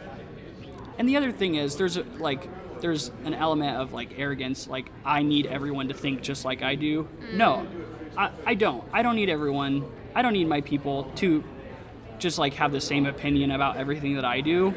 and 0.99 1.09
the 1.09 1.17
other 1.17 1.33
thing 1.33 1.55
is, 1.55 1.77
there's 1.77 1.97
a, 1.97 2.03
like, 2.19 2.49
there's 2.81 3.11
an 3.25 3.35
element 3.35 3.77
of 3.77 3.93
like 3.93 4.19
arrogance, 4.19 4.69
like 4.69 4.91
I 5.05 5.23
need 5.23 5.47
everyone 5.47 5.89
to 5.89 5.95
think 5.95 6.23
just 6.23 6.45
like 6.45 6.63
I 6.63 6.75
do. 6.75 7.09
No, 7.33 7.67
I, 8.17 8.31
I 8.47 8.55
don't. 8.55 8.85
I 8.93 9.03
don't 9.03 9.17
need 9.17 9.31
everyone. 9.31 9.85
I 10.15 10.23
don't 10.23 10.33
need 10.33 10.49
my 10.49 10.61
people 10.61 11.05
to 11.17 11.45
just 12.19 12.39
like 12.39 12.55
have 12.55 12.73
the 12.73 12.81
same 12.81 13.07
opinion 13.07 13.51
about 13.51 13.77
everything 13.77 14.15
that 14.17 14.25
I 14.25 14.41
do. 14.41 14.75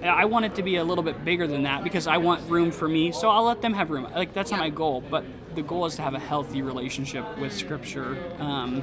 And 0.00 0.08
I 0.08 0.24
want 0.24 0.46
it 0.46 0.54
to 0.54 0.62
be 0.62 0.76
a 0.76 0.84
little 0.84 1.04
bit 1.04 1.24
bigger 1.24 1.46
than 1.46 1.64
that 1.64 1.84
because 1.84 2.06
I 2.06 2.16
want 2.16 2.48
room 2.50 2.70
for 2.70 2.88
me. 2.88 3.12
So 3.12 3.28
I'll 3.28 3.44
let 3.44 3.60
them 3.62 3.74
have 3.74 3.90
room. 3.90 4.08
Like 4.14 4.32
that's 4.32 4.50
not 4.50 4.60
my 4.60 4.70
goal, 4.70 5.02
but 5.02 5.24
the 5.54 5.62
goal 5.62 5.86
is 5.86 5.96
to 5.96 6.02
have 6.02 6.14
a 6.14 6.18
healthy 6.18 6.62
relationship 6.62 7.38
with 7.38 7.52
Scripture. 7.52 8.16
Um, 8.38 8.82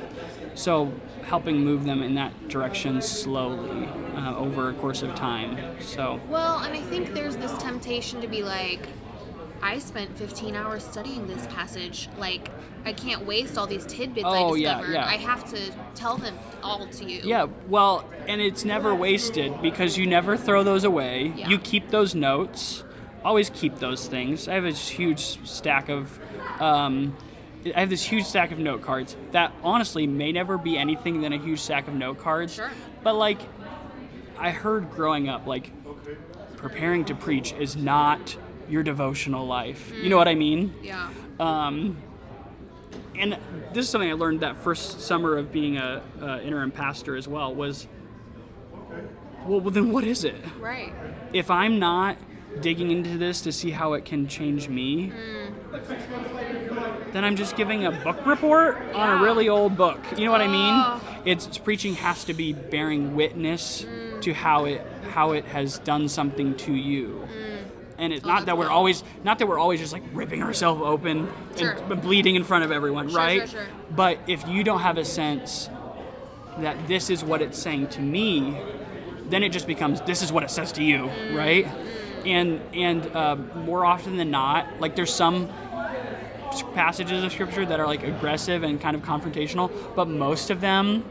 so 0.57 0.91
helping 1.23 1.63
move 1.63 1.85
them 1.85 2.01
in 2.01 2.15
that 2.15 2.47
direction 2.47 3.01
slowly 3.01 3.87
uh, 4.15 4.35
over 4.35 4.69
a 4.69 4.73
course 4.73 5.03
of 5.03 5.13
time. 5.15 5.57
So 5.81 6.19
Well, 6.29 6.59
and 6.59 6.73
I 6.73 6.81
think 6.81 7.13
there's 7.13 7.37
this 7.37 7.55
temptation 7.59 8.21
to 8.21 8.27
be 8.27 8.43
like, 8.43 8.87
I 9.61 9.79
spent 9.79 10.17
15 10.17 10.55
hours 10.55 10.83
studying 10.83 11.27
this 11.27 11.45
passage. 11.47 12.09
Like, 12.17 12.49
I 12.85 12.93
can't 12.93 13.25
waste 13.25 13.57
all 13.57 13.67
these 13.67 13.85
tidbits 13.85 14.25
Oh, 14.27 14.53
I 14.55 14.59
discovered. 14.59 14.91
yeah. 14.91 15.03
yeah. 15.03 15.05
I 15.05 15.17
have 15.17 15.49
to 15.51 15.71
tell 15.95 16.17
them 16.17 16.37
all 16.63 16.87
to 16.87 17.05
you. 17.05 17.21
yeah, 17.23 17.47
well, 17.67 18.09
and 18.27 18.39
it's 18.41 18.65
never 18.65 18.95
wasted 18.95 19.61
because 19.61 19.97
you 19.97 20.07
never 20.07 20.37
throw 20.37 20.63
those 20.63 20.83
away. 20.83 21.33
Yeah. 21.35 21.49
You 21.49 21.59
keep 21.59 21.89
those 21.89 22.15
notes. 22.15 22.83
Always 23.23 23.49
keep 23.49 23.79
those 23.79 24.07
things. 24.07 24.47
I 24.47 24.53
have 24.53 24.65
a 24.65 24.71
huge 24.71 25.45
stack 25.47 25.89
of. 25.89 26.19
Um, 26.61 27.15
I 27.75 27.79
have 27.79 27.89
this 27.89 28.03
huge 28.03 28.25
stack 28.25 28.51
of 28.51 28.59
note 28.59 28.81
cards 28.81 29.15
that 29.31 29.51
honestly 29.63 30.07
may 30.07 30.31
never 30.31 30.57
be 30.57 30.77
anything 30.77 31.21
than 31.21 31.33
a 31.33 31.37
huge 31.37 31.59
stack 31.59 31.87
of 31.87 31.93
note 31.93 32.19
cards. 32.19 32.55
Sure. 32.55 32.71
But 33.03 33.15
like, 33.15 33.39
I 34.37 34.51
heard 34.51 34.91
growing 34.91 35.27
up, 35.27 35.47
like, 35.47 35.71
preparing 36.57 37.05
to 37.05 37.15
preach 37.15 37.53
is 37.53 37.75
not 37.75 38.37
your 38.69 38.83
devotional 38.83 39.45
life. 39.45 39.91
You 39.93 40.09
know 40.09 40.17
what 40.17 40.27
I 40.27 40.35
mean? 40.35 40.73
Yeah. 40.81 41.09
Um, 41.39 41.97
and 43.17 43.37
this 43.73 43.85
is 43.85 43.89
something 43.89 44.09
I 44.09 44.13
learned 44.13 44.41
that 44.41 44.57
first 44.57 45.01
summer 45.01 45.37
of 45.37 45.51
being 45.51 45.77
a, 45.77 46.01
a 46.21 46.43
interim 46.43 46.71
pastor 46.71 47.15
as 47.15 47.27
well 47.27 47.53
was, 47.53 47.87
well, 49.45 49.59
well, 49.59 49.71
then 49.71 49.91
what 49.91 50.03
is 50.03 50.23
it? 50.23 50.35
Right. 50.59 50.93
If 51.33 51.49
I'm 51.49 51.79
not 51.79 52.17
digging 52.61 52.91
into 52.91 53.17
this 53.17 53.41
to 53.41 53.51
see 53.51 53.71
how 53.71 53.93
it 53.93 54.05
can 54.05 54.27
change 54.27 54.69
me, 54.69 55.11
then 57.11 57.23
I'm 57.23 57.35
just 57.35 57.55
giving 57.55 57.85
a 57.85 57.91
book 57.91 58.25
report 58.25 58.77
on 58.77 59.09
Yeah. 59.09 59.19
a 59.19 59.23
really 59.23 59.49
old 59.49 59.77
book. 59.77 59.99
You 60.17 60.25
know 60.25 60.31
what 60.31 60.41
I 60.41 60.47
mean? 60.47 60.73
Oh. 60.73 61.01
It's, 61.25 61.47
it's 61.47 61.57
preaching 61.57 61.95
has 61.95 62.23
to 62.25 62.33
be 62.33 62.53
bearing 62.53 63.15
witness 63.15 63.83
mm. 63.83 64.21
to 64.21 64.33
how 64.33 64.65
it 64.65 64.85
how 65.11 65.31
it 65.31 65.45
has 65.45 65.79
done 65.79 66.07
something 66.09 66.55
to 66.57 66.73
you. 66.73 67.27
Mm. 67.27 67.57
And 67.99 68.13
it's 68.13 68.23
Oh, 68.25 68.27
not 68.27 68.45
that 68.45 68.57
we're 68.57 68.65
good. 68.65 68.71
always 68.73 69.03
not 69.23 69.39
that 69.39 69.47
we're 69.47 69.59
always 69.59 69.79
just 69.79 69.93
like 69.93 70.03
ripping 70.13 70.43
ourselves 70.43 70.81
open 70.83 71.27
Sure. 71.55 71.71
and 71.71 72.01
bleeding 72.01 72.35
in 72.35 72.43
front 72.43 72.63
of 72.63 72.71
everyone, 72.71 73.09
Sure, 73.09 73.17
right? 73.17 73.49
sure. 73.49 73.65
But 73.95 74.19
if 74.27 74.47
you 74.47 74.63
don't 74.63 74.81
have 74.81 74.97
a 74.97 75.05
sense 75.05 75.69
that 76.59 76.87
this 76.87 77.09
is 77.09 77.23
what 77.23 77.41
it's 77.41 77.57
saying 77.57 77.87
to 77.87 78.01
me, 78.01 78.57
then 79.29 79.43
it 79.43 79.49
just 79.51 79.67
becomes 79.67 80.01
this 80.01 80.21
is 80.21 80.31
what 80.31 80.43
it 80.43 80.51
says 80.51 80.71
to 80.73 80.83
you, 80.83 81.09
mm. 81.09 81.35
right? 81.37 81.67
And 82.27 82.59
and 82.73 83.07
uh, 83.15 83.37
more 83.55 83.85
often 83.85 84.17
than 84.17 84.31
not, 84.31 84.81
like 84.81 84.95
there's 84.97 85.13
some 85.13 85.49
passages 86.73 87.23
of 87.23 87.31
scripture 87.31 87.65
that 87.65 87.79
are 87.79 87.87
like 87.87 88.03
aggressive 88.03 88.63
and 88.63 88.81
kind 88.81 88.95
of 88.95 89.01
confrontational, 89.01 89.71
but 89.95 90.07
most 90.09 90.49
of 90.49 90.59
them 90.59 91.05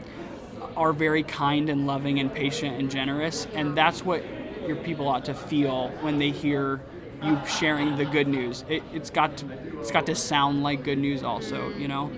are 0.75 0.93
very 0.93 1.23
kind 1.23 1.69
and 1.69 1.87
loving 1.87 2.19
and 2.19 2.31
patient 2.31 2.79
and 2.79 2.91
generous, 2.91 3.47
and 3.55 3.75
that's 3.75 4.05
what 4.05 4.23
your 4.67 4.75
people 4.75 5.07
ought 5.07 5.25
to 5.25 5.33
feel 5.33 5.89
when 6.01 6.19
they 6.19 6.29
hear 6.29 6.81
you 7.23 7.39
sharing 7.47 7.97
the 7.97 8.05
good 8.05 8.27
news. 8.27 8.63
It, 8.69 8.83
it's 8.93 9.09
got 9.09 9.37
to 9.37 9.45
it's 9.79 9.91
got 9.91 10.05
to 10.05 10.15
sound 10.15 10.61
like 10.61 10.83
good 10.83 10.99
news, 10.99 11.23
also, 11.23 11.69
you 11.69 11.87
know. 11.87 12.11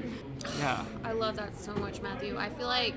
Yeah. 0.58 0.84
I 1.04 1.12
love 1.12 1.36
that 1.38 1.58
so 1.60 1.74
much, 1.74 2.02
Matthew. 2.02 2.38
I 2.38 2.50
feel 2.50 2.68
like 2.68 2.96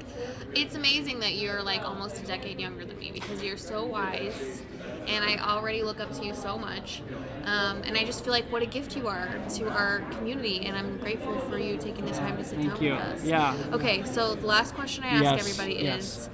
it's 0.55 0.75
amazing 0.75 1.21
that 1.21 1.35
you're 1.35 1.63
like 1.63 1.83
almost 1.83 2.23
a 2.23 2.27
decade 2.27 2.61
younger 2.61 2.85
than 2.85 2.99
me 2.99 3.11
because 3.13 3.43
you're 3.43 3.57
so 3.57 3.85
wise, 3.85 4.63
and 5.07 5.25
I 5.25 5.37
already 5.39 5.83
look 5.83 6.01
up 6.01 6.13
to 6.19 6.25
you 6.25 6.35
so 6.35 6.57
much. 6.57 7.03
Um, 7.45 7.83
and 7.85 7.97
I 7.97 8.05
just 8.05 8.25
feel 8.25 8.33
like 8.33 8.45
what 8.53 8.63
a 8.63 8.67
gift 8.67 8.97
you 8.97 9.09
are 9.09 9.29
to 9.57 9.69
our 9.69 10.01
community, 10.13 10.65
and 10.67 10.77
I'm 10.77 10.99
grateful 10.99 11.37
for 11.41 11.59
you 11.59 11.77
taking 11.77 12.05
the 12.05 12.13
time 12.13 12.37
to 12.37 12.45
sit 12.45 12.59
Thank 12.59 12.75
down 12.75 12.83
you. 12.83 12.93
with 12.93 13.01
us. 13.01 13.25
Yeah. 13.25 13.57
Okay, 13.73 14.05
so 14.05 14.35
the 14.35 14.47
last 14.47 14.75
question 14.75 15.05
I 15.05 15.09
ask 15.09 15.23
Yes, 15.23 15.41
everybody 15.41 15.85
yes. 15.85 16.01
is, 16.01 16.27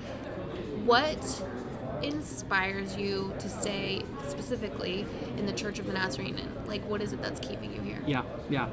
what 0.85 1.43
inspires 2.03 2.97
you 2.97 3.33
to 3.39 3.49
stay 3.49 4.03
specifically 4.29 5.05
in 5.37 5.47
the 5.47 5.53
Church 5.53 5.79
of 5.79 5.87
the 5.87 5.93
Nazarene? 5.93 6.39
And 6.39 6.69
like, 6.69 6.85
what 6.89 7.03
is 7.03 7.13
it 7.13 7.23
that's 7.23 7.41
keeping 7.41 7.73
you 7.73 7.81
here? 7.81 8.03
Yeah, 8.07 8.23
yeah. 8.51 8.69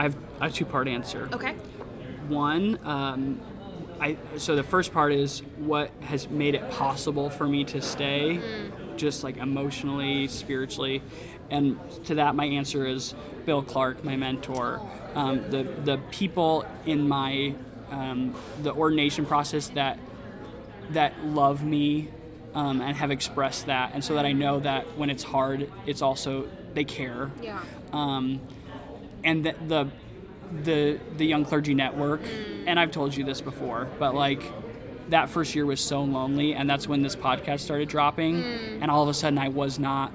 I 0.00 0.04
have 0.04 0.16
a 0.40 0.48
two 0.50 0.64
part 0.64 0.88
answer. 0.88 1.28
Okay. 1.30 1.52
One, 2.28 2.78
um, 2.84 3.38
I, 4.00 4.16
so 4.38 4.56
the 4.56 4.62
first 4.62 4.94
part 4.94 5.12
is 5.12 5.40
what 5.58 5.90
has 6.00 6.26
made 6.30 6.54
it 6.54 6.70
possible 6.70 7.28
for 7.28 7.46
me 7.46 7.64
to 7.64 7.82
stay, 7.82 8.40
just 8.96 9.22
like 9.22 9.36
emotionally, 9.36 10.26
spiritually, 10.28 11.02
and 11.50 11.78
to 12.06 12.14
that 12.14 12.34
my 12.34 12.46
answer 12.46 12.86
is 12.86 13.14
Bill 13.44 13.62
Clark, 13.62 14.02
my 14.02 14.16
mentor, 14.16 14.80
um, 15.14 15.50
the 15.50 15.64
the 15.84 15.98
people 16.10 16.64
in 16.86 17.06
my 17.06 17.54
um, 17.90 18.34
the 18.62 18.72
ordination 18.72 19.26
process 19.26 19.68
that 19.74 19.98
that 20.92 21.12
love 21.26 21.62
me 21.62 22.08
um, 22.54 22.80
and 22.80 22.96
have 22.96 23.10
expressed 23.10 23.66
that, 23.66 23.90
and 23.92 24.02
so 24.02 24.14
that 24.14 24.24
I 24.24 24.32
know 24.32 24.60
that 24.60 24.96
when 24.96 25.10
it's 25.10 25.24
hard, 25.24 25.70
it's 25.84 26.00
also 26.00 26.48
they 26.72 26.84
care 26.84 27.30
Yeah. 27.42 27.60
um, 27.92 28.40
and 29.24 29.44
the, 29.44 29.54
the 29.68 29.88
the 30.62 30.98
the 31.16 31.24
young 31.24 31.44
clergy 31.44 31.74
network 31.74 32.22
mm. 32.22 32.64
and 32.66 32.78
i've 32.80 32.90
told 32.90 33.14
you 33.16 33.24
this 33.24 33.40
before 33.40 33.88
but 33.98 34.14
like 34.14 34.42
that 35.08 35.28
first 35.28 35.54
year 35.54 35.66
was 35.66 35.80
so 35.80 36.02
lonely 36.02 36.54
and 36.54 36.68
that's 36.68 36.86
when 36.88 37.02
this 37.02 37.16
podcast 37.16 37.60
started 37.60 37.88
dropping 37.88 38.42
mm. 38.42 38.78
and 38.82 38.90
all 38.90 39.02
of 39.02 39.08
a 39.08 39.14
sudden 39.14 39.38
i 39.38 39.48
was 39.48 39.78
not 39.78 40.12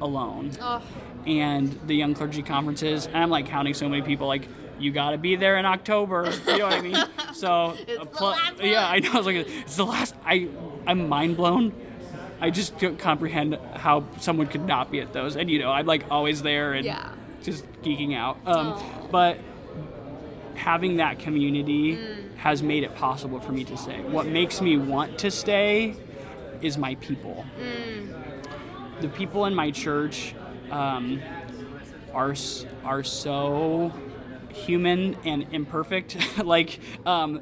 alone. 0.00 0.50
Oh, 0.60 0.82
and 1.26 1.72
the 1.86 1.94
young 1.94 2.14
clergy 2.14 2.42
conferences 2.42 3.06
and 3.06 3.16
i'm 3.16 3.30
like 3.30 3.46
counting 3.46 3.74
so 3.74 3.88
many 3.88 4.02
people 4.02 4.26
like 4.26 4.48
you 4.78 4.92
got 4.92 5.10
to 5.10 5.18
be 5.18 5.36
there 5.36 5.56
in 5.56 5.64
october. 5.66 6.30
You 6.46 6.58
know 6.58 6.66
what 6.66 6.74
i 6.74 6.80
mean? 6.80 6.96
So 7.34 7.76
It's 7.86 8.00
uh, 8.00 8.04
the 8.04 8.24
last 8.24 8.62
yeah 8.62 8.88
i 8.88 8.98
know 8.98 9.12
i 9.12 9.16
was 9.16 9.26
like 9.26 9.36
it's 9.36 9.76
the 9.76 9.84
last 9.84 10.14
i 10.24 10.48
i'm 10.86 11.08
mind 11.08 11.36
blown 11.36 11.72
i 12.40 12.48
just 12.48 12.78
don't 12.78 12.98
comprehend 12.98 13.58
how 13.74 14.04
someone 14.20 14.46
could 14.46 14.64
not 14.64 14.90
be 14.90 15.00
at 15.00 15.12
those 15.12 15.36
and 15.36 15.50
you 15.50 15.58
know 15.58 15.70
i'm 15.70 15.84
like 15.84 16.04
always 16.10 16.40
there 16.40 16.72
and 16.72 16.86
Yeah. 16.86 17.10
Just 17.46 17.64
geeking 17.82 18.14
out 18.14 18.36
um, 18.44 18.68
Aw. 18.72 19.06
but 19.10 19.38
having 20.56 20.96
that 20.96 21.18
community 21.18 21.96
Mm. 21.96 22.36
has 22.38 22.62
made 22.62 22.82
it 22.82 22.94
possible 22.94 23.40
for 23.40 23.52
me 23.52 23.64
to 23.64 23.76
stay 23.76 24.00
what 24.02 24.26
makes 24.26 24.60
me 24.60 24.76
want 24.76 25.18
to 25.18 25.30
stay 25.30 25.94
is 26.60 26.76
my 26.76 26.94
people 26.96 27.44
Mm. 27.60 29.00
the 29.00 29.08
people 29.08 29.46
in 29.46 29.54
my 29.54 29.70
church 29.70 30.34
um, 30.70 31.20
are 32.12 32.34
are 32.84 33.04
so 33.04 33.92
human 34.52 35.16
and 35.24 35.46
imperfect 35.52 36.16
like 36.44 36.80
um, 37.06 37.40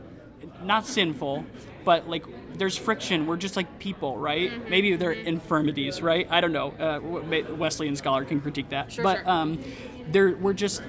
not 0.62 0.86
sinful 0.86 1.44
but 1.84 2.08
like 2.08 2.24
there's 2.56 2.76
friction 2.76 3.26
we're 3.26 3.36
just 3.36 3.56
like 3.56 3.78
people 3.78 4.16
right 4.18 4.50
Mm-hmm. 4.50 4.70
maybe 4.70 4.96
they're 4.96 5.12
infirmities 5.12 6.02
right 6.02 6.26
i 6.30 6.40
don't 6.40 6.52
know 6.52 6.70
uh, 6.78 7.00
wesleyan 7.56 7.96
scholar 7.96 8.24
can 8.24 8.40
critique 8.40 8.68
that 8.70 8.92
Sure, 8.92 9.02
but 9.04 9.18
sure. 9.18 9.30
um, 9.30 9.58
there 10.10 10.34
we're 10.36 10.52
just 10.52 10.82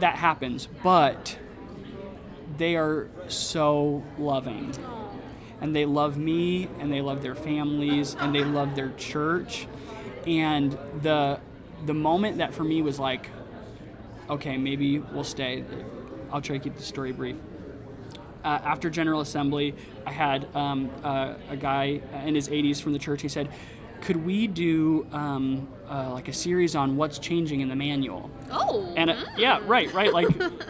that 0.00 0.16
happens 0.16 0.68
but 0.82 1.38
they 2.56 2.76
are 2.76 3.08
so 3.28 4.02
loving. 4.18 4.74
And 5.60 5.74
they 5.74 5.86
love 5.86 6.16
me 6.16 6.68
and 6.78 6.92
they 6.92 7.00
love 7.00 7.22
their 7.22 7.34
families 7.34 8.14
and 8.18 8.34
they 8.34 8.44
love 8.44 8.74
their 8.74 8.92
church. 8.96 9.66
And 10.26 10.76
the 11.02 11.40
the 11.86 11.94
moment 11.94 12.38
that 12.38 12.54
for 12.54 12.64
me 12.64 12.80
was 12.80 12.98
like 12.98 13.28
okay 14.30 14.56
maybe 14.56 14.98
we'll 14.98 15.22
stay 15.22 15.62
i'll 16.32 16.40
try 16.40 16.56
to 16.56 16.62
keep 16.62 16.76
the 16.76 16.82
story 16.82 17.12
brief. 17.12 17.36
Uh, 18.42 18.58
after 18.64 18.88
general 18.88 19.20
assembly 19.20 19.74
i 20.06 20.10
had 20.10 20.46
um, 20.54 20.90
uh, 21.02 21.34
a 21.50 21.56
guy 21.56 22.00
in 22.24 22.34
his 22.34 22.48
80s 22.48 22.80
from 22.80 22.94
the 22.94 22.98
church 22.98 23.20
he 23.20 23.28
said 23.28 23.50
could 24.00 24.16
we 24.24 24.46
do 24.46 25.06
um, 25.12 25.68
uh, 25.88 26.10
like 26.12 26.28
a 26.28 26.32
series 26.32 26.74
on 26.74 26.96
what's 26.96 27.18
changing 27.18 27.60
in 27.60 27.68
the 27.68 27.76
manual 27.76 28.30
oh. 28.50 28.92
and 28.96 29.10
uh, 29.10 29.16
yeah, 29.36 29.60
right, 29.64 29.92
right. 29.92 30.12
Like, 30.12 30.28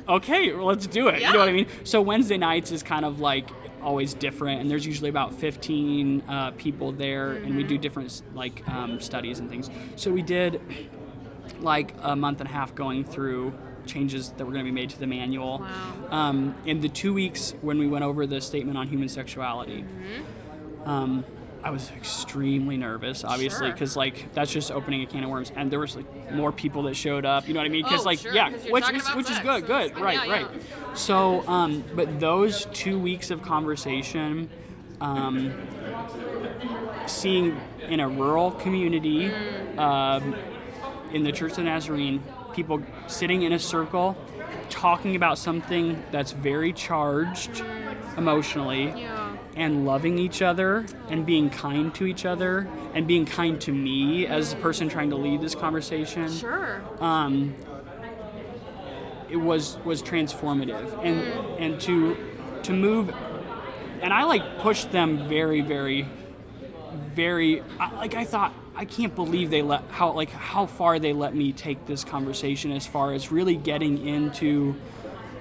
okay, 0.08 0.52
well, 0.52 0.66
let's 0.66 0.86
do 0.86 1.08
it. 1.08 1.20
You 1.20 1.32
know 1.32 1.38
what 1.38 1.48
I 1.48 1.52
mean? 1.52 1.66
So 1.84 2.00
Wednesday 2.00 2.38
nights 2.38 2.72
is 2.72 2.82
kind 2.82 3.04
of 3.04 3.20
like 3.20 3.48
always 3.82 4.14
different, 4.14 4.60
and 4.60 4.70
there's 4.70 4.86
usually 4.86 5.10
about 5.10 5.34
15 5.34 6.22
uh, 6.28 6.50
people 6.52 6.92
there, 6.92 7.32
and 7.32 7.56
we 7.56 7.62
do 7.62 7.78
different 7.78 8.22
like 8.34 8.66
um, 8.68 9.00
studies 9.00 9.38
and 9.38 9.48
things. 9.48 9.70
So 9.96 10.10
we 10.10 10.22
did 10.22 10.60
like 11.60 11.94
a 12.02 12.16
month 12.16 12.40
and 12.40 12.48
a 12.48 12.52
half 12.52 12.74
going 12.74 13.04
through 13.04 13.52
changes 13.86 14.30
that 14.30 14.44
were 14.44 14.52
going 14.52 14.64
to 14.64 14.70
be 14.70 14.74
made 14.74 14.90
to 14.90 14.98
the 14.98 15.06
manual. 15.06 15.58
Wow. 15.58 16.08
Um, 16.10 16.54
in 16.64 16.80
the 16.80 16.88
two 16.88 17.12
weeks 17.12 17.54
when 17.60 17.78
we 17.78 17.86
went 17.86 18.04
over 18.04 18.26
the 18.26 18.40
statement 18.40 18.78
on 18.78 18.88
human 18.88 19.08
sexuality, 19.08 19.84
um, 20.86 21.24
I 21.64 21.70
was 21.70 21.90
extremely 21.96 22.76
nervous, 22.76 23.24
obviously, 23.24 23.68
Sure. 23.68 23.72
because 23.72 23.96
like 23.96 24.30
that's 24.34 24.52
just 24.52 24.70
opening 24.70 25.02
a 25.02 25.06
can 25.06 25.24
of 25.24 25.30
worms, 25.30 25.50
and 25.56 25.70
there 25.70 25.80
was 25.80 25.96
like 25.96 26.30
more 26.32 26.52
people 26.52 26.82
that 26.82 26.94
showed 26.94 27.24
up. 27.24 27.48
You 27.48 27.54
know 27.54 27.60
what 27.60 27.66
I 27.66 27.70
mean? 27.70 27.82
Because 27.84 28.02
Oh, 28.02 28.04
like 28.04 28.18
sure, 28.18 28.34
yeah, 28.34 28.50
which 28.50 28.84
is 28.92 29.08
which 29.14 29.30
is 29.30 29.38
good, 29.38 29.62
so 29.62 29.66
good, 29.66 29.98
right, 29.98 30.26
yeah, 30.26 30.32
right. 30.32 30.46
yeah. 30.54 30.94
So, 30.94 31.42
um, 31.48 31.82
but 31.94 32.20
those 32.20 32.66
two 32.74 32.98
weeks 32.98 33.30
of 33.30 33.40
conversation, 33.40 34.50
um, 35.00 35.54
seeing 37.06 37.58
in 37.88 38.00
a 38.00 38.08
rural 38.08 38.50
community, 38.52 39.32
um, 39.78 40.34
in 41.12 41.22
the 41.24 41.32
Church 41.32 41.52
of 41.52 41.56
the 41.58 41.62
Nazarene, 41.64 42.22
people 42.54 42.82
sitting 43.06 43.42
in 43.42 43.52
a 43.54 43.58
circle, 43.58 44.16
talking 44.68 45.16
about 45.16 45.38
something 45.38 46.02
that's 46.10 46.32
very 46.32 46.72
charged 46.74 47.62
emotionally 48.16 48.92
Yeah. 48.96 49.23
And 49.56 49.86
loving 49.86 50.18
each 50.18 50.42
other 50.42 50.84
and 51.08 51.24
being 51.24 51.48
kind 51.50 51.94
to 51.94 52.06
each 52.06 52.24
other 52.24 52.68
and 52.94 53.06
being 53.06 53.24
kind 53.24 53.60
to 53.60 53.72
me 53.72 54.26
as 54.26 54.50
the 54.50 54.56
person 54.60 54.88
trying 54.88 55.10
to 55.10 55.16
lead 55.16 55.40
this 55.40 55.54
conversation 55.54 56.30
Sure. 56.30 56.82
um, 57.00 57.54
it 59.30 59.36
was 59.36 59.78
was 59.84 60.02
transformative 60.02 60.92
and 61.04 61.20
and 61.62 61.80
to 61.82 62.16
to 62.62 62.72
move 62.72 63.10
and 64.02 64.12
I 64.12 64.24
like 64.24 64.58
pushed 64.58 64.90
them 64.92 65.28
very 65.28 65.60
very 65.60 66.06
very 67.14 67.62
I, 67.78 67.94
like 67.94 68.14
I 68.14 68.24
thought 68.24 68.52
I 68.76 68.84
can't 68.84 69.14
believe 69.14 69.50
they 69.50 69.62
let 69.62 69.82
how 69.90 70.12
like 70.12 70.30
how 70.30 70.66
far 70.66 70.98
they 70.98 71.12
let 71.12 71.34
me 71.34 71.52
take 71.52 71.86
this 71.86 72.04
conversation 72.04 72.72
as 72.72 72.86
far 72.86 73.12
as 73.12 73.30
really 73.30 73.56
getting 73.56 74.06
into 74.06 74.74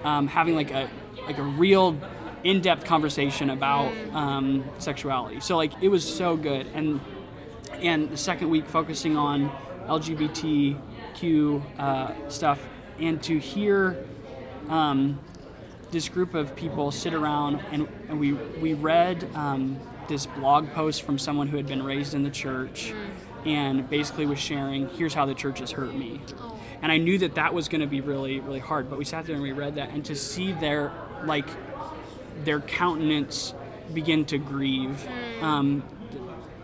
um, 0.04 0.28
having 0.28 0.56
like 0.56 0.72
a 0.72 0.90
like 1.26 1.38
a 1.38 1.44
real 1.44 1.98
in-depth 2.44 2.86
conversation 2.86 3.50
about 3.50 3.94
um, 4.14 4.64
sexuality. 4.80 5.40
So 5.40 5.58
like 5.58 5.74
it 5.82 5.88
was 5.88 6.04
so 6.04 6.36
good 6.36 6.68
and 6.74 7.00
and 7.74 8.10
the 8.10 8.18
second 8.18 8.50
week 8.50 8.66
focusing 8.66 9.18
on 9.18 9.52
LGBTQ 9.88 11.80
uh, 11.80 12.30
stuff, 12.30 12.62
and 13.00 13.22
to 13.24 13.38
hear 13.38 14.06
um, 14.70 15.20
this 15.92 16.08
group 16.08 16.34
of 16.34 16.56
people 16.56 16.92
sit 16.92 17.14
around 17.14 17.62
and, 17.72 17.88
and 18.10 18.20
we 18.20 18.34
we 18.34 18.74
read 18.74 19.28
um, 19.36 19.80
this 20.08 20.26
blog 20.26 20.72
post 20.72 21.04
from 21.04 21.18
someone 21.18 21.48
who 21.48 21.58
had 21.58 21.68
been 21.68 21.84
raised 21.84 22.14
in 22.14 22.24
the 22.24 22.30
church, 22.30 22.94
and 23.46 23.90
basically 23.90 24.26
was 24.26 24.40
sharing, 24.40 24.90
here's 24.90 25.14
how 25.14 25.26
the 25.26 25.34
church 25.34 25.60
has 25.60 25.72
hurt 25.72 25.94
me. 25.94 26.20
Oh. 26.40 26.60
And 26.82 26.92
I 26.92 26.98
knew 26.98 27.18
that 27.20 27.36
that 27.36 27.54
was 27.54 27.70
going 27.70 27.82
to 27.82 27.88
be 27.88 28.02
really, 28.02 28.42
really 28.42 28.60
hard. 28.60 28.90
But 28.90 29.00
we 29.00 29.06
sat 29.06 29.26
there 29.26 29.36
and 29.36 29.44
we 29.44 29.54
read 29.54 29.76
that, 29.76 29.90
and 29.90 30.04
to 30.06 30.16
see 30.16 30.52
their 30.54 30.92
like 31.26 31.48
their 32.44 32.60
countenance 32.60 33.54
begin 33.94 34.26
to 34.26 34.38
grieve, 34.38 35.08
um, 35.42 35.84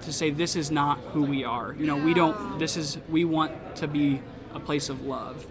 to 0.02 0.14
say 0.14 0.30
this 0.30 0.56
is 0.56 0.72
not 0.72 1.00
who 1.00 1.24
we 1.24 1.44
are. 1.44 1.74
You 1.74 1.86
know, 1.86 1.98
we 1.98 2.14
don't. 2.14 2.60
This 2.60 2.78
is 2.78 2.98
we 3.10 3.26
want 3.26 3.76
to 3.78 3.88
be 3.88 4.22
a 4.54 4.60
place 4.60 4.90
of 4.90 5.06
love, 5.06 5.46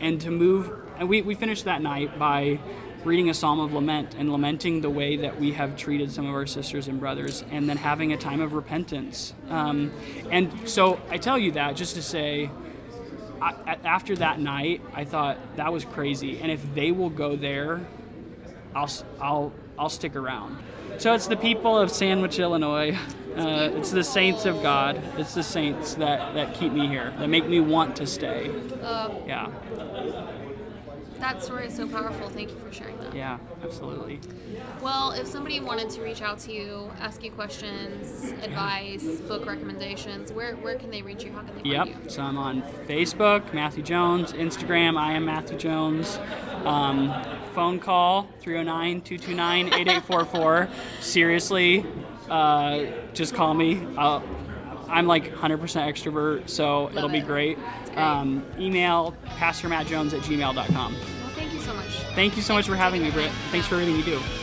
and 0.00 0.20
to 0.20 0.30
move. 0.30 0.70
And 0.98 1.08
we 1.08 1.22
we 1.22 1.34
finished 1.34 1.64
that 1.64 1.82
night 1.82 2.18
by 2.18 2.58
reading 3.04 3.30
a 3.30 3.34
psalm 3.34 3.58
of 3.58 3.72
lament 3.72 4.14
and 4.16 4.30
lamenting 4.30 4.80
the 4.80 4.90
way 4.90 5.16
that 5.16 5.40
we 5.40 5.52
have 5.52 5.76
treated 5.76 6.12
some 6.12 6.26
of 6.26 6.34
our 6.34 6.46
sisters 6.46 6.86
and 6.88 7.00
brothers, 7.00 7.44
and 7.50 7.68
then 7.68 7.76
having 7.76 8.12
a 8.12 8.16
time 8.16 8.40
of 8.40 8.52
repentance. 8.52 9.34
Um, 9.48 9.92
and 10.30 10.68
so 10.68 11.00
I 11.10 11.18
tell 11.18 11.38
you 11.38 11.52
that 11.52 11.76
just 11.76 11.94
to 11.96 12.02
say. 12.02 12.50
I, 13.40 13.76
after 13.82 14.14
that 14.14 14.38
night, 14.38 14.82
I 14.94 15.04
thought 15.04 15.36
that 15.56 15.72
was 15.72 15.84
crazy, 15.84 16.38
and 16.38 16.52
if 16.52 16.62
they 16.76 16.92
will 16.92 17.10
go 17.10 17.34
there, 17.34 17.80
I'll 18.72 18.88
I'll 19.20 19.52
I'll 19.82 19.88
stick 19.88 20.14
around. 20.14 20.58
So 20.98 21.12
it's 21.12 21.26
the 21.26 21.36
people 21.36 21.76
of 21.76 21.90
Sandwich, 21.90 22.38
Illinois. 22.38 22.96
Uh, 23.36 23.70
it's 23.74 23.90
the 23.90 24.04
saints 24.04 24.46
of 24.46 24.62
God. 24.62 25.02
It's 25.18 25.34
the 25.34 25.42
saints 25.42 25.94
that, 25.94 26.34
that 26.34 26.54
keep 26.54 26.72
me 26.72 26.86
here, 26.86 27.12
that 27.18 27.26
make 27.26 27.48
me 27.48 27.58
want 27.58 27.96
to 27.96 28.06
stay. 28.06 28.52
Uh, 28.80 29.10
Yeah, 29.26 29.50
that 31.18 31.42
story 31.42 31.66
is 31.66 31.74
so 31.74 31.88
powerful. 31.88 32.28
Thank 32.28 32.50
you 32.50 32.58
for 32.58 32.72
sharing. 32.72 32.96
Yeah, 33.14 33.38
absolutely. 33.62 34.20
Well, 34.80 35.12
if 35.12 35.26
somebody 35.26 35.60
wanted 35.60 35.90
to 35.90 36.02
reach 36.02 36.22
out 36.22 36.38
to 36.40 36.52
you, 36.52 36.90
ask 37.00 37.22
you 37.22 37.30
questions, 37.30 38.32
advice, 38.42 39.04
book 39.22 39.46
recommendations, 39.46 40.32
where 40.32 40.56
where 40.56 40.76
can 40.76 40.90
they 40.90 41.02
reach 41.02 41.24
you? 41.24 41.32
How 41.32 41.38
can 41.42 41.54
they 41.54 41.62
find 41.62 41.66
Yep. 41.72 41.86
you? 41.86 42.10
So 42.10 42.22
I'm 42.22 42.36
on 42.38 42.62
Facebook, 42.88 43.52
Matthew 43.54 43.82
Jones, 43.82 44.32
Instagram, 44.32 44.96
I 44.98 45.12
am 45.12 45.24
Matthew 45.24 45.58
Jones. 45.58 46.18
Um, 46.64 47.12
phone 47.54 47.78
call 47.78 48.28
309 48.40 49.00
229 49.02 49.66
8844. 49.68 50.68
Seriously, 51.00 51.86
uh, 52.30 52.84
just 53.14 53.34
call 53.34 53.54
me. 53.54 53.86
I'll, 53.96 54.22
I'm 54.88 55.06
like 55.06 55.34
100% 55.34 55.58
extrovert, 55.58 56.48
so 56.50 56.90
it'll 56.94 57.08
be 57.08 57.18
it. 57.18 57.26
great. 57.26 57.56
great. 57.86 57.98
Um, 57.98 58.44
email 58.58 59.14
pastormattjones 59.38 60.12
at 60.12 60.20
gmail.com. 60.20 60.96
Thank 62.14 62.36
you 62.36 62.42
so 62.42 62.54
much 62.54 62.66
for 62.66 62.76
having 62.76 63.02
me, 63.02 63.10
Britt. 63.10 63.30
Thanks 63.50 63.66
for 63.66 63.76
everything 63.76 63.96
you 63.96 64.04
do. 64.04 64.41